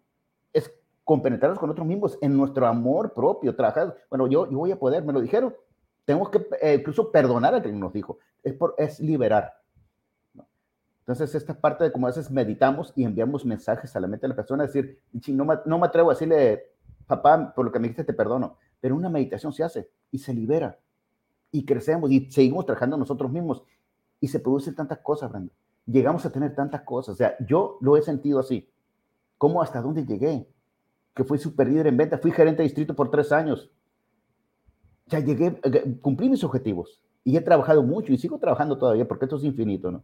es 0.53 0.71
compenetrarnos 1.03 1.59
con 1.59 1.69
otros 1.69 1.87
mismos 1.87 2.17
en 2.21 2.35
nuestro 2.35 2.67
amor 2.67 3.13
propio, 3.13 3.55
trabajar, 3.55 3.95
bueno, 4.09 4.27
yo, 4.27 4.49
yo 4.49 4.57
voy 4.57 4.71
a 4.71 4.79
poder, 4.79 5.03
me 5.03 5.13
lo 5.13 5.21
dijeron, 5.21 5.55
tenemos 6.05 6.29
que 6.29 6.45
eh, 6.61 6.75
incluso 6.79 7.11
perdonar 7.11 7.55
a 7.55 7.61
quien 7.61 7.79
nos 7.79 7.93
dijo, 7.93 8.19
es, 8.43 8.53
por, 8.53 8.75
es 8.77 8.99
liberar. 8.99 9.53
Entonces, 10.99 11.33
esta 11.35 11.53
parte 11.53 11.85
de 11.85 11.91
como 11.91 12.07
a 12.07 12.09
veces 12.09 12.29
meditamos 12.29 12.91
y 12.95 13.05
enviamos 13.05 13.45
mensajes 13.45 13.95
a 13.95 13.99
la 14.01 14.07
mente 14.07 14.25
de 14.25 14.29
la 14.29 14.35
persona, 14.35 14.63
decir, 14.65 14.99
no 15.29 15.47
no 15.65 15.79
me 15.79 15.85
atrevo 15.85 16.09
a 16.09 16.13
decirle, 16.13 16.73
papá, 17.05 17.53
por 17.55 17.63
lo 17.63 17.71
que 17.71 17.79
me 17.79 17.87
dijiste 17.87 18.03
te 18.03 18.13
perdono, 18.13 18.57
pero 18.81 18.95
una 18.95 19.09
meditación 19.09 19.53
se 19.53 19.63
hace 19.63 19.89
y 20.11 20.19
se 20.19 20.33
libera. 20.33 20.77
Y 21.51 21.65
crecemos 21.65 22.11
y 22.11 22.29
seguimos 22.29 22.65
trabajando 22.65 22.97
nosotros 22.97 23.31
mismos. 23.31 23.63
Y 24.19 24.27
se 24.27 24.41
producen 24.41 24.75
tantas 24.75 24.97
cosas, 24.99 25.31
Brenda. 25.31 25.53
Llegamos 25.85 26.25
a 26.25 26.31
tener 26.31 26.53
tantas 26.53 26.81
cosas, 26.81 27.13
o 27.13 27.15
sea, 27.15 27.37
yo 27.39 27.77
lo 27.79 27.95
he 27.95 28.01
sentido 28.01 28.39
así 28.39 28.69
¿Cómo 29.37 29.61
hasta 29.61 29.81
dónde 29.81 30.05
llegué? 30.05 30.47
Que 31.15 31.23
fui 31.23 31.37
super 31.37 31.67
líder 31.67 31.87
en 31.87 31.97
venta, 31.97 32.17
fui 32.17 32.31
gerente 32.31 32.63
de 32.63 32.69
distrito 32.69 32.95
por 32.95 33.11
tres 33.11 33.31
años. 33.31 33.69
ya 35.07 35.19
llegué, 35.19 35.59
eh, 35.63 35.97
cumplí 36.01 36.29
mis 36.29 36.43
objetivos 36.43 37.01
y 37.23 37.37
he 37.37 37.41
trabajado 37.41 37.83
mucho 37.83 38.13
y 38.13 38.17
sigo 38.17 38.39
trabajando 38.39 38.77
todavía 38.77 39.07
porque 39.07 39.25
esto 39.25 39.37
es 39.37 39.43
infinito, 39.43 39.91
¿no? 39.91 40.03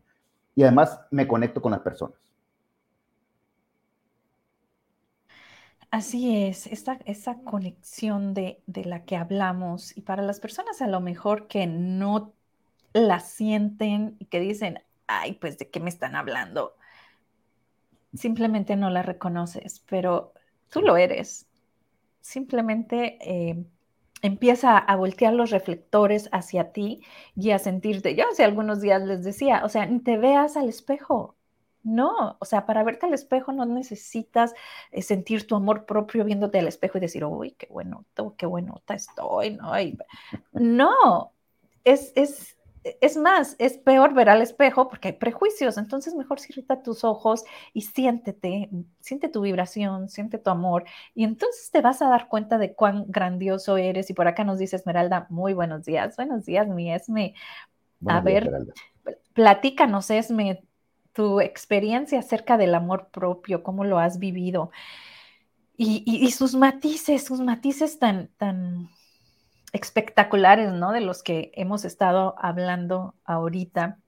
Y 0.56 0.64
además 0.64 1.00
me 1.12 1.28
conecto 1.28 1.62
con 1.62 1.72
las 1.72 1.82
personas. 1.82 2.18
Así 5.92 6.36
es, 6.48 6.66
esa, 6.68 7.00
esa 7.06 7.44
conexión 7.44 8.34
de, 8.34 8.62
de, 8.66 8.84
la 8.86 9.06
que 9.06 9.16
hablamos 9.16 9.96
y 9.96 10.02
para 10.02 10.24
las 10.24 10.40
personas 10.40 10.82
a 10.82 10.88
lo 10.88 11.00
mejor 11.02 11.48
que 11.48 11.68
no 11.68 12.34
la 12.94 13.20
sienten 13.20 14.16
y 14.20 14.26
que 14.26 14.40
dicen, 14.40 14.80
ay, 15.08 15.34
pues 15.34 15.58
de 15.60 15.70
qué 15.70 15.80
me 15.80 15.90
están 15.90 16.16
hablando, 16.16 16.76
simplemente 18.14 18.76
no 18.76 18.90
la 18.90 19.02
reconoces, 19.02 19.84
pero 19.88 20.34
tú 20.70 20.82
lo 20.82 20.98
eres. 20.98 21.48
Simplemente 22.22 23.18
eh, 23.22 23.66
empieza 24.22 24.78
a 24.78 24.96
voltear 24.96 25.34
los 25.34 25.52
reflectores 25.52 26.30
hacia 26.32 26.72
ti 26.72 27.02
y 27.36 27.52
a 27.52 27.60
sentirte. 27.60 28.16
Yo 28.16 28.26
hace 28.30 28.44
algunos 28.44 28.82
días 28.82 29.02
les 29.04 29.24
decía, 29.24 29.64
o 29.66 29.70
sea, 29.70 29.86
ni 29.86 30.00
te 30.00 30.18
veas 30.18 30.58
al 30.58 30.70
espejo, 30.70 31.36
no, 31.84 32.38
o 32.40 32.46
sea, 32.46 32.66
para 32.66 32.84
verte 32.84 33.06
al 33.06 33.14
espejo 33.14 33.52
no 33.52 33.66
necesitas 33.66 34.54
eh, 34.92 35.02
sentir 35.02 35.46
tu 35.46 35.56
amor 35.56 35.86
propio 35.86 36.24
viéndote 36.24 36.60
al 36.60 36.68
espejo 36.68 36.98
y 36.98 37.02
decir, 37.02 37.26
uy, 37.26 37.52
qué 37.52 37.68
bueno, 37.70 38.06
qué 38.38 38.46
buenota 38.46 38.94
estoy, 38.94 39.58
¿no? 39.58 39.74
no, 40.54 41.34
es, 41.84 42.14
es, 42.16 42.58
es 42.84 43.18
más, 43.18 43.56
es 43.60 43.78
peor 43.78 44.14
ver 44.14 44.30
al 44.30 44.42
espejo 44.42 44.90
porque 44.90 45.10
hay 45.10 45.14
prejuicios, 45.14 45.78
entonces 45.78 46.16
mejor 46.16 46.40
cierra 46.40 46.84
tus 46.84 47.04
ojos 47.04 47.44
y 47.74 47.82
siéntete, 47.82 48.70
siente 49.00 49.30
tu 49.30 49.42
vibración, 49.42 50.10
siente 50.10 50.38
tu 50.38 50.50
amor 50.50 50.86
y 51.16 51.24
entonces 51.24 51.72
te 51.72 51.82
vas 51.82 52.02
a 52.02 52.10
dar 52.10 52.28
cuenta 52.28 52.58
de 52.58 52.74
cuán 52.74 53.06
grandioso 53.08 53.78
eres. 53.78 54.10
Y 54.10 54.14
por 54.14 54.28
acá 54.28 54.44
nos 54.44 54.60
dice 54.60 54.76
Esmeralda, 54.76 55.28
muy 55.30 55.54
buenos 55.54 55.86
días, 55.86 56.16
buenos 56.16 56.46
días, 56.46 56.68
mi 56.68 56.94
Esme. 56.94 57.36
a 58.08 58.20
ver, 58.22 58.52
platícanos, 59.34 60.10
Esme, 60.10 60.64
tu 61.14 61.42
experiencia 61.42 62.20
acerca 62.20 62.58
del 62.58 62.76
amor 62.76 63.10
propio, 63.12 63.64
cómo 63.64 63.84
lo 63.84 64.00
has 64.00 64.20
vivido 64.20 64.72
y, 65.76 66.32
sus 66.32 66.56
matices, 66.56 67.24
sus 67.24 67.40
matices 67.40 68.00
tan, 68.00 68.30
tan 68.38 68.90
espectaculares, 69.74 70.72
¿no? 70.72 70.92
De 70.92 71.02
los 71.02 71.24
que 71.24 71.52
hemos 71.56 71.84
estado 71.84 72.36
hablando 72.38 73.16
ahorita. 73.26 74.00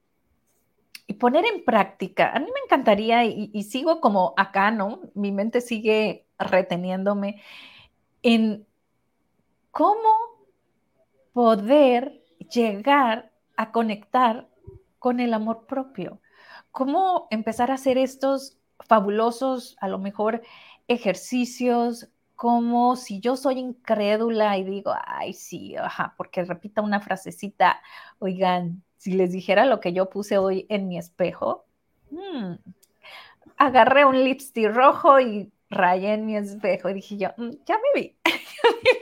Y 1.08 1.15
poner 1.15 1.45
en 1.45 1.65
práctica, 1.65 2.32
a 2.32 2.39
mí 2.39 2.45
me 2.45 2.62
encantaría 2.65 3.25
y, 3.25 3.63
sigo 3.63 3.99
como 3.99 4.34
acá, 4.38 4.71
¿no? 4.71 5.01
Mi 5.13 5.32
mente 5.32 5.62
sigue 5.62 6.25
reteniéndome 6.39 7.41
en 8.23 8.65
cómo 9.71 10.10
poder 11.34 12.23
llegar 12.49 13.32
a 13.58 13.71
conectar 13.71 14.47
con 14.97 15.19
el 15.19 15.34
amor 15.34 15.67
propio 15.67 16.21
cómo 16.75 17.28
empezar 17.32 17.71
a 17.71 17.75
hacer 17.75 17.97
estos 17.97 18.58
fabulosos, 18.86 19.78
a 19.80 19.88
lo 19.88 19.97
mejor, 19.97 20.41
ejercicios, 20.89 22.10
como 22.36 22.95
si 22.95 23.19
yo 23.19 23.38
soy 23.38 23.60
incrédula 23.60 24.58
y 24.58 24.63
digo, 24.63 24.93
ay, 25.06 25.34
sí, 25.34 25.76
ajá, 25.76 26.13
porque 26.17 26.43
repita 26.43 26.82
una 26.82 27.00
frasecita, 27.00 27.82
oigan, 28.19 28.84
si 28.98 29.13
les 29.13 29.32
dijera 29.32 29.65
lo 29.65 29.80
que 29.80 29.93
yo 29.93 30.10
puse 30.10 30.38
hoy 30.38 30.65
en 30.69 30.88
mi 30.88 30.98
espejo, 30.98 31.65
hmm, 32.12 32.56
agarré 33.58 34.06
un 34.06 34.24
lipstick 34.24 34.67
rojo 34.74 35.19
y 35.19 35.52
rayé 35.69 36.13
en 36.13 36.26
mi 36.26 36.38
espejo 36.38 36.89
y 36.89 36.93
dije 36.95 37.17
yo, 37.17 37.30
mm, 37.38 37.52
ya 37.65 37.78
me 37.78 38.02
vi. 38.02 38.17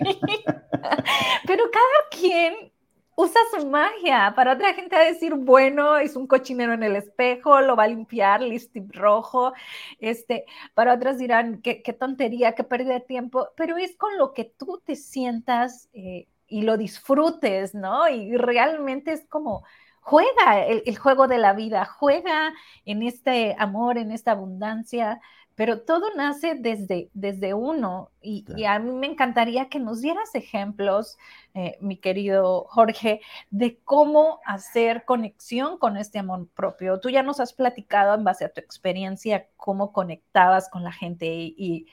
Pero 1.47 1.63
cada 1.71 2.09
quien 2.11 2.72
usa 3.15 3.39
su 3.51 3.67
magia. 3.67 4.33
Para 4.35 4.53
otra 4.53 4.73
gente 4.73 4.95
a 4.95 5.01
decir, 5.01 5.33
bueno, 5.35 5.97
es 5.97 6.15
un 6.15 6.27
cochinero 6.27 6.73
en 6.73 6.83
el 6.83 6.95
espejo, 6.95 7.61
lo 7.61 7.75
va 7.75 7.83
a 7.83 7.87
limpiar, 7.87 8.41
lipstick 8.41 8.95
rojo. 8.95 9.53
Este, 9.99 10.45
para 10.73 10.93
otras 10.93 11.17
dirán, 11.17 11.61
qué, 11.61 11.81
tontería, 11.99 12.53
qué 12.55 12.63
pérdida 12.63 12.95
de 12.95 13.01
tiempo, 13.01 13.49
pero 13.55 13.77
es 13.77 13.95
con 13.97 14.17
lo 14.17 14.33
que 14.33 14.45
tú 14.45 14.81
te 14.85 14.95
sientas 14.95 15.89
eh, 15.93 16.27
y 16.47 16.63
lo 16.63 16.77
disfrutes, 16.77 17.73
¿no? 17.75 18.07
Y 18.09 18.35
realmente 18.37 19.13
es 19.13 19.25
como, 19.27 19.63
juega 20.01 20.65
el, 20.65 20.83
el 20.85 20.97
juego 20.97 21.27
de 21.27 21.37
la 21.37 21.53
vida, 21.53 21.85
juega 21.85 22.53
en 22.85 23.03
este 23.03 23.55
amor, 23.57 23.97
en 23.97 24.11
esta 24.11 24.31
abundancia 24.31 25.21
pero 25.55 25.81
todo 25.81 26.07
nace 26.15 26.55
desde, 26.55 27.09
desde 27.13 27.53
uno 27.53 28.11
y, 28.21 28.45
a 28.65 28.79
mí 28.79 28.91
me 28.91 29.07
encantaría 29.07 29.69
que 29.69 29.79
nos 29.79 30.01
dieras 30.01 30.33
ejemplos, 30.33 31.17
eh, 31.53 31.77
mi 31.79 31.97
querido 31.97 32.65
Jorge, 32.69 33.21
de 33.51 33.79
cómo 33.83 34.39
hacer 34.45 35.05
conexión 35.05 35.77
con 35.77 35.97
este 35.97 36.19
amor 36.19 36.47
propio. 36.55 36.99
Tú 36.99 37.09
ya 37.09 37.21
nos 37.21 37.39
has 37.39 37.53
platicado 37.53 38.15
en 38.15 38.23
base 38.23 38.45
a 38.45 38.53
tu 38.53 38.61
experiencia 38.61 39.47
cómo 39.57 39.91
conectabas 39.91 40.69
con 40.69 40.83
la 40.83 40.91
gente 40.91 41.27
y, 41.27 41.87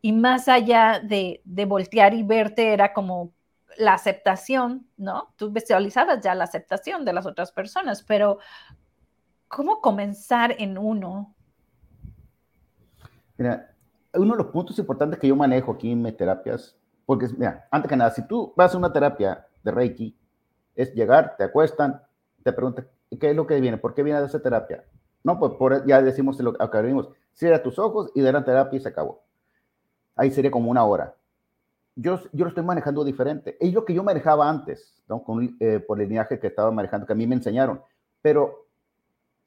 y 0.00 0.12
más 0.12 0.48
allá 0.48 1.00
de, 1.02 1.40
de 1.44 1.64
voltear 1.64 2.14
y 2.14 2.22
verte 2.22 2.72
era 2.72 2.92
como 2.92 3.32
la 3.76 3.94
aceptación, 3.94 4.86
¿no? 4.96 5.32
Tú 5.36 5.50
visualizabas 5.50 6.20
ya 6.20 6.34
la 6.34 6.44
aceptación 6.44 7.04
de 7.04 7.12
las 7.12 7.26
otras 7.26 7.52
personas, 7.52 8.02
pero 8.02 8.38
¿cómo 9.48 9.80
comenzar 9.80 10.54
en 10.58 10.78
uno 10.78 11.34
Uno 14.14 14.32
de 14.32 14.42
los 14.42 14.52
puntos 14.52 14.78
importantes 14.78 15.18
que 15.18 15.28
yo 15.28 15.36
manejo 15.36 15.72
aquí 15.72 15.92
en 15.92 16.02
mis 16.02 16.16
terapias, 16.16 16.76
porque, 17.06 17.28
mira, 17.36 17.66
antes 17.70 17.88
que 17.88 17.96
nada, 17.96 18.10
si 18.10 18.26
tú 18.26 18.52
vas 18.56 18.74
a 18.74 18.78
una 18.78 18.92
terapia 18.92 19.46
de 19.62 19.70
Reiki, 19.70 20.16
es 20.74 20.94
llegar, 20.94 21.36
te 21.36 21.44
acuestan, 21.44 22.02
te 22.42 22.52
preguntan, 22.52 22.86
¿qué 23.18 23.30
es 23.30 23.36
lo 23.36 23.46
que 23.46 23.60
viene? 23.60 23.78
¿Por 23.78 23.94
qué 23.94 24.02
viene 24.02 24.20
de 24.20 24.26
esa 24.26 24.40
terapia? 24.40 24.84
No, 25.22 25.38
pues 25.38 25.52
por, 25.54 25.86
ya 25.86 26.00
decimos 26.02 26.38
lo 26.40 26.54
que 26.54 26.82
vimos, 26.82 27.08
cierra 27.32 27.62
tus 27.62 27.78
ojos 27.78 28.10
y 28.14 28.20
de 28.20 28.32
la 28.32 28.44
terapia 28.44 28.76
y 28.76 28.80
se 28.80 28.88
acabó. 28.88 29.22
Ahí 30.16 30.30
sería 30.30 30.50
como 30.50 30.70
una 30.70 30.84
hora. 30.84 31.16
Yo, 31.96 32.20
yo 32.32 32.44
lo 32.44 32.48
estoy 32.48 32.64
manejando 32.64 33.04
diferente. 33.04 33.56
Es 33.60 33.72
lo 33.72 33.84
que 33.84 33.94
yo 33.94 34.02
manejaba 34.02 34.48
antes. 34.48 35.02
Con, 35.06 35.56
eh, 35.60 35.80
por 35.80 36.00
el 36.00 36.08
linaje 36.08 36.38
que 36.38 36.46
estaba 36.46 36.70
manejando, 36.70 37.06
que 37.06 37.12
a 37.12 37.16
mí 37.16 37.26
me 37.26 37.34
enseñaron. 37.34 37.82
Pero 38.22 38.68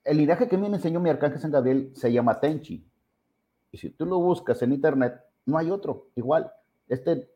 el 0.04 0.18
linaje 0.18 0.48
que 0.48 0.56
a 0.56 0.60
mí 0.60 0.70
me 0.70 0.78
enseñó 0.78 1.00
mi 1.00 1.10
arcángel 1.10 1.40
San 1.40 1.52
Gabriel 1.52 1.92
se 1.96 2.12
llama 2.12 2.40
Tenchi. 2.40 2.86
Y 3.74 3.80
si 3.80 3.90
tú 3.90 4.06
lo 4.06 4.20
buscas 4.20 4.62
en 4.62 4.72
internet, 4.72 5.20
no 5.48 5.58
hay 5.58 5.72
otro 5.72 6.08
igual. 6.16 6.50
Este 6.88 7.28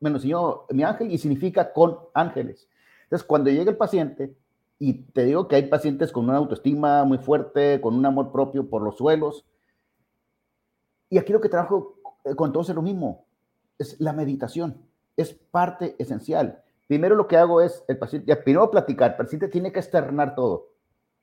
me 0.00 0.10
lo 0.10 0.66
mi 0.70 0.82
ángel 0.82 1.10
y 1.10 1.18
significa 1.18 1.72
con 1.72 1.98
ángeles. 2.12 2.68
Entonces, 3.04 3.26
cuando 3.26 3.50
llega 3.50 3.70
el 3.70 3.76
paciente, 3.76 4.36
y 4.78 5.04
te 5.04 5.24
digo 5.24 5.48
que 5.48 5.56
hay 5.56 5.68
pacientes 5.68 6.12
con 6.12 6.24
una 6.24 6.36
autoestima 6.36 7.04
muy 7.04 7.18
fuerte, 7.18 7.80
con 7.80 7.94
un 7.94 8.04
amor 8.04 8.32
propio 8.32 8.68
por 8.68 8.82
los 8.82 8.96
suelos, 8.96 9.46
y 11.08 11.18
aquí 11.18 11.32
lo 11.32 11.40
que 11.40 11.48
trabajo 11.48 11.96
eh, 12.24 12.34
con 12.34 12.52
todos 12.52 12.68
es 12.68 12.74
lo 12.74 12.82
mismo, 12.82 13.24
es 13.78 13.98
la 13.98 14.12
meditación, 14.12 14.76
es 15.16 15.32
parte 15.32 15.94
esencial. 15.98 16.62
Primero 16.86 17.14
lo 17.14 17.28
que 17.28 17.38
hago 17.38 17.62
es, 17.62 17.82
el 17.88 17.96
paciente, 17.96 18.36
primero 18.36 18.70
platicar, 18.70 19.12
el 19.12 19.16
paciente 19.16 19.48
tiene 19.48 19.72
que 19.72 19.78
externar 19.78 20.34
todo. 20.34 20.71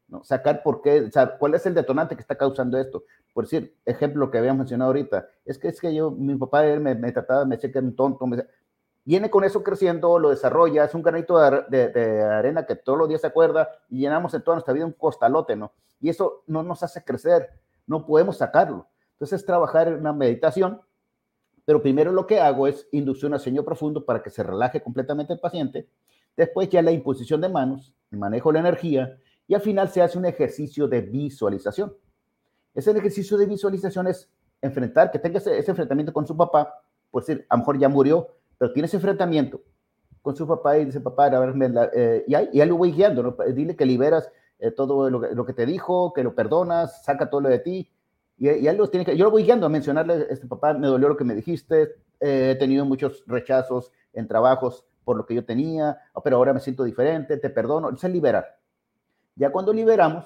¿No? 0.09 0.23
Sacar 0.23 0.63
por 0.63 0.81
qué, 0.81 1.01
o 1.01 1.11
sea, 1.11 1.37
cuál 1.37 1.53
es 1.55 1.65
el 1.65 1.73
detonante 1.73 2.15
que 2.15 2.21
está 2.21 2.35
causando 2.35 2.77
esto. 2.77 3.03
Por 3.33 3.45
decir, 3.45 3.75
ejemplo 3.85 4.29
que 4.29 4.37
habíamos 4.37 4.59
mencionado 4.59 4.89
ahorita, 4.89 5.27
es 5.45 5.57
que 5.57 5.67
es 5.69 5.79
que 5.79 5.93
yo, 5.93 6.11
mi 6.11 6.35
papá 6.35 6.63
me, 6.63 6.95
me 6.95 7.11
trataba, 7.11 7.45
me 7.45 7.55
decía 7.55 7.71
que 7.71 7.77
era 7.77 7.87
un 7.87 7.95
tonto, 7.95 8.25
viene 9.05 9.29
con 9.29 9.43
eso 9.43 9.63
creciendo, 9.63 10.19
lo 10.19 10.29
desarrolla, 10.29 10.83
es 10.83 10.93
un 10.93 11.01
granito 11.01 11.39
de, 11.69 12.21
arena 12.23 12.65
que 12.65 12.75
todos 12.75 12.97
los 12.97 13.09
días 13.09 13.21
se 13.21 13.27
acuerda 13.27 13.69
y 13.89 13.99
llenamos 14.01 14.33
en 14.33 14.43
toda 14.43 14.55
nuestra 14.55 14.73
vida 14.73 14.85
un 14.85 14.93
costalote, 14.93 15.55
¿no? 15.55 15.71
Y 15.99 16.09
eso 16.09 16.43
no 16.47 16.63
nos 16.63 16.83
hace 16.83 17.03
crecer, 17.03 17.49
no 17.87 18.05
podemos 18.05 18.37
sacarlo. 18.37 18.87
Entonces, 19.13 19.45
trabajar 19.45 19.87
en 19.87 19.95
una 19.95 20.13
meditación, 20.13 20.81
pero 21.65 21.81
primero 21.81 22.11
lo 22.11 22.25
que 22.25 22.39
hago 22.39 22.67
es 22.67 22.87
inducción 22.91 23.33
a 23.33 23.39
sueño 23.39 23.65
profundo 23.65 24.05
para 24.05 24.21
que 24.21 24.29
se 24.29 24.43
relaje 24.43 24.81
completamente 24.81 25.33
el 25.33 25.39
paciente. 25.39 25.89
Después 26.37 26.69
ya 26.69 26.81
la 26.81 26.91
imposición 26.91 27.41
de 27.41 27.49
manos, 27.49 27.93
manejo 28.11 28.51
la 28.51 28.59
energía, 28.59 29.17
y 29.49 29.55
al 29.55 29.61
final 29.61 29.89
se 29.89 29.99
hace 29.99 30.15
un 30.15 30.25
ejercicio 30.25 30.87
de 30.87 31.01
visualización. 31.01 31.91
Ese 32.75 32.91
ejercicio 32.91 33.35
de 33.35 33.47
visualización 33.47 34.05
es 34.05 34.29
enfrentar, 34.61 35.09
que 35.09 35.17
tenga 35.17 35.39
ese, 35.39 35.57
enfrentamiento 35.57 36.13
con 36.13 36.27
su 36.27 36.37
papá, 36.37 36.71
pues 37.09 37.25
decir, 37.25 37.47
a 37.49 37.55
lo 37.55 37.59
mejor 37.61 37.79
ya 37.79 37.89
murió, 37.89 38.27
pero 38.59 38.71
tiene 38.71 38.85
ese 38.85 38.97
enfrentamiento 38.97 39.59
con 40.21 40.35
su 40.35 40.47
papá 40.47 40.77
y 40.77 40.85
dice, 40.85 41.01
papá, 41.01 41.25
a 41.25 41.39
ver, 41.39 41.55
eh, 41.95 42.25
y, 42.27 42.35
ahí, 42.35 42.49
y 42.53 42.61
ahí 42.61 42.69
lo 42.69 42.77
voy 42.77 42.91
guiando, 42.91 43.23
¿no? 43.23 43.35
dile 43.51 43.75
que 43.75 43.87
liberas 43.87 44.29
eh, 44.59 44.69
todo 44.69 45.09
lo, 45.09 45.45
que 45.45 45.53
te 45.53 45.65
dijo, 45.65 46.13
que 46.13 46.23
lo 46.23 46.35
perdonas, 46.35 47.03
saca 47.03 47.27
todo 47.27 47.41
lo 47.41 47.49
de 47.49 47.57
ti, 47.57 47.91
y, 48.37 48.49
y 48.49 48.71
lo 48.71 48.87
tiene 48.87 49.03
que, 49.03 49.17
yo 49.17 49.25
lo 49.25 49.31
voy 49.31 49.45
guiando 49.45 49.65
a 49.65 49.69
mencionarle, 49.69 50.27
este 50.29 50.45
papá, 50.45 50.75
me 50.75 50.85
dolió 50.85 51.09
lo 51.09 51.17
que 51.17 51.23
me 51.23 51.33
dijiste, 51.33 51.95
eh, 52.19 52.51
he 52.51 52.55
tenido 52.55 52.85
muchos 52.85 53.23
rechazos 53.25 53.91
en 54.13 54.27
trabajos 54.27 54.85
por 55.03 55.17
lo 55.17 55.25
que 55.25 55.33
yo 55.33 55.43
tenía, 55.43 55.97
pero 56.23 56.37
ahora 56.37 56.53
me 56.53 56.59
siento 56.59 56.83
diferente, 56.83 57.37
te 57.37 57.49
perdono, 57.49 57.89
es 57.89 58.03
liberar. 58.03 58.58
Ya 59.39 59.53
cuando 59.53 59.71
liberamos, 59.71 60.25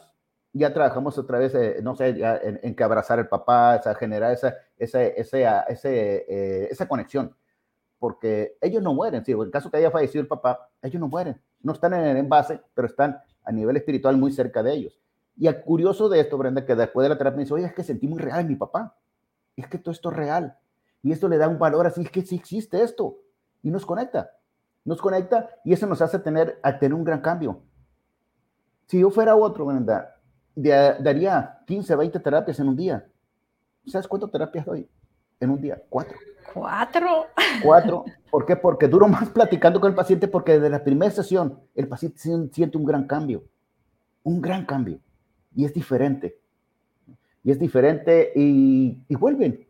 ya 0.53 0.73
trabajamos 0.73 1.19
otra 1.19 1.37
vez, 1.37 1.53
eh, 1.53 1.81
no 1.83 1.95
sé, 1.95 2.15
en, 2.63 2.75
que 2.75 2.83
abrazar 2.83 3.19
al 3.19 3.27
papá, 3.27 3.77
o 3.79 3.83
sea, 3.83 3.93
generar 3.93 4.33
esa, 4.33 4.55
esa, 4.75 5.03
esa, 5.03 5.61
esa, 5.61 5.89
eh, 5.89 6.67
esa 6.71 6.87
conexión. 6.87 7.35
porque 7.99 8.57
ellos 8.59 8.81
no 8.81 8.95
mueren. 8.95 9.23
Si 9.23 9.31
en 9.31 9.39
el 9.39 9.51
caso 9.51 9.69
que 9.69 9.77
haya 9.77 9.91
fallecido 9.91 10.23
el 10.23 10.27
papá, 10.27 10.67
ellos 10.81 10.99
no 10.99 11.07
mueren. 11.07 11.39
No 11.61 11.73
están 11.73 11.93
en 11.93 12.05
el 12.05 12.17
envase, 12.17 12.59
pero 12.73 12.87
están 12.87 13.21
a 13.43 13.51
nivel 13.51 13.77
espiritual 13.77 14.17
muy 14.17 14.31
cerca 14.31 14.63
de 14.63 14.73
ellos. 14.73 14.99
Y 15.37 15.45
el 15.45 15.61
curioso 15.61 16.09
de 16.09 16.19
esto, 16.19 16.35
Brenda, 16.39 16.65
que 16.65 16.75
después 16.75 17.05
de 17.05 17.09
la 17.09 17.17
terapia 17.19 17.37
me 17.37 17.43
dice, 17.43 17.53
oye, 17.53 17.65
es 17.65 17.73
que 17.73 17.83
sentí 17.83 18.07
muy 18.07 18.19
real 18.19 18.47
mi 18.47 18.55
papá. 18.55 18.97
Es 19.55 19.67
que 19.67 19.77
todo 19.77 19.91
esto 19.91 20.09
es 20.09 20.17
real. 20.17 20.57
Y 21.03 21.11
esto 21.11 21.27
le 21.29 21.37
da 21.37 21.47
un 21.47 21.59
valor 21.59 21.85
así, 21.85 22.01
es 22.01 22.09
que 22.09 22.23
sí 22.23 22.35
existe 22.35 22.81
esto. 22.81 23.19
Y 23.61 23.69
nos 23.69 23.85
conecta. 23.85 24.31
Nos 24.83 24.99
conecta 24.99 25.49
y 25.63 25.71
eso 25.73 25.85
nos 25.85 26.01
hace 26.01 26.17
tener, 26.17 26.59
a 26.63 26.79
tener 26.79 26.95
un 26.95 27.03
gran 27.03 27.21
cambio. 27.21 27.61
Si 28.93 28.99
yo 28.99 29.09
fuera 29.09 29.35
otro, 29.35 29.65
Brenda, 29.65 30.17
daría 30.55 31.63
15, 31.65 31.95
20 31.95 32.19
terapias 32.19 32.59
en 32.59 32.67
un 32.67 32.75
día. 32.75 33.03
¿Sabes 33.87 34.07
cuántas 34.07 34.29
terapias 34.29 34.67
doy 34.67 34.87
en 35.39 35.49
un 35.49 35.59
día? 35.59 35.81
Cuatro. 35.89 36.15
Cuatro. 36.53 37.25
Cuatro. 37.63 38.05
¿Por 38.29 38.45
qué? 38.45 38.55
Porque 38.55 38.87
duro 38.87 39.07
más 39.07 39.29
platicando 39.29 39.81
con 39.81 39.89
el 39.89 39.95
paciente 39.95 40.27
porque 40.27 40.59
desde 40.59 40.69
la 40.69 40.83
primera 40.83 41.09
sesión 41.09 41.59
el 41.73 41.87
paciente 41.87 42.19
siente 42.19 42.77
un 42.77 42.85
gran 42.85 43.07
cambio. 43.07 43.43
Un 44.21 44.39
gran 44.39 44.63
cambio. 44.63 44.99
Y 45.55 45.65
es 45.65 45.73
diferente. 45.73 46.39
Y 47.43 47.49
es 47.49 47.57
diferente 47.57 48.31
y, 48.35 49.03
vuelven. 49.15 49.65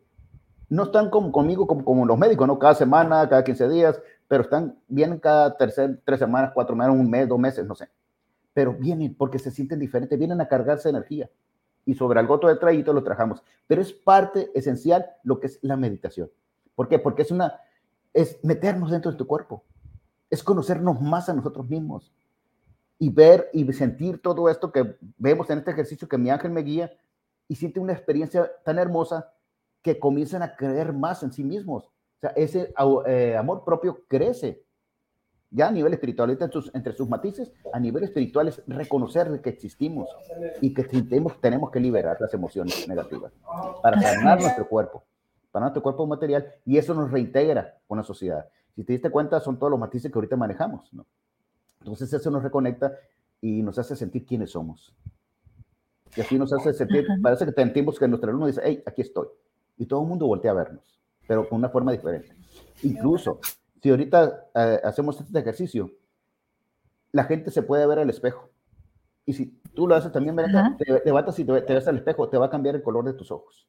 No 0.68 0.82
están 0.82 1.08
como, 1.08 1.32
conmigo 1.32 1.66
como, 1.66 1.82
como 1.82 2.04
los 2.04 2.18
médicos, 2.18 2.46
¿no? 2.46 2.58
Cada 2.58 2.74
semana, 2.74 3.26
cada 3.26 3.42
15 3.42 3.70
días, 3.70 4.02
pero 4.28 4.42
están, 4.42 4.78
vienen 4.86 5.18
cada 5.18 5.56
tercer, 5.56 5.98
tres 6.04 6.18
semanas, 6.18 6.50
cuatro 6.52 6.74
semanas, 6.74 6.94
un 6.94 7.08
mes, 7.08 7.26
dos 7.26 7.38
meses, 7.38 7.64
no 7.64 7.74
sé. 7.74 7.88
Pero 8.54 8.72
vienen 8.72 9.14
porque 9.14 9.38
se 9.38 9.50
sienten 9.50 9.78
diferentes, 9.78 10.18
vienen 10.18 10.40
a 10.40 10.48
cargarse 10.48 10.88
energía. 10.88 11.28
Y 11.84 11.94
sobre 11.94 12.20
algo 12.20 12.40
todo 12.40 12.50
de 12.50 12.56
trayito 12.56 12.92
lo 12.92 13.02
trabajamos. 13.02 13.42
Pero 13.66 13.82
es 13.82 13.92
parte 13.92 14.50
esencial 14.54 15.04
lo 15.22 15.38
que 15.38 15.48
es 15.48 15.58
la 15.60 15.76
meditación. 15.76 16.30
¿Por 16.74 16.88
qué? 16.88 16.98
Porque 16.98 17.22
es 17.22 17.30
una, 17.30 17.60
es 18.14 18.42
meternos 18.42 18.90
dentro 18.90 19.10
de 19.10 19.18
tu 19.18 19.26
cuerpo. 19.26 19.64
Es 20.30 20.42
conocernos 20.42 21.00
más 21.00 21.28
a 21.28 21.34
nosotros 21.34 21.68
mismos. 21.68 22.12
Y 22.98 23.10
ver 23.10 23.50
y 23.52 23.70
sentir 23.72 24.22
todo 24.22 24.48
esto 24.48 24.72
que 24.72 24.96
vemos 25.18 25.50
en 25.50 25.58
este 25.58 25.72
ejercicio 25.72 26.08
que 26.08 26.16
mi 26.16 26.30
ángel 26.30 26.52
me 26.52 26.62
guía 26.62 26.90
y 27.48 27.56
siente 27.56 27.80
una 27.80 27.92
experiencia 27.92 28.50
tan 28.64 28.78
hermosa 28.78 29.32
que 29.82 29.98
comienzan 29.98 30.42
a 30.42 30.56
creer 30.56 30.92
más 30.92 31.22
en 31.22 31.32
sí 31.32 31.44
mismos. 31.44 31.84
O 31.84 32.20
sea, 32.20 32.30
ese 32.30 32.72
eh, 33.06 33.36
amor 33.36 33.64
propio 33.64 34.04
crece. 34.08 34.63
Ya 35.54 35.68
a 35.68 35.70
nivel 35.70 35.94
espiritual, 35.94 36.30
entre 36.30 36.50
sus, 36.50 36.74
entre 36.74 36.92
sus 36.92 37.08
matices, 37.08 37.50
a 37.72 37.80
nivel 37.80 38.04
espiritual 38.04 38.48
es 38.48 38.62
reconocer 38.66 39.40
que 39.40 39.50
existimos 39.50 40.08
y 40.60 40.74
que 40.74 40.84
tenemos, 40.84 41.40
tenemos 41.40 41.70
que 41.70 41.80
liberar 41.80 42.16
las 42.20 42.34
emociones 42.34 42.86
negativas 42.88 43.32
para 43.82 43.98
sanar 44.00 44.40
nuestro 44.42 44.68
cuerpo 44.68 45.04
para 45.54 45.66
nuestro 45.66 45.84
cuerpo 45.84 46.04
material 46.04 46.52
y 46.66 46.78
eso 46.78 46.94
nos 46.94 47.12
reintegra 47.12 47.78
con 47.86 47.96
la 47.96 48.02
sociedad. 48.02 48.48
Si 48.74 48.82
te 48.82 48.92
diste 48.92 49.08
cuenta, 49.08 49.38
son 49.38 49.56
todos 49.56 49.70
los 49.70 49.78
matices 49.78 50.10
que 50.10 50.18
ahorita 50.18 50.36
manejamos, 50.36 50.92
¿no? 50.92 51.06
Entonces 51.78 52.12
eso 52.12 52.28
nos 52.28 52.42
reconecta 52.42 52.92
y 53.40 53.62
nos 53.62 53.78
hace 53.78 53.94
sentir 53.94 54.26
quiénes 54.26 54.50
somos. 54.50 54.92
Y 56.16 56.22
así 56.22 56.36
nos 56.40 56.52
hace 56.52 56.72
sentir, 56.72 57.06
parece 57.22 57.46
que 57.46 57.52
sentimos 57.52 58.00
que 58.00 58.08
nuestro 58.08 58.30
alumno 58.30 58.48
dice, 58.48 58.62
hey, 58.64 58.82
aquí 58.84 59.02
estoy. 59.02 59.28
Y 59.76 59.86
todo 59.86 60.02
el 60.02 60.08
mundo 60.08 60.26
voltea 60.26 60.50
a 60.50 60.54
vernos, 60.54 61.00
pero 61.28 61.48
con 61.48 61.58
una 61.58 61.68
forma 61.68 61.92
diferente. 61.92 62.34
Incluso, 62.82 63.38
si 63.84 63.90
ahorita 63.90 64.46
eh, 64.54 64.80
hacemos 64.82 65.20
este 65.20 65.38
ejercicio, 65.38 65.90
la 67.12 67.24
gente 67.24 67.50
se 67.50 67.62
puede 67.62 67.86
ver 67.86 67.98
al 67.98 68.08
espejo. 68.08 68.48
Y 69.26 69.34
si 69.34 69.60
tú 69.74 69.86
lo 69.86 69.94
haces 69.94 70.10
también, 70.10 70.34
te 70.78 71.02
levantas 71.04 71.38
y 71.38 71.44
te, 71.44 71.60
te 71.60 71.74
ves 71.74 71.86
al 71.86 71.98
espejo, 71.98 72.30
te 72.30 72.38
va 72.38 72.46
a 72.46 72.50
cambiar 72.50 72.76
el 72.76 72.82
color 72.82 73.04
de 73.04 73.12
tus 73.12 73.30
ojos. 73.30 73.68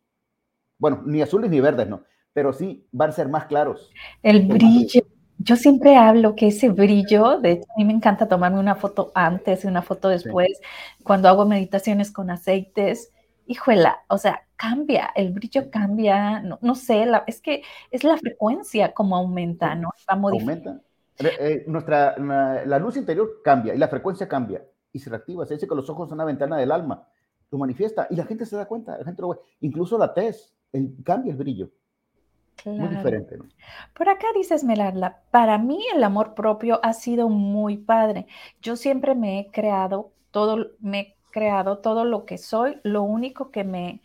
Bueno, 0.78 1.04
ni 1.06 1.22
azules 1.22 1.52
ni 1.52 1.60
verdes, 1.60 1.90
no, 1.90 2.04
pero 2.32 2.54
sí 2.54 2.88
van 2.94 3.10
a 3.10 3.12
ser 3.12 3.28
más 3.28 3.48
claros. 3.48 3.92
El 4.24 4.48
brillo. 4.48 5.02
Yo 5.40 5.58
siempre 5.58 5.98
hablo 5.98 6.34
que 6.34 6.48
ese 6.48 6.70
brillo, 6.70 7.42
de 7.42 7.52
hecho, 7.52 7.68
a 7.76 7.80
mí 7.80 7.84
me 7.84 7.92
encanta 7.92 8.30
tomarme 8.30 8.58
una 8.58 8.76
foto 8.76 9.12
antes 9.16 9.66
y 9.66 9.68
una 9.68 9.82
foto 9.82 10.08
después, 10.08 10.62
cuando 11.04 11.28
hago 11.28 11.46
meditaciones 11.46 12.10
con 12.10 12.30
aceites, 12.30 13.12
híjola, 13.48 13.98
o 14.08 14.18
sea, 14.18 14.45
cambia, 14.56 15.12
el 15.16 15.32
brillo 15.32 15.70
cambia, 15.70 16.42
no, 16.42 16.76
sé, 16.76 17.06
es 17.28 17.42
que 17.42 17.64
es 17.92 18.04
la 18.04 18.18
frecuencia 18.18 18.94
como 18.94 19.16
aumenta, 19.16 19.76
¿no? 19.76 19.90
Va 20.10 20.16
aumenta. 20.16 20.82
Eh, 21.18 21.64
nuestra, 21.68 22.18
la, 22.18 22.80
luz 22.80 22.98
interior 22.98 23.42
cambia 23.44 23.74
y 23.74 23.78
la 23.78 23.88
frecuencia 23.88 24.28
cambia 24.28 24.64
y 24.92 25.00
se 25.00 25.10
reactiva. 25.10 25.46
Se 25.46 25.54
dice 25.54 25.68
que 25.68 25.76
los 25.76 25.90
ojos 25.90 26.10
son 26.10 26.18
una 26.18 26.26
ventana 26.26 26.58
del 26.58 26.72
alma, 26.72 27.08
lo 27.52 27.58
manifiesta 27.58 28.08
y 28.10 28.16
la 28.16 28.26
gente 28.26 28.46
se 28.46 28.56
da 28.56 28.66
cuenta, 28.66 28.98
la 28.98 29.06
gente 29.06 29.22
lo 29.22 29.30
ve. 29.30 29.38
Incluso 29.62 29.98
la 29.98 30.14
tez, 30.14 30.54
cambia 31.04 31.32
el 31.32 31.38
brillo. 31.38 31.70
Muy 32.66 32.88
diferente. 32.88 33.38
Por 33.94 34.10
acá 34.10 34.28
dices, 34.34 34.64
Melarla, 34.64 35.22
para 35.30 35.58
mí 35.58 35.86
el 35.94 36.04
amor 36.04 36.34
propio 36.34 36.80
ha 36.84 36.94
sido 36.94 37.30
muy 37.30 37.78
padre. 37.78 38.28
Yo 38.62 38.76
siempre 38.76 39.14
me 39.14 39.40
he 39.40 39.52
creado 39.52 40.12
todo, 40.32 40.72
me 40.80 41.00
he 41.00 41.16
creado 41.32 41.80
todo 41.80 42.06
lo 42.06 42.26
que 42.26 42.38
soy. 42.38 42.80
Lo 42.84 43.04
único 43.04 43.52
que 43.52 43.64
me 43.64 44.02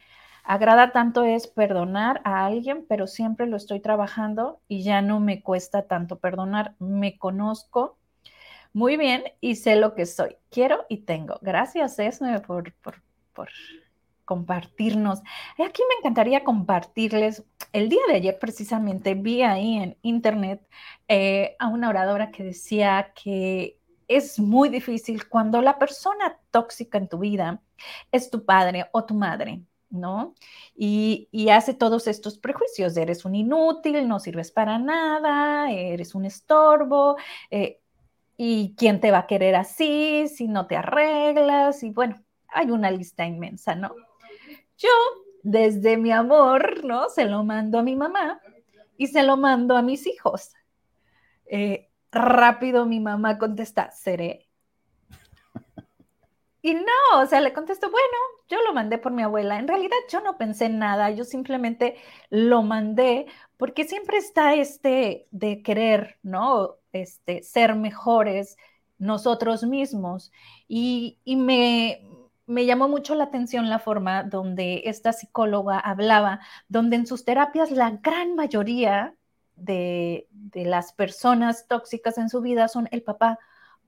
agrada 0.50 0.90
tanto 0.90 1.22
es 1.22 1.46
perdonar 1.46 2.20
a 2.24 2.44
alguien, 2.44 2.84
pero 2.88 3.06
siempre 3.06 3.46
lo 3.46 3.56
estoy 3.56 3.78
trabajando 3.78 4.60
y 4.66 4.82
ya 4.82 5.00
no 5.00 5.20
me 5.20 5.42
cuesta 5.42 5.82
tanto 5.86 6.18
perdonar. 6.18 6.74
Me 6.80 7.18
conozco 7.18 7.98
muy 8.72 8.96
bien 8.96 9.22
y 9.40 9.54
sé 9.54 9.76
lo 9.76 9.94
que 9.94 10.06
soy. 10.06 10.36
Quiero 10.50 10.86
y 10.88 11.04
tengo. 11.04 11.38
Gracias, 11.40 12.00
Esme, 12.00 12.40
por, 12.40 12.74
por, 12.82 13.00
por 13.32 13.48
compartirnos. 14.24 15.20
Aquí 15.64 15.82
me 15.88 15.94
encantaría 16.00 16.42
compartirles, 16.42 17.44
el 17.72 17.88
día 17.88 18.02
de 18.08 18.14
ayer 18.14 18.36
precisamente 18.40 19.14
vi 19.14 19.42
ahí 19.42 19.76
en 19.76 19.98
internet 20.02 20.66
eh, 21.06 21.54
a 21.60 21.68
una 21.68 21.88
oradora 21.88 22.32
que 22.32 22.42
decía 22.42 23.12
que 23.14 23.78
es 24.08 24.40
muy 24.40 24.68
difícil 24.68 25.28
cuando 25.28 25.62
la 25.62 25.78
persona 25.78 26.40
tóxica 26.50 26.98
en 26.98 27.08
tu 27.08 27.18
vida 27.18 27.62
es 28.10 28.30
tu 28.30 28.44
padre 28.44 28.86
o 28.90 29.04
tu 29.04 29.14
madre, 29.14 29.62
¿no? 29.90 30.34
Y, 30.74 31.28
hace 31.50 31.74
todos 31.74 32.06
estos 32.06 32.38
prejuicios, 32.38 32.96
eres 32.96 33.24
un 33.24 33.34
inútil, 33.34 34.06
no 34.08 34.20
sirves 34.20 34.52
para 34.52 34.78
nada, 34.78 35.70
eres 35.70 36.14
un 36.14 36.24
estorbo, 36.24 37.16
eh, 37.50 37.80
y 38.36 38.74
quién 38.76 39.00
te 39.00 39.10
va 39.10 39.18
a 39.20 39.26
querer 39.26 39.56
así 39.56 40.28
si 40.28 40.48
no 40.48 40.66
te 40.66 40.76
arreglas, 40.76 41.82
y 41.82 41.90
bueno, 41.90 42.22
hay 42.48 42.70
una 42.70 42.90
lista 42.90 43.26
inmensa, 43.26 43.74
¿no? 43.74 43.94
Yo, 44.78 44.88
desde 45.42 45.96
mi 45.96 46.10
amor, 46.10 46.84
¿no? 46.84 47.08
Se 47.08 47.24
lo 47.26 47.44
mando 47.44 47.78
a 47.78 47.82
mi 47.82 47.96
mamá 47.96 48.40
y 48.96 49.08
se 49.08 49.22
lo 49.22 49.36
mando 49.36 49.76
a 49.76 49.82
mis 49.82 50.06
hijos. 50.06 50.52
Eh, 51.46 51.90
rápido 52.12 52.86
mi 52.86 53.00
mamá 53.00 53.38
contesta, 53.38 53.90
seré. 53.90 54.49
Y 56.62 56.74
no, 56.74 57.20
o 57.20 57.26
sea, 57.26 57.40
le 57.40 57.52
contesto, 57.52 57.90
bueno, 57.90 58.16
yo 58.48 58.62
lo 58.62 58.74
mandé 58.74 58.98
por 58.98 59.12
mi 59.12 59.22
abuela. 59.22 59.58
En 59.58 59.68
realidad 59.68 59.96
yo 60.10 60.20
no 60.20 60.36
pensé 60.36 60.66
en 60.66 60.78
nada, 60.78 61.10
yo 61.10 61.24
simplemente 61.24 61.96
lo 62.28 62.62
mandé 62.62 63.26
porque 63.56 63.84
siempre 63.84 64.18
está 64.18 64.54
este 64.54 65.26
de 65.30 65.62
querer, 65.62 66.18
¿no? 66.22 66.76
Este, 66.92 67.42
ser 67.42 67.74
mejores 67.76 68.56
nosotros 68.98 69.64
mismos. 69.64 70.32
Y, 70.68 71.18
me, 71.26 72.02
me 72.46 72.66
llamó 72.66 72.88
mucho 72.88 73.14
la 73.14 73.24
atención 73.24 73.70
la 73.70 73.78
forma 73.78 74.22
donde 74.24 74.82
esta 74.84 75.12
psicóloga 75.12 75.78
hablaba, 75.80 76.40
donde 76.68 76.96
en 76.96 77.06
sus 77.06 77.24
terapias 77.24 77.70
la 77.70 77.90
gran 77.90 78.34
mayoría 78.36 79.14
de, 79.56 80.28
las 80.54 80.92
personas 80.92 81.66
tóxicas 81.68 82.18
en 82.18 82.28
su 82.28 82.40
vida 82.40 82.68
son 82.68 82.88
el 82.92 83.02
papá 83.02 83.38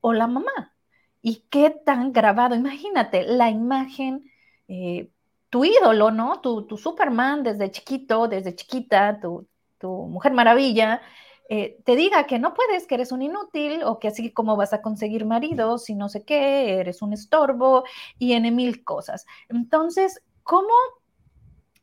o 0.01 0.13
la 0.13 0.27
mamá. 0.27 0.75
Y 1.23 1.45
qué 1.51 1.71
tan 1.71 2.13
grabado, 2.13 2.55
imagínate 2.57 3.23
la 3.25 3.49
imagen, 3.51 4.31
eh, 4.69 5.11
tu 5.51 5.65
ídolo, 5.65 6.11
¿no? 6.11 6.41
Tu, 6.41 6.67
tu, 6.67 6.77
Superman 6.77 7.43
desde 7.45 7.71
chiquito, 7.71 8.29
desde 8.29 8.57
chiquita, 8.57 9.21
tu, 9.21 9.49
tu 9.79 9.89
Mujer 9.89 10.33
Maravilla, 10.33 11.01
eh, 11.49 11.79
te 11.85 11.97
diga 11.97 12.27
que 12.27 12.39
no 12.39 12.55
puedes, 12.55 12.87
que 12.87 12.95
eres 12.95 13.13
un 13.13 13.23
inútil 13.23 13.83
o 13.85 13.99
que 13.99 14.09
así 14.09 14.33
como 14.33 14.57
vas 14.57 14.73
a 14.73 14.83
conseguir 14.83 15.25
maridos 15.27 15.91
y 15.91 15.95
no 15.95 16.09
sé 16.09 16.25
qué, 16.25 16.79
eres 16.81 17.03
un 17.03 17.13
estorbo 17.13 17.85
y 18.19 18.33
en 18.33 18.55
mil 18.57 18.85
cosas. 18.85 19.27
Entonces, 19.49 20.23
¿cómo 20.43 20.73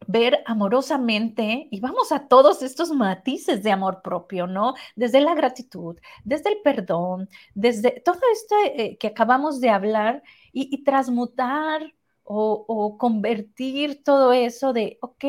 ver 0.08 0.44
amorosamente 0.46 1.68
y 1.72 1.80
vamos 1.80 2.12
a 2.12 2.28
todos 2.28 2.62
estos 2.64 2.92
matices 2.92 3.64
de 3.64 3.72
amor 3.72 4.02
propio, 4.02 4.48
¿no? 4.48 4.74
Desde 4.96 5.22
la 5.22 5.36
gratitud, 5.36 5.98
desde 6.24 6.52
el 6.52 6.62
perdón, 6.64 7.30
desde 7.54 8.02
todo 8.02 8.20
esto 8.34 8.56
eh, 8.76 8.98
que 8.98 9.08
acabamos 9.08 9.60
de 9.62 9.70
hablar 9.70 10.24
y, 10.52 10.84
transmutar 10.84 11.94
o, 12.24 12.98
convertir 12.98 14.04
todo 14.04 14.34
eso 14.34 14.74
de, 14.74 14.98
ok, 15.02 15.26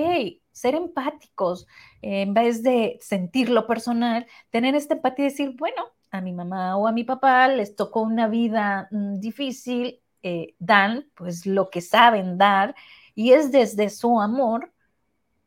ser 0.52 0.74
empáticos, 0.74 1.66
en 2.02 2.34
vez 2.34 2.62
de 2.62 2.98
sentirlo 3.00 3.66
personal, 3.66 4.26
tener 4.50 4.74
esta 4.74 4.94
empatía 4.94 5.26
y 5.26 5.28
decir, 5.30 5.54
bueno, 5.58 5.82
a 6.10 6.20
mi 6.20 6.32
mamá 6.32 6.76
o 6.76 6.86
a 6.86 6.92
mi 6.92 7.04
papá 7.04 7.48
les 7.48 7.76
tocó 7.76 8.02
una 8.02 8.28
vida 8.28 8.88
mm, 8.90 9.20
difícil, 9.20 10.00
eh, 10.22 10.54
dan 10.58 11.10
pues 11.14 11.46
lo 11.46 11.70
que 11.70 11.80
saben 11.80 12.36
dar 12.36 12.74
y 13.20 13.34
es 13.34 13.52
desde 13.52 13.90
su 13.90 14.18
amor, 14.18 14.72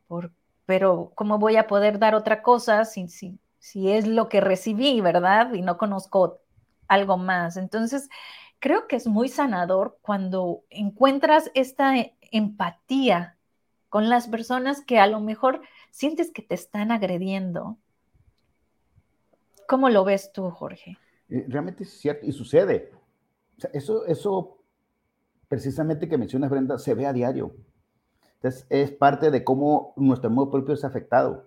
por, 0.08 0.32
pero 0.68 1.12
¿cómo 1.16 1.40
voy 1.40 1.56
a 1.56 1.66
poder 1.66 1.98
dar 1.98 2.14
otra 2.14 2.44
cosa 2.44 2.86
si, 2.86 3.08
si, 3.08 3.40
si 3.58 3.90
es 3.90 4.06
lo 4.06 4.30
que 4.30 4.42
recibí, 4.42 5.02
¿verdad? 5.02 5.52
Y 5.56 5.64
no 5.64 5.80
conozco 5.80 6.40
algo 6.88 7.18
más. 7.18 7.58
Entonces, 7.58 8.10
creo 8.60 8.88
que 8.88 8.96
es 8.96 9.08
muy 9.08 9.28
sanador 9.28 9.98
cuando 10.04 10.62
encuentras 10.70 11.50
esta 11.56 11.96
empatía 12.30 13.38
con 13.90 14.08
las 14.08 14.28
personas 14.28 14.86
que 14.86 15.00
a 15.00 15.08
lo 15.08 15.20
mejor 15.20 15.64
sientes 15.90 16.30
que 16.32 16.44
te 16.44 16.54
están 16.54 16.92
agrediendo. 16.92 17.80
¿Cómo 19.68 19.90
lo 19.90 20.04
ves 20.04 20.32
tú, 20.32 20.52
Jorge? 20.52 21.00
Eh, 21.28 21.46
realmente 21.48 21.86
es 21.86 21.90
cierto 21.90 22.24
y 22.24 22.34
sucede. 22.34 22.92
eso, 23.74 24.06
eso 24.06 24.63
precisamente 25.54 26.10
que 26.10 26.18
mencionas, 26.18 26.50
Brenda, 26.50 26.80
se 26.80 26.96
ve 26.96 27.06
a 27.06 27.14
diario. 27.14 27.54
Entonces, 28.38 28.66
es 28.72 28.92
parte 28.92 29.30
de 29.30 29.44
cómo 29.44 29.94
nuestro 29.98 30.32
amor 30.32 30.50
propio 30.50 30.74
es 30.74 30.84
afectado. 30.84 31.46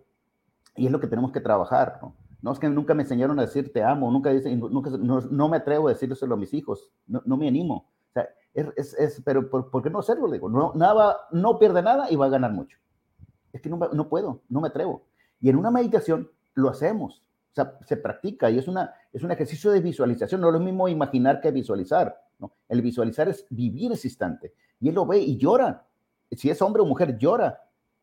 Y 0.77 0.87
es 0.87 0.93
lo 0.93 1.01
que 1.01 1.09
tenemos 1.09 1.33
que 1.33 1.41
trabajar, 1.41 1.99
¿no? 2.41 2.53
Es 2.53 2.61
que 2.61 2.69
nunca 2.69 2.95
me 2.95 3.03
enseñaron 3.03 3.37
a 3.41 3.43
decir 3.43 3.73
te 3.73 3.83
amo, 3.83 4.09
nunca, 4.13 4.31
dicen, 4.31 4.61
nunca 4.61 4.91
no, 4.91 5.49
me 5.49 5.57
atrevo 5.57 5.89
a 5.89 5.91
decírselo 5.91 6.37
a 6.37 6.39
mis 6.39 6.55
hijos, 6.55 6.93
no, 7.09 7.37
me 7.37 7.49
animo. 7.49 7.89
O 8.11 8.13
sea, 8.13 8.29
es, 8.55 8.95
es, 8.95 9.21
pero 9.25 9.51
¿por, 9.51 9.83
qué 9.83 9.91
no 9.91 9.99
hacerlo? 9.99 10.31
Digo, 10.31 10.49
no, 10.49 10.73
nada, 10.77 11.17
no 11.33 11.59
pierde 11.59 11.83
nada 11.83 12.09
y 12.09 12.15
va 12.15 12.27
a 12.27 12.31
ganar 12.31 12.53
mucho. 12.53 12.79
Es 13.53 13.61
que 13.61 13.69
no, 13.69 13.77
no 13.93 14.09
puedo, 14.09 14.43
no 14.49 14.61
me 14.61 14.69
atrevo. 14.69 15.03
Y 15.41 15.49
en 15.49 15.57
una 15.57 15.73
meditación 15.73 16.31
lo 16.55 16.69
hacemos, 16.69 17.25
o 17.51 17.55
sea, 17.55 17.77
se 17.85 17.97
practica 17.97 18.51
y 18.51 18.59
es, 18.59 18.69
una, 18.69 18.95
es 19.13 19.25
un 19.25 19.33
ejercicio 19.33 19.73
de 19.73 19.81
visualización, 19.81 20.41
no 20.41 20.47
es 20.47 20.53
lo 20.53 20.61
mismo 20.61 20.87
imaginar 20.87 21.41
que 21.41 21.51
visualizar. 21.51 22.26
¿No? 22.39 22.53
El 22.69 22.83
visualizar 22.83 23.29
es 23.29 23.47
vivir 23.51 23.93
ese 23.93 24.09
instante. 24.09 24.55
Y 24.81 24.89
él 24.89 24.95
lo 24.95 25.07
ve 25.07 25.19
y 25.19 25.37
llora. 25.37 25.87
Si 26.31 26.51
es 26.51 26.61
hombre 26.63 26.83
o 26.83 26.87
mujer, 26.87 27.19
llora. 27.19 27.63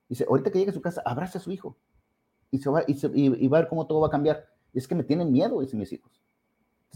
Dice, 0.10 0.26
ahorita 0.28 0.52
que 0.52 0.60
llegue 0.60 0.72
a 0.72 0.74
su 0.74 0.82
casa, 0.82 1.02
abraza 1.06 1.38
a 1.38 1.42
su 1.42 1.52
hijo. 1.52 1.78
Y, 2.52 2.60
se 2.60 2.70
va, 2.70 2.84
y, 2.88 3.48
va 3.48 3.58
a 3.58 3.62
ver 3.62 3.70
cómo 3.70 3.88
todo 3.88 4.02
va 4.02 4.08
a 4.08 4.12
cambiar. 4.12 4.46
es 4.74 4.88
que 4.88 4.96
me 4.96 5.04
tienen 5.04 5.32
miedo, 5.32 5.62
dicen 5.62 5.80
mis 5.80 5.92
hijos. 5.92 6.22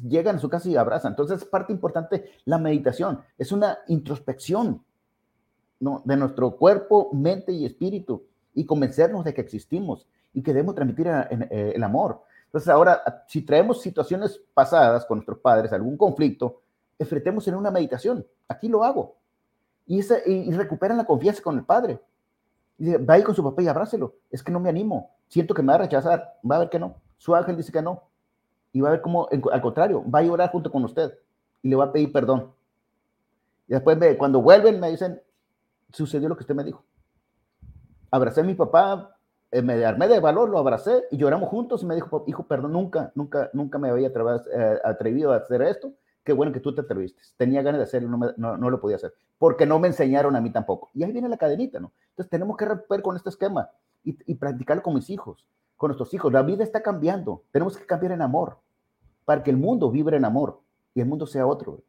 Llegan 0.07 0.35
a 0.35 0.39
su 0.39 0.49
casa 0.49 0.69
y 0.69 0.75
abrazan. 0.75 1.13
Entonces, 1.13 1.41
es 1.41 1.47
parte 1.47 1.73
importante 1.73 2.31
la 2.45 2.57
meditación. 2.57 3.21
Es 3.38 3.51
una 3.51 3.79
introspección 3.88 4.83
¿no? 5.79 6.01
de 6.05 6.15
nuestro 6.15 6.55
cuerpo, 6.57 7.09
mente 7.13 7.51
y 7.51 7.65
espíritu. 7.65 8.27
Y 8.53 8.65
convencernos 8.65 9.23
de 9.23 9.33
que 9.33 9.41
existimos 9.41 10.07
y 10.33 10.43
que 10.43 10.53
debemos 10.53 10.75
transmitir 10.75 11.07
eh, 11.07 11.73
el 11.75 11.83
amor. 11.83 12.21
Entonces, 12.45 12.69
ahora, 12.69 13.23
si 13.27 13.41
traemos 13.41 13.81
situaciones 13.81 14.41
pasadas 14.53 15.05
con 15.05 15.17
nuestros 15.17 15.39
padres, 15.39 15.73
algún 15.73 15.97
conflicto, 15.97 16.61
enfrentemos 17.00 17.48
en 17.48 17.56
una 17.56 17.72
meditación. 17.72 18.26
Aquí 18.48 18.68
lo 18.68 18.84
hago. 18.84 19.16
Y, 19.86 20.00
esa, 20.00 20.18
y, 20.26 20.52
recuperan 20.52 20.98
la 20.98 21.06
confianza 21.06 21.41
con 21.41 21.58
el 21.58 21.64
padre. 21.64 22.00
Y 22.78 22.95
va 22.95 23.16
a 23.16 23.20
ir 23.20 23.24
con 23.24 23.36
su 23.36 23.43
papá 23.43 23.62
y 23.62 23.68
abrácelo. 23.68 24.16
Es 24.30 24.43
que 24.43 24.52
no 24.52 24.60
me 24.60 24.70
animo. 24.70 25.12
Siento 25.28 25.54
que 25.54 25.62
me 25.62 25.70
va 25.70 25.76
a 25.76 25.80
rechazar. 25.80 26.39
Va 26.50 26.58
a 26.58 26.60
ver 26.60 26.70
que 26.70 26.80
no. 26.80 26.95
Su 27.18 27.36
ángel 27.36 27.58
dice 27.58 27.72
que 27.72 27.82
no. 27.82 28.04
Y 28.74 28.82
va 28.82 28.89
a 28.89 28.91
ver 28.91 29.02
cómo, 29.02 29.28
al 29.32 29.62
contrario, 29.62 30.04
va 30.10 30.20
a 30.20 30.24
llorar 30.24 30.52
junto 30.52 30.72
con 30.72 30.84
usted. 30.84 31.18
Y 31.64 31.70
le 31.70 31.76
va 31.76 31.86
a 31.86 31.91
pedir 31.91 32.12
perdón. 32.12 32.52
Y 33.68 33.74
después, 33.74 33.98
cuando 34.18 34.41
vuelven, 34.41 34.80
me 34.80 34.89
dicen, 34.89 35.22
sucedió 35.91 36.30
lo 36.30 36.36
que 36.36 36.41
usted 36.43 36.56
me 36.56 36.64
dijo. 36.64 36.84
Abracé 38.12 38.41
a 38.41 38.43
mi 38.43 38.54
papá, 38.54 39.18
eh, 39.52 39.62
me 39.62 39.84
armé 39.84 40.08
de 40.08 40.20
valor, 40.20 40.50
lo 40.50 40.60
abracé 40.60 41.06
y 41.12 41.18
lloramos 41.18 41.50
juntos. 41.50 41.84
Y 41.84 41.86
me 41.86 41.95
dijo, 41.95 42.24
hijo, 42.28 42.43
perdón, 42.43 42.74
nunca, 42.74 43.12
nunca, 43.16 43.50
nunca 43.54 43.78
me 43.78 43.89
había 43.89 44.08
eh, 44.10 44.80
atrevido 44.84 45.34
a 45.34 45.38
hacer 45.38 45.62
esto 45.62 45.93
qué 46.28 46.34
bueno 46.34 46.51
que 46.51 46.59
tú 46.59 46.75
te 46.75 46.82
atreviste. 46.82 47.21
Tenía 47.38 47.61
ganas 47.61 47.80
de 47.80 47.86
hacerlo, 47.86 48.09
no, 48.09 48.57
no, 48.57 48.69
lo 48.69 48.82
podía 48.82 48.97
hacer, 48.97 49.13
porque 49.38 49.65
no 49.65 49.80
me 49.80 49.88
enseñaron 49.88 50.36
a 50.36 50.41
mí 50.41 50.51
tampoco. 50.51 50.89
Y 50.93 51.03
ahí 51.03 51.13
viene 51.13 51.30
la 51.30 51.38
cadenita, 51.38 51.80
¿no? 51.80 51.93
Entonces 52.09 52.30
tenemos 52.30 52.57
que 52.57 52.65
romper 52.65 53.01
con 53.01 53.15
este 53.15 53.30
esquema 53.30 53.69
y, 54.03 54.17
y 54.30 54.36
practicarlo 54.36 54.84
con 54.84 54.93
mis 54.93 55.09
hijos, 55.09 55.45
con 55.78 55.88
nuestros 55.88 56.13
hijos. 56.13 56.34
La 56.34 56.41
vida 56.41 56.65
está 56.65 56.84
cambiando, 56.84 57.45
tenemos 57.51 57.78
que 57.78 57.86
cambiar 57.86 58.11
en 58.11 58.21
amor, 58.21 58.59
para 59.23 59.41
que 59.41 59.51
el 59.51 59.55
mundo 59.55 59.89
vibre 59.89 60.17
en 60.17 60.25
amor 60.25 60.59
y 60.93 60.99
el 60.99 61.07
mundo 61.07 61.25
sea 61.25 61.47
otro. 61.47 61.82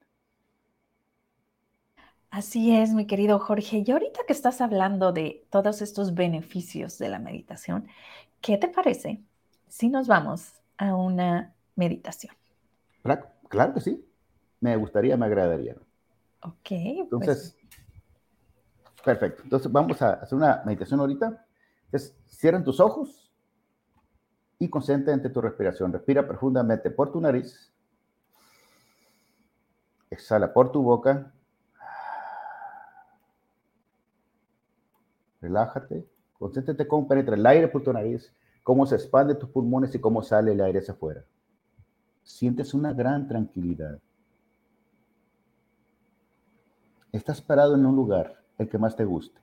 Así 2.31 2.77
es, 2.77 2.91
mi 2.91 3.05
querido 3.09 3.41
Jorge. 3.41 3.83
Y 3.85 3.91
ahorita 3.91 4.21
que 4.25 4.33
estás 4.33 4.61
hablando 4.61 5.11
de 5.11 5.49
todos 5.51 5.83
estos 5.83 6.15
beneficios 6.15 6.97
de 6.99 7.09
la 7.09 7.19
meditación, 7.19 7.89
¿qué 8.41 8.57
te 8.57 8.69
parece 8.69 9.21
si 9.67 9.89
nos 9.89 10.07
vamos 10.07 10.53
a 10.77 10.95
una 10.95 11.55
meditación? 11.75 12.33
claro 13.49 13.75
que 13.75 13.81
sí 13.81 14.08
me 14.61 14.77
gustaría, 14.77 15.17
me 15.17 15.27
agradaría. 15.27 15.77
Ok. 16.43 16.69
Pues 16.69 16.99
Entonces, 17.01 17.57
perfecto. 19.05 19.43
Entonces 19.43 19.71
vamos 19.71 20.01
a 20.03 20.15
hacer 20.15 20.37
una 20.37 20.63
meditación 20.65 21.01
ahorita. 21.01 21.47
Entonces, 21.87 22.17
cierren 22.27 22.65
tus 22.65 22.81
ojos 22.81 23.33
y 24.59 24.69
concéntrate 24.69 25.27
en 25.27 25.33
tu 25.33 25.41
respiración. 25.41 25.93
Respira 25.93 26.27
profundamente 26.27 26.91
por 26.91 27.13
tu 27.13 27.21
nariz. 27.21 27.73
Exhala 30.11 30.53
por 30.53 30.73
tu 30.73 30.83
boca. 30.83 31.33
Relájate. 35.41 36.09
Concéntrate 36.39 36.87
cómo 36.87 37.09
penetra 37.09 37.35
el 37.35 37.47
aire 37.47 37.69
por 37.69 37.83
tu 37.83 37.93
nariz, 37.93 38.33
cómo 38.63 38.87
se 38.87 38.95
expande 38.95 39.35
tus 39.35 39.51
pulmones 39.51 39.95
y 39.95 40.01
cómo 40.01 40.23
sale 40.23 40.53
el 40.53 40.61
aire 40.61 40.79
hacia 40.79 40.95
afuera. 40.95 41.25
Sientes 42.23 42.75
una 42.75 42.93
gran 42.93 43.27
tranquilidad. 43.27 43.99
Estás 47.11 47.41
parado 47.41 47.75
en 47.75 47.87
un 47.87 47.97
lugar, 47.97 48.45
el 48.59 48.69
que 48.69 48.77
más 48.77 48.95
te 48.95 49.07
guste. 49.07 49.41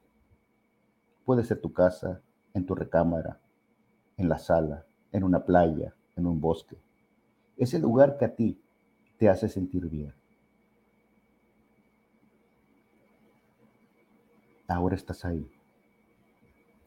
Puede 1.25 1.43
ser 1.43 1.59
tu 1.59 1.73
casa, 1.73 2.21
en 2.53 2.65
tu 2.65 2.75
recámara, 2.75 3.39
en 4.17 4.29
la 4.29 4.37
sala, 4.37 4.85
en 5.11 5.23
una 5.23 5.45
playa, 5.45 5.95
en 6.15 6.27
un 6.27 6.39
bosque. 6.39 6.77
Es 7.57 7.73
el 7.73 7.81
lugar 7.81 8.17
que 8.17 8.25
a 8.25 8.35
ti 8.35 8.61
te 9.17 9.29
hace 9.29 9.49
sentir 9.49 9.89
bien. 9.89 10.13
Ahora 14.67 14.95
estás 14.95 15.25
ahí. 15.25 15.49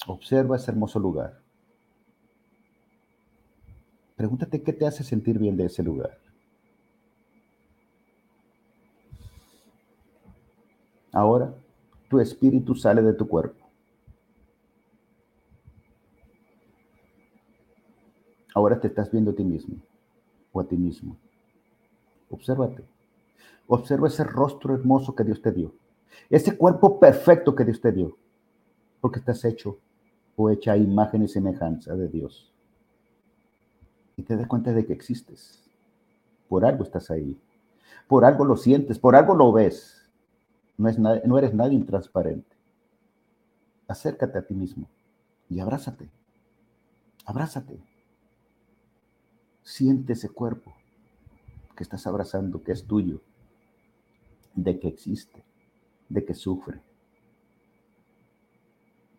Observa 0.06 0.56
ese 0.56 0.70
hermoso 0.70 1.00
lugar. 1.00 1.40
Pregúntate 4.14 4.62
qué 4.62 4.72
te 4.72 4.86
hace 4.86 5.02
sentir 5.02 5.38
bien 5.38 5.56
de 5.56 5.66
ese 5.66 5.82
lugar. 5.82 6.27
Ahora 11.18 11.52
tu 12.08 12.20
espíritu 12.20 12.76
sale 12.76 13.02
de 13.02 13.12
tu 13.12 13.26
cuerpo. 13.26 13.66
Ahora 18.54 18.78
te 18.78 18.86
estás 18.86 19.10
viendo 19.10 19.32
a 19.32 19.34
ti 19.34 19.42
mismo 19.42 19.78
o 20.52 20.60
a 20.60 20.64
ti 20.68 20.76
mismo. 20.76 21.16
Obsérvate. 22.30 22.84
Observa 23.66 24.06
ese 24.06 24.22
rostro 24.22 24.74
hermoso 24.74 25.16
que 25.16 25.24
Dios 25.24 25.42
te 25.42 25.50
dio. 25.50 25.74
Ese 26.30 26.56
cuerpo 26.56 27.00
perfecto 27.00 27.52
que 27.52 27.64
Dios 27.64 27.80
te 27.80 27.90
dio. 27.90 28.16
Porque 29.00 29.18
estás 29.18 29.44
hecho 29.44 29.80
o 30.36 30.50
hecha 30.50 30.74
a 30.74 30.76
imagen 30.76 31.24
y 31.24 31.28
semejanza 31.28 31.96
de 31.96 32.06
Dios. 32.06 32.54
Y 34.14 34.22
te 34.22 34.36
das 34.36 34.46
cuenta 34.46 34.72
de 34.72 34.86
que 34.86 34.92
existes. 34.92 35.68
Por 36.48 36.64
algo 36.64 36.84
estás 36.84 37.10
ahí. 37.10 37.36
Por 38.06 38.24
algo 38.24 38.44
lo 38.44 38.56
sientes, 38.56 39.00
por 39.00 39.16
algo 39.16 39.34
lo 39.34 39.50
ves 39.50 39.97
no, 40.78 40.88
es 40.88 40.98
no 40.98 41.38
eres 41.38 41.52
nadie 41.52 41.74
intransparente. 41.74 42.56
Acércate 43.86 44.38
a 44.38 44.46
ti 44.46 44.54
mismo 44.54 44.88
y 45.50 45.60
abrázate. 45.60 46.10
Abrázate. 47.26 47.78
Siente 49.62 50.14
ese 50.14 50.30
cuerpo 50.30 50.72
que 51.76 51.84
estás 51.84 52.06
abrazando, 52.06 52.62
que 52.62 52.72
es 52.72 52.86
tuyo, 52.86 53.20
de 54.54 54.80
que 54.80 54.88
existe, 54.88 55.44
de 56.08 56.24
que 56.24 56.34
sufre. 56.34 56.80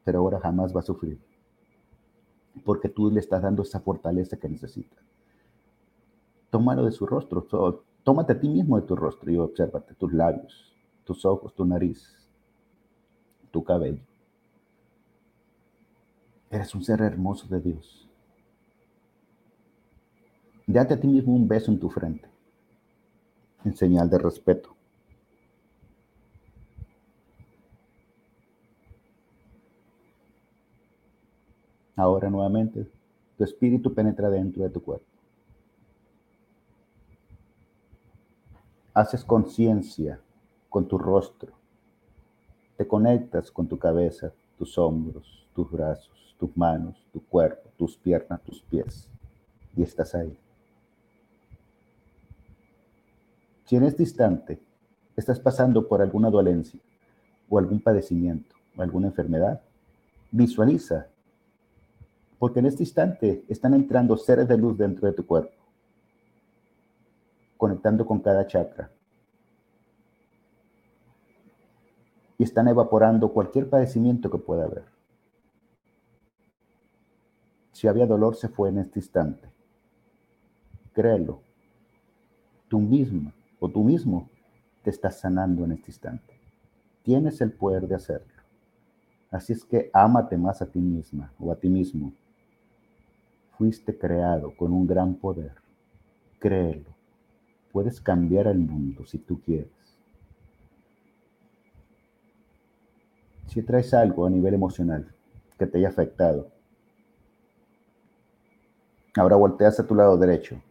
Pero 0.04 0.20
ahora 0.20 0.40
jamás 0.40 0.76
va 0.76 0.80
a 0.80 0.84
sufrir, 0.84 1.20
porque 2.66 2.90
tú 2.90 3.12
le 3.12 3.20
estás 3.20 3.42
dando 3.42 3.62
esa 3.62 3.80
fortaleza 3.80 4.38
que 4.38 4.50
necesita. 4.50 4.98
Tómalo 6.50 6.84
de 6.84 6.92
su 6.92 7.06
rostro, 7.06 7.48
tómate 8.04 8.34
a 8.34 8.40
ti 8.40 8.50
mismo 8.50 8.80
de 8.80 8.88
tu 8.88 8.96
rostro 8.96 9.32
y 9.32 9.38
obsérvate 9.38 9.94
tus 9.94 10.12
labios, 10.12 10.69
tus 11.10 11.26
ojos, 11.26 11.56
tu 11.56 11.66
nariz, 11.66 12.08
tu 13.50 13.64
cabello. 13.64 14.04
Eres 16.52 16.76
un 16.76 16.84
ser 16.84 17.02
hermoso 17.02 17.48
de 17.48 17.60
Dios. 17.60 18.08
Date 20.68 20.94
a 20.94 21.00
ti 21.00 21.08
mismo 21.08 21.34
un 21.36 21.48
beso 21.48 21.72
en 21.72 21.80
tu 21.80 21.90
frente, 21.90 22.30
en 23.66 23.76
señal 23.76 24.08
de 24.08 24.20
respeto. 24.20 24.76
Ahora 31.96 32.30
nuevamente, 32.30 32.88
tu 33.36 33.44
espíritu 33.44 33.96
penetra 33.96 34.30
dentro 34.30 34.62
de 34.62 34.70
tu 34.70 34.80
cuerpo. 34.80 35.08
Haces 38.94 39.24
conciencia 39.24 40.22
con 40.70 40.88
tu 40.88 40.98
rostro. 40.98 41.54
Te 42.78 42.88
conectas 42.88 43.52
con 43.52 43.68
tu 43.68 43.78
cabeza, 43.78 44.32
tus 44.58 44.78
hombros, 44.78 45.48
tus 45.54 45.70
brazos, 45.70 46.36
tus 46.40 46.56
manos, 46.56 46.96
tu 47.12 47.22
cuerpo, 47.26 47.70
tus 47.78 47.98
piernas, 47.98 48.42
tus 48.44 48.62
pies. 48.62 49.10
y 49.76 49.84
estás 49.84 50.16
ahí. 50.16 50.36
Si 53.66 53.76
en 53.76 53.84
este 53.84 54.04
instante 54.04 54.60
estás 55.16 55.40
pasando 55.40 55.88
por 55.88 56.02
alguna 56.02 56.30
dolencia 56.30 56.80
o 57.48 57.60
algún 57.60 57.80
padecimiento 57.80 58.56
o 58.76 58.82
alguna 58.82 59.08
enfermedad, 59.08 59.62
visualiza, 60.32 61.08
porque 62.40 62.60
en 62.60 62.66
este 62.66 62.84
instante 62.84 63.44
están 63.48 63.74
entrando 63.74 64.18
seres 64.18 64.48
de 64.48 64.58
luz 64.58 64.78
dentro 64.78 65.08
de 65.08 65.14
tu 65.14 65.26
cuerpo, 65.26 65.54
conectando 67.58 68.06
con 68.06 68.20
cada 68.20 68.48
chakra. 68.48 68.90
Y 72.40 72.44
están 72.44 72.68
evaporando 72.68 73.32
cualquier 73.32 73.70
padecimiento 73.70 74.32
que 74.32 74.40
pueda 74.40 74.64
haber. 74.64 74.86
Si 77.74 77.88
había 77.88 78.08
dolor, 78.08 78.36
se 78.36 78.50
fue 78.50 78.70
en 78.70 78.80
este 78.80 79.00
instante. 79.00 79.48
Créelo. 80.94 81.42
Tú 82.68 82.80
mismo 82.80 83.32
o 83.60 83.70
tú 83.70 83.84
mismo 83.84 84.30
te 84.84 84.90
estás 84.90 85.20
sanando 85.20 85.64
en 85.66 85.74
este 85.74 85.92
instante. 85.92 86.40
Tienes 87.04 87.42
el 87.42 87.52
poder 87.52 87.88
de 87.88 87.96
hacerlo. 87.96 88.34
Así 89.32 89.54
es 89.54 89.64
que 89.64 89.90
ámate 89.94 90.38
más 90.38 90.62
a 90.62 90.66
ti 90.66 90.80
misma 90.80 91.34
o 91.40 91.52
a 91.52 91.56
ti 91.56 91.70
mismo. 91.70 92.14
Fuiste 93.58 93.98
creado 93.98 94.56
con 94.58 94.74
un 94.74 94.88
gran 94.88 95.16
poder. 95.16 95.54
Créelo. 96.40 96.96
Puedes 97.72 98.02
cambiar 98.02 98.48
el 98.48 98.60
mundo 98.60 99.06
si 99.06 99.20
tú 99.20 99.42
quieres. 99.42 99.79
Si 103.50 103.64
traes 103.64 103.96
algo 103.96 104.28
a 104.28 104.30
nivel 104.30 104.54
emocional 104.54 105.12
que 105.58 105.66
te 105.66 105.80
haya 105.80 105.90
afectado, 105.90 106.52
ahora 109.18 109.36
volteas 109.38 109.80
a 109.80 109.88
tu 109.88 109.96
lado 109.96 110.18
derecho. 110.18 110.62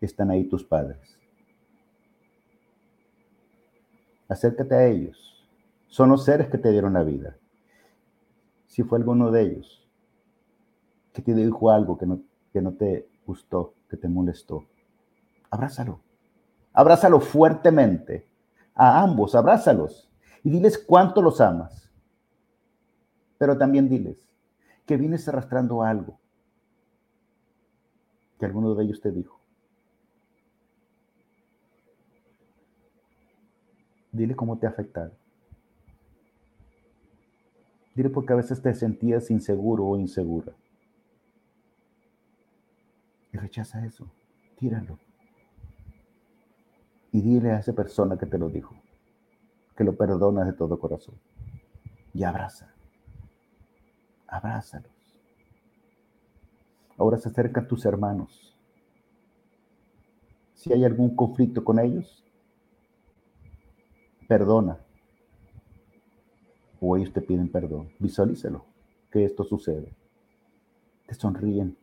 Están 0.00 0.32
ahí 0.32 0.44
tus 0.48 0.64
padres. 0.64 1.16
Acércate 4.28 4.74
a 4.74 4.86
ellos. 4.86 5.48
Son 5.86 6.10
los 6.10 6.24
seres 6.24 6.48
que 6.48 6.58
te 6.58 6.72
dieron 6.72 6.94
la 6.94 7.04
vida. 7.04 7.36
Si 8.66 8.82
fue 8.82 8.98
alguno 8.98 9.30
de 9.30 9.42
ellos 9.42 9.88
que 11.12 11.22
te 11.22 11.32
dijo 11.32 11.70
algo 11.70 11.96
que 11.96 12.06
no, 12.06 12.22
que 12.52 12.60
no 12.60 12.72
te 12.72 13.08
gustó, 13.24 13.72
que 13.88 13.96
te 13.96 14.08
molestó, 14.08 14.66
abrázalo. 15.48 16.00
Abrázalo 16.72 17.20
fuertemente. 17.20 18.26
A 18.74 19.00
ambos, 19.00 19.36
abrázalos. 19.36 20.10
Y 20.46 20.50
diles 20.50 20.78
cuánto 20.78 21.22
los 21.22 21.40
amas. 21.40 21.90
Pero 23.36 23.58
también 23.58 23.88
diles 23.88 24.16
que 24.86 24.96
vienes 24.96 25.26
arrastrando 25.26 25.82
algo 25.82 26.20
que 28.38 28.46
alguno 28.46 28.76
de 28.76 28.84
ellos 28.84 29.00
te 29.00 29.10
dijo. 29.10 29.40
Dile 34.12 34.36
cómo 34.36 34.56
te 34.56 34.68
ha 34.68 34.70
afectado. 34.70 35.16
Dile 37.96 38.10
porque 38.10 38.32
a 38.32 38.36
veces 38.36 38.62
te 38.62 38.72
sentías 38.72 39.32
inseguro 39.32 39.84
o 39.84 39.98
insegura. 39.98 40.52
Y 43.32 43.36
rechaza 43.36 43.84
eso. 43.84 44.08
Tíralo. 44.60 44.96
Y 47.10 47.20
dile 47.20 47.50
a 47.50 47.58
esa 47.58 47.72
persona 47.72 48.16
que 48.16 48.26
te 48.26 48.38
lo 48.38 48.48
dijo 48.48 48.76
que 49.76 49.84
lo 49.84 49.96
perdonas 49.96 50.46
de 50.46 50.54
todo 50.54 50.78
corazón. 50.78 51.14
Y 52.14 52.24
abraza. 52.24 52.74
Abrázalos. 54.26 54.90
Ahora 56.96 57.18
se 57.18 57.28
acercan 57.28 57.68
tus 57.68 57.84
hermanos. 57.84 58.56
Si 60.54 60.72
hay 60.72 60.84
algún 60.84 61.14
conflicto 61.14 61.62
con 61.62 61.78
ellos, 61.78 62.24
perdona. 64.26 64.78
O 66.80 66.96
ellos 66.96 67.12
te 67.12 67.20
piden 67.20 67.50
perdón. 67.50 67.90
Visualízalo, 67.98 68.64
que 69.10 69.24
esto 69.24 69.44
sucede. 69.44 69.94
Te 71.06 71.14
sonríen. 71.14 71.76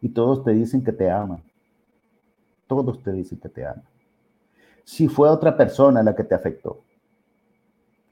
Y 0.00 0.10
todos 0.10 0.44
te 0.44 0.52
dicen 0.52 0.84
que 0.84 0.92
te 0.92 1.10
aman. 1.10 1.42
Todos 2.68 3.02
te 3.02 3.12
dicen 3.12 3.38
que 3.40 3.48
te 3.48 3.66
aman. 3.66 3.84
Si 4.84 5.08
fue 5.08 5.28
otra 5.28 5.56
persona 5.56 6.02
la 6.02 6.14
que 6.14 6.22
te 6.22 6.34
afectó, 6.34 6.85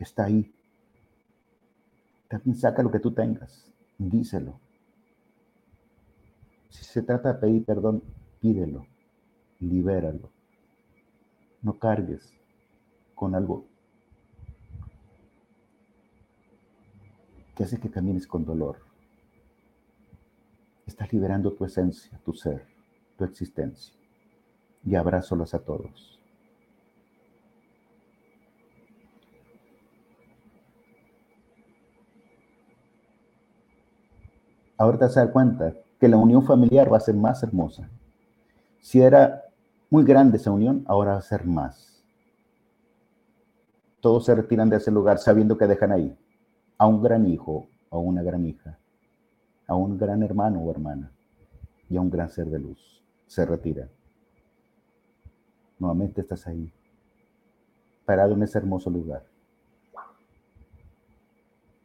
está 0.05 0.25
ahí. 0.25 0.55
También 2.29 2.57
saca 2.57 2.83
lo 2.83 2.91
que 2.91 3.01
tú 3.01 3.13
tengas. 3.13 3.73
Díselo. 3.99 4.61
Si 6.69 6.85
se 6.85 7.03
trata 7.03 7.33
de 7.33 7.41
pedir 7.41 7.65
perdón, 7.65 8.03
pídelo. 8.41 8.87
Libéralo. 9.61 10.31
No 11.63 11.79
cargues 11.79 12.33
con 13.15 13.35
algo 13.35 13.67
que 17.55 17.65
hace 17.65 17.79
que 17.79 17.91
camines 17.91 18.27
con 18.27 18.45
dolor. 18.45 18.79
Estás 20.87 21.13
liberando 21.13 21.53
tu 21.53 21.65
esencia, 21.65 22.21
tu 22.25 22.35
ser, 22.35 22.67
tu 23.17 23.25
existencia. 23.25 23.95
Y 24.85 24.97
abrázolos 24.97 25.55
a 25.55 25.61
todos. 25.61 26.14
Ahora 34.77 34.99
te 34.99 35.05
vas 35.05 35.17
a 35.17 35.25
dar 35.25 35.33
cuenta 35.33 35.75
que 35.99 36.09
la 36.09 36.17
unión 36.17 36.45
familiar 36.45 36.93
va 36.93 36.97
a 36.97 37.01
ser 37.01 37.15
más 37.15 37.43
hermosa. 37.43 37.89
Si 38.81 39.01
era 39.01 39.45
muy 39.91 40.05
grande 40.05 40.37
esa 40.37 40.51
unión, 40.51 40.85
ahora 40.87 41.13
va 41.13 41.19
a 41.19 41.23
ser 41.23 41.47
más 41.47 41.95
todos 44.05 44.27
se 44.27 44.35
retiran 44.35 44.69
de 44.69 44.77
ese 44.77 44.91
lugar 44.91 45.17
sabiendo 45.17 45.57
que 45.57 45.67
dejan 45.67 45.91
ahí 45.91 46.15
a 46.77 46.87
un 46.87 47.03
gran 47.03 47.27
hijo 47.27 47.71
o 47.89 48.01
una 48.01 48.23
gran 48.23 48.45
hija, 48.45 48.79
a 49.67 49.75
un 49.75 49.97
gran 49.97 50.23
hermano 50.23 50.61
o 50.61 50.71
hermana 50.71 51.11
y 51.89 51.97
a 51.97 52.03
un 52.03 52.11
gran 52.11 52.29
ser 52.29 52.49
de 52.49 52.59
luz. 52.59 53.03
Se 53.27 53.47
retira. 53.47 53.89
Nuevamente 55.79 56.21
estás 56.21 56.47
ahí, 56.47 56.71
parado 58.05 58.35
en 58.35 58.43
ese 58.43 58.59
hermoso 58.59 58.91
lugar. 58.91 59.25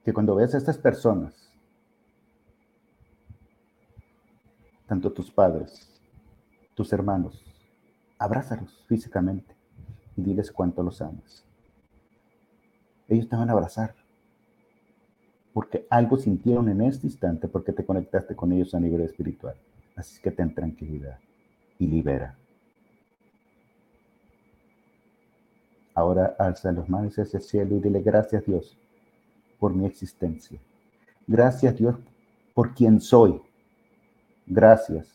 Que 0.04 0.12
cuando 0.12 0.36
veas 0.36 0.54
a 0.56 0.58
estas 0.58 0.78
personas, 0.78 1.49
tanto 4.90 5.14
tus 5.14 5.32
padres, 5.32 5.90
tus 6.74 6.92
hermanos, 6.92 7.46
abrázalos 8.18 8.84
físicamente 8.88 9.56
y 10.18 10.22
diles 10.22 10.52
cuánto 10.52 10.84
los 10.84 11.02
amas 11.02 11.46
ellos 13.10 13.28
te 13.28 13.36
van 13.36 13.50
a 13.50 13.54
abrazar. 13.54 13.96
Porque 15.54 15.86
algo 15.90 16.18
sintieron 16.18 16.70
en 16.70 16.82
este 16.82 17.08
instante 17.08 17.48
porque 17.48 17.74
te 17.74 17.84
conectaste 17.84 18.36
con 18.36 18.52
ellos 18.52 18.74
a 18.76 18.80
nivel 18.80 19.02
espiritual. 19.02 19.56
Así 19.96 20.22
que 20.22 20.32
ten 20.32 20.54
tranquilidad 20.54 21.20
y 21.80 21.88
libera. 21.88 22.38
Ahora 25.96 26.36
alza 26.38 26.72
los 26.72 26.88
manos 26.88 27.18
hacia 27.18 27.38
el 27.38 27.44
cielo 27.44 27.76
y 27.76 27.80
dile 27.80 28.02
gracias 28.02 28.46
Dios 28.46 28.78
por 29.60 29.74
mi 29.74 29.86
existencia. 29.86 30.60
Gracias 31.28 31.76
Dios 31.76 31.96
por 32.54 32.74
quien 32.74 33.02
soy. 33.02 33.42
Gracias 34.50 35.08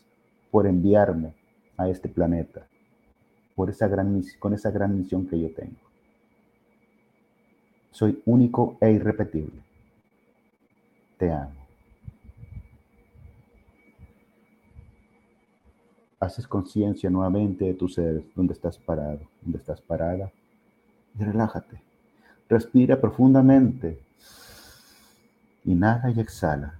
por 0.49 0.65
enviarme 0.65 1.35
a 1.75 1.89
este 1.89 2.07
planeta, 2.07 2.65
por 3.53 3.69
esa 3.69 3.89
gran, 3.89 4.23
con 4.39 4.53
esa 4.53 4.71
gran 4.71 4.97
misión 4.97 5.27
que 5.27 5.37
yo 5.37 5.53
tengo. 5.53 5.75
Soy 7.91 8.21
único 8.25 8.77
e 8.79 8.91
irrepetible. 8.91 9.61
Te 11.17 11.31
amo. 11.31 11.65
Haces 16.21 16.47
conciencia 16.47 17.09
nuevamente 17.09 17.65
de 17.65 17.73
tu 17.73 17.89
ser, 17.89 18.23
donde 18.35 18.53
estás 18.53 18.77
parado, 18.77 19.19
donde 19.41 19.57
estás 19.57 19.81
parada. 19.81 20.31
Y 21.19 21.23
relájate. 21.23 21.81
Respira 22.47 23.01
profundamente. 23.01 23.99
Inhala 25.65 26.09
y 26.11 26.21
exhala. 26.21 26.79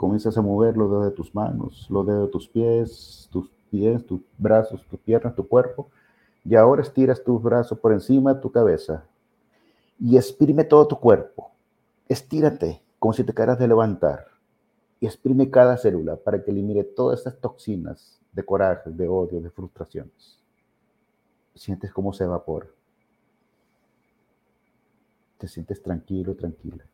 Comienzas 0.00 0.38
a 0.38 0.40
mover 0.40 0.78
los 0.78 0.88
dedos 0.88 1.04
de 1.04 1.10
tus 1.10 1.34
manos, 1.34 1.86
los 1.90 2.06
dedos 2.06 2.28
de 2.28 2.32
tus 2.32 2.48
pies, 2.48 3.28
tus 3.30 3.50
pies, 3.70 4.06
tus 4.06 4.22
brazos, 4.38 4.82
tus 4.88 4.98
piernas, 4.98 5.34
tu 5.34 5.46
cuerpo 5.46 5.90
y 6.42 6.54
ahora 6.54 6.80
estiras 6.80 7.22
tus 7.22 7.42
brazos 7.42 7.78
por 7.78 7.92
encima 7.92 8.32
de 8.32 8.40
tu 8.40 8.50
cabeza 8.50 9.04
y 9.98 10.16
exprime 10.16 10.64
todo 10.64 10.88
tu 10.88 10.98
cuerpo. 10.98 11.50
Estírate 12.08 12.80
como 12.98 13.12
si 13.12 13.24
te 13.24 13.34
quedaras 13.34 13.58
de 13.58 13.68
levantar 13.68 14.28
y 15.00 15.04
exprime 15.04 15.50
cada 15.50 15.76
célula 15.76 16.16
para 16.16 16.42
que 16.42 16.50
elimine 16.50 16.82
todas 16.82 17.18
estas 17.18 17.38
toxinas 17.38 18.18
de 18.32 18.42
coraje, 18.42 18.88
de 18.88 19.06
odio, 19.06 19.42
de 19.42 19.50
frustraciones. 19.50 20.42
Sientes 21.54 21.92
cómo 21.92 22.14
se 22.14 22.24
evapora. 22.24 22.68
Te 25.36 25.46
sientes 25.46 25.82
tranquilo, 25.82 26.34
tranquila. 26.34 26.86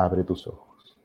Abre 0.00 0.24
tus 0.24 0.46
ojos. 0.46 0.98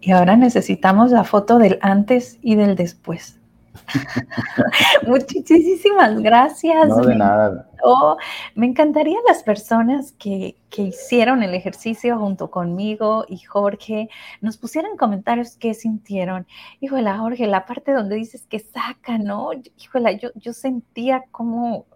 Y 0.00 0.10
ahora 0.10 0.36
necesitamos 0.36 1.12
la 1.12 1.22
foto 1.22 1.58
del 1.58 1.78
antes 1.80 2.40
y 2.42 2.56
del 2.56 2.74
después. 2.74 3.38
Muchísimas 5.06 6.20
gracias. 6.20 6.88
No, 6.88 6.96
de 6.96 7.14
nada. 7.14 7.70
Oh, 7.82 8.16
me 8.54 8.66
encantaría 8.66 9.18
las 9.26 9.42
personas 9.42 10.12
que, 10.12 10.56
que, 10.70 10.82
hicieron 10.82 11.42
el 11.42 11.54
ejercicio 11.54 12.18
junto 12.18 12.50
conmigo 12.50 13.24
y 13.28 13.38
Jorge 13.38 14.08
nos 14.40 14.56
pusieran 14.56 14.96
comentarios 14.96 15.56
qué 15.56 15.74
sintieron. 15.74 16.46
Híjole, 16.80 17.12
Jorge, 17.12 17.46
la 17.46 17.66
parte 17.66 17.92
donde 17.92 18.16
dices 18.16 18.46
que 18.46 18.58
saca, 18.58 19.18
¿no? 19.18 19.50
Híjole, 19.78 20.18
yo, 20.18 20.30
yo 20.34 20.52
sentía 20.52 21.24
como 21.30 21.86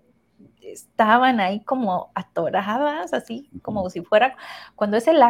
estaban 0.63 1.41
ahí 1.41 1.61
como 1.65 2.11
atoradas, 2.15 3.13
así 3.13 3.51
como 3.63 3.89
si 3.91 4.03
fuera, 4.03 4.37
cuando 4.77 4.97
es 4.97 5.07
el, 5.09 5.21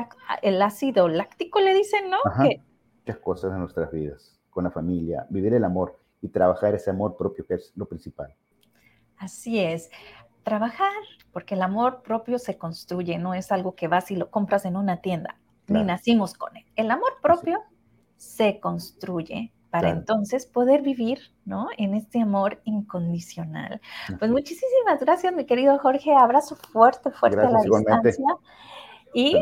el 0.43 0.63
ácido 0.63 1.09
láctico, 1.09 1.61
le 1.61 1.75
dicen, 1.75 2.11
¿no? 2.11 2.19
Que, 2.43 2.61
muchas 3.05 3.19
cosas 3.23 3.53
en 3.53 3.61
nuestras 3.61 3.91
vidas, 3.91 4.39
con 4.51 4.65
la 4.65 4.71
familia, 4.71 5.27
vivir 5.31 5.55
el 5.55 5.65
amor 5.65 5.99
y 6.23 6.29
trabajar 6.29 6.75
ese 6.75 6.91
amor 6.91 7.17
propio 7.17 7.45
que 7.45 7.55
es 7.55 7.73
lo 7.77 7.87
principal. 7.87 8.35
Así 9.19 9.61
es. 9.61 9.91
Trabajar, 10.43 10.91
porque 11.33 11.55
el 11.55 11.63
amor 11.63 12.03
propio 12.03 12.39
se 12.39 12.57
construye, 12.57 13.19
no 13.19 13.35
es 13.35 13.53
algo 13.53 13.75
que 13.75 13.89
vas 13.89 14.11
y 14.11 14.17
lo 14.17 14.31
compras 14.31 14.65
en 14.65 14.77
una 14.77 15.01
tienda, 15.01 15.39
ni 15.67 15.85
nacimos 15.85 16.35
con 16.35 16.57
él. 16.57 16.65
El 16.75 16.91
amor 16.91 17.13
propio 17.21 17.63
se 18.17 18.59
construye 18.61 19.53
para 19.71 19.89
entonces 19.89 20.47
poder 20.47 20.83
vivir, 20.83 21.19
¿no? 21.45 21.69
En 21.79 21.95
este 21.95 22.21
amor 22.21 22.61
incondicional. 22.65 23.81
Pues 24.19 24.31
muchísimas 24.31 25.01
gracias, 25.01 25.33
mi 25.33 25.47
querido 25.47 25.79
Jorge. 25.79 26.15
Abrazo 26.15 26.57
fuerte, 26.57 27.11
fuerte 27.11 27.41
a 27.41 27.51
la 27.51 27.63
distancia. 27.63 28.37
Y 29.15 29.35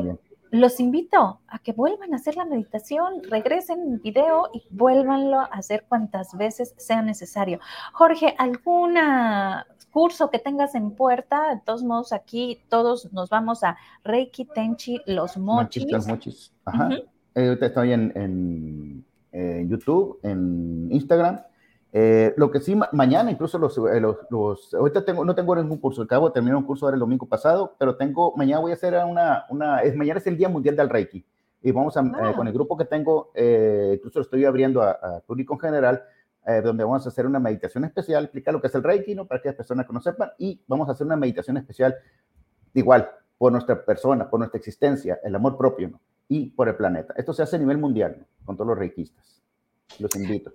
los 0.51 0.81
invito 0.81 1.41
a 1.47 1.59
que 1.59 1.73
vuelvan 1.73 2.13
a 2.13 2.17
hacer 2.17 2.37
la 2.37 2.45
meditación, 2.45 3.23
regresen 3.23 3.93
el 3.93 3.99
video 3.99 4.51
y 4.53 4.63
vuélvanlo 4.71 5.41
a 5.41 5.45
hacer 5.45 5.85
cuantas 5.89 6.37
veces 6.37 6.75
sea 6.77 7.03
necesario. 7.03 7.61
Jorge, 7.93 8.35
¿algún 8.39 8.97
curso 9.93 10.31
que 10.31 10.39
tengas 10.39 10.75
en 10.75 10.93
puerta? 10.93 11.55
De 11.55 11.61
todos 11.65 11.83
modos, 11.83 12.13
aquí 12.13 12.63
todos 12.69 13.13
nos 13.13 13.31
vamos 13.31 13.63
a 13.63 13.77
Reiki, 14.05 14.45
Tenchi, 14.45 15.01
los 15.07 15.37
mochis. 15.37 15.91
Los 15.91 16.07
mochis. 16.07 16.53
Ajá. 16.65 16.91
Eh, 17.35 17.57
estoy 17.61 17.93
en, 17.93 18.13
en 19.33 19.69
YouTube, 19.69 20.19
en 20.23 20.89
Instagram 20.91 21.41
eh, 21.93 22.35
lo 22.37 22.51
que 22.51 22.61
sí, 22.61 22.79
mañana 22.93 23.33
incluso 23.33 23.59
los, 23.59 23.77
eh, 23.79 24.01
los, 24.01 24.17
los, 24.31 24.75
ahorita 24.75 25.05
tengo, 25.05 25.25
no 25.25 25.35
tengo 25.35 25.57
ningún 25.57 25.79
curso, 25.79 26.03
acabo 26.03 26.29
de 26.29 26.35
terminar 26.35 26.57
un 26.57 26.65
curso 26.65 26.87
ahora 26.87 26.95
el 26.95 27.01
domingo 27.01 27.27
pasado, 27.27 27.75
pero 27.79 27.97
tengo, 27.97 28.33
mañana 28.37 28.61
voy 28.61 28.71
a 28.71 28.75
hacer 28.75 28.95
una, 29.05 29.45
una 29.51 29.81
es, 29.81 29.97
mañana 29.97 30.19
es 30.21 30.27
el 30.29 30.37
Día 30.37 30.49
Mundial 30.49 30.77
del 30.77 30.89
Reiki 30.89 31.25
y 31.63 31.73
vamos 31.73 31.97
a, 31.97 32.01
eh, 32.01 32.35
con 32.37 32.47
el 32.47 32.53
grupo 32.53 32.77
que 32.77 32.85
tengo, 32.85 33.33
incluso 33.35 34.21
lo 34.21 34.23
estoy 34.23 34.45
abriendo 34.45 34.83
a, 34.83 35.21
público 35.27 35.55
en 35.55 35.61
general, 35.61 36.03
donde 36.65 36.83
vamos 36.83 37.05
a 37.07 37.11
hacer 37.11 37.27
una 37.27 37.39
meditación 37.39 37.85
especial, 37.85 38.25
explicar 38.25 38.55
lo 38.55 38.61
que 38.61 38.69
es 38.69 38.75
el 38.75 38.83
Reiki, 38.83 39.15
¿no? 39.15 39.27
Para 39.27 39.43
que 39.43 39.49
las 39.49 39.57
personas 39.57 39.87
que 39.87 39.93
no 39.93 40.01
sepan, 40.01 40.31
y 40.39 40.61
vamos 40.67 40.89
a 40.89 40.93
hacer 40.93 41.07
una 41.07 41.17
meditación 41.17 41.59
especial, 41.59 41.95
igual, 42.73 43.11
por 43.37 43.53
nuestra 43.53 43.85
persona, 43.85 44.29
por 44.29 44.41
nuestra 44.41 44.59
existencia, 44.59 45.21
el 45.23 45.35
amor 45.35 45.57
propio, 45.57 45.91
¿no? 45.91 46.01
Y 46.29 46.51
por 46.51 46.69
el 46.69 46.77
planeta. 46.77 47.13
Esto 47.17 47.33
se 47.33 47.43
hace 47.43 47.57
a 47.57 47.59
nivel 47.59 47.79
mundial, 47.79 48.17
¿no? 48.21 48.27
con 48.45 48.57
todos 48.57 48.69
los 48.69 48.79
reikistas. 48.79 49.43
Los 49.99 50.15
invito. 50.17 50.53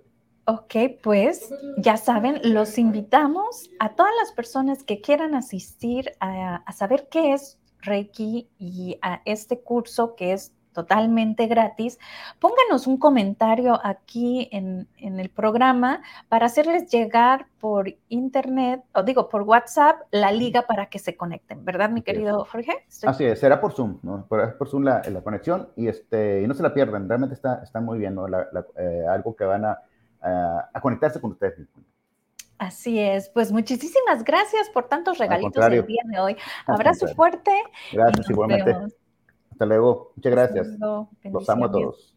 Ok, 0.48 0.76
pues 1.02 1.52
ya 1.76 1.96
saben, 1.96 2.40
los 2.44 2.78
invitamos 2.78 3.68
a 3.80 3.96
todas 3.96 4.12
las 4.20 4.30
personas 4.30 4.84
que 4.84 5.00
quieran 5.00 5.34
asistir 5.34 6.12
a, 6.20 6.62
saber 6.72 7.08
qué 7.10 7.32
es 7.32 7.58
Reiki 7.80 8.48
y 8.56 8.96
a 9.02 9.22
este 9.24 9.60
curso 9.60 10.14
que 10.14 10.32
es 10.32 10.52
totalmente 10.72 11.48
gratis, 11.48 11.98
pónganos 12.38 12.86
un 12.86 12.96
comentario 12.96 13.80
aquí 13.82 14.48
en, 14.52 14.86
el 14.98 15.30
programa 15.30 16.02
para 16.28 16.46
hacerles 16.46 16.92
llegar 16.92 17.46
por 17.58 17.92
internet, 18.08 18.84
o 18.94 19.02
digo, 19.02 19.28
por 19.28 19.42
WhatsApp, 19.42 20.02
la 20.12 20.30
liga 20.30 20.62
para 20.62 20.86
que 20.86 21.00
se 21.00 21.16
conecten, 21.16 21.64
¿verdad, 21.64 21.90
mi 21.90 22.02
querido 22.02 22.44
Jorge? 22.44 22.84
Así 23.04 23.24
es, 23.24 23.40
será 23.40 23.60
por 23.60 23.72
Zoom, 23.72 23.98
¿no? 24.04 24.26
Por, 24.28 24.56
por 24.58 24.68
Zoom 24.68 24.84
la, 24.84 25.02
conexión 25.24 25.70
y, 25.74 25.88
este, 25.88 26.42
y 26.42 26.46
no 26.46 26.54
se 26.54 26.62
la 26.62 26.72
pierdan, 26.72 27.08
realmente 27.08 27.34
está, 27.34 27.62
está 27.64 27.80
muy 27.80 27.98
bien, 27.98 28.14
¿no? 28.14 28.28
Eh, 28.28 29.06
algo 29.10 29.34
que 29.34 29.44
van 29.44 29.64
a 29.64 29.80
a, 30.26 30.80
conectarse 30.80 31.20
con 31.20 31.32
ustedes. 31.32 31.68
Así 32.58 32.98
es, 32.98 33.28
pues 33.28 33.52
muchísimas 33.52 34.24
gracias 34.24 34.70
por 34.70 34.88
tantos 34.88 35.18
regalitos 35.18 35.64
el 35.66 35.86
día 35.86 36.02
de 36.06 36.18
hoy. 36.18 36.36
Abrazo 36.66 37.06
fuerte. 37.08 37.52
Gracias, 37.92 38.30
igualmente. 38.30 38.76
Hasta 39.50 39.66
luego. 39.66 40.12
Muchas 40.16 40.32
gracias. 40.32 40.68
Los 41.22 41.48
amo 41.50 41.66
a 41.66 41.70
todos. 41.70 42.15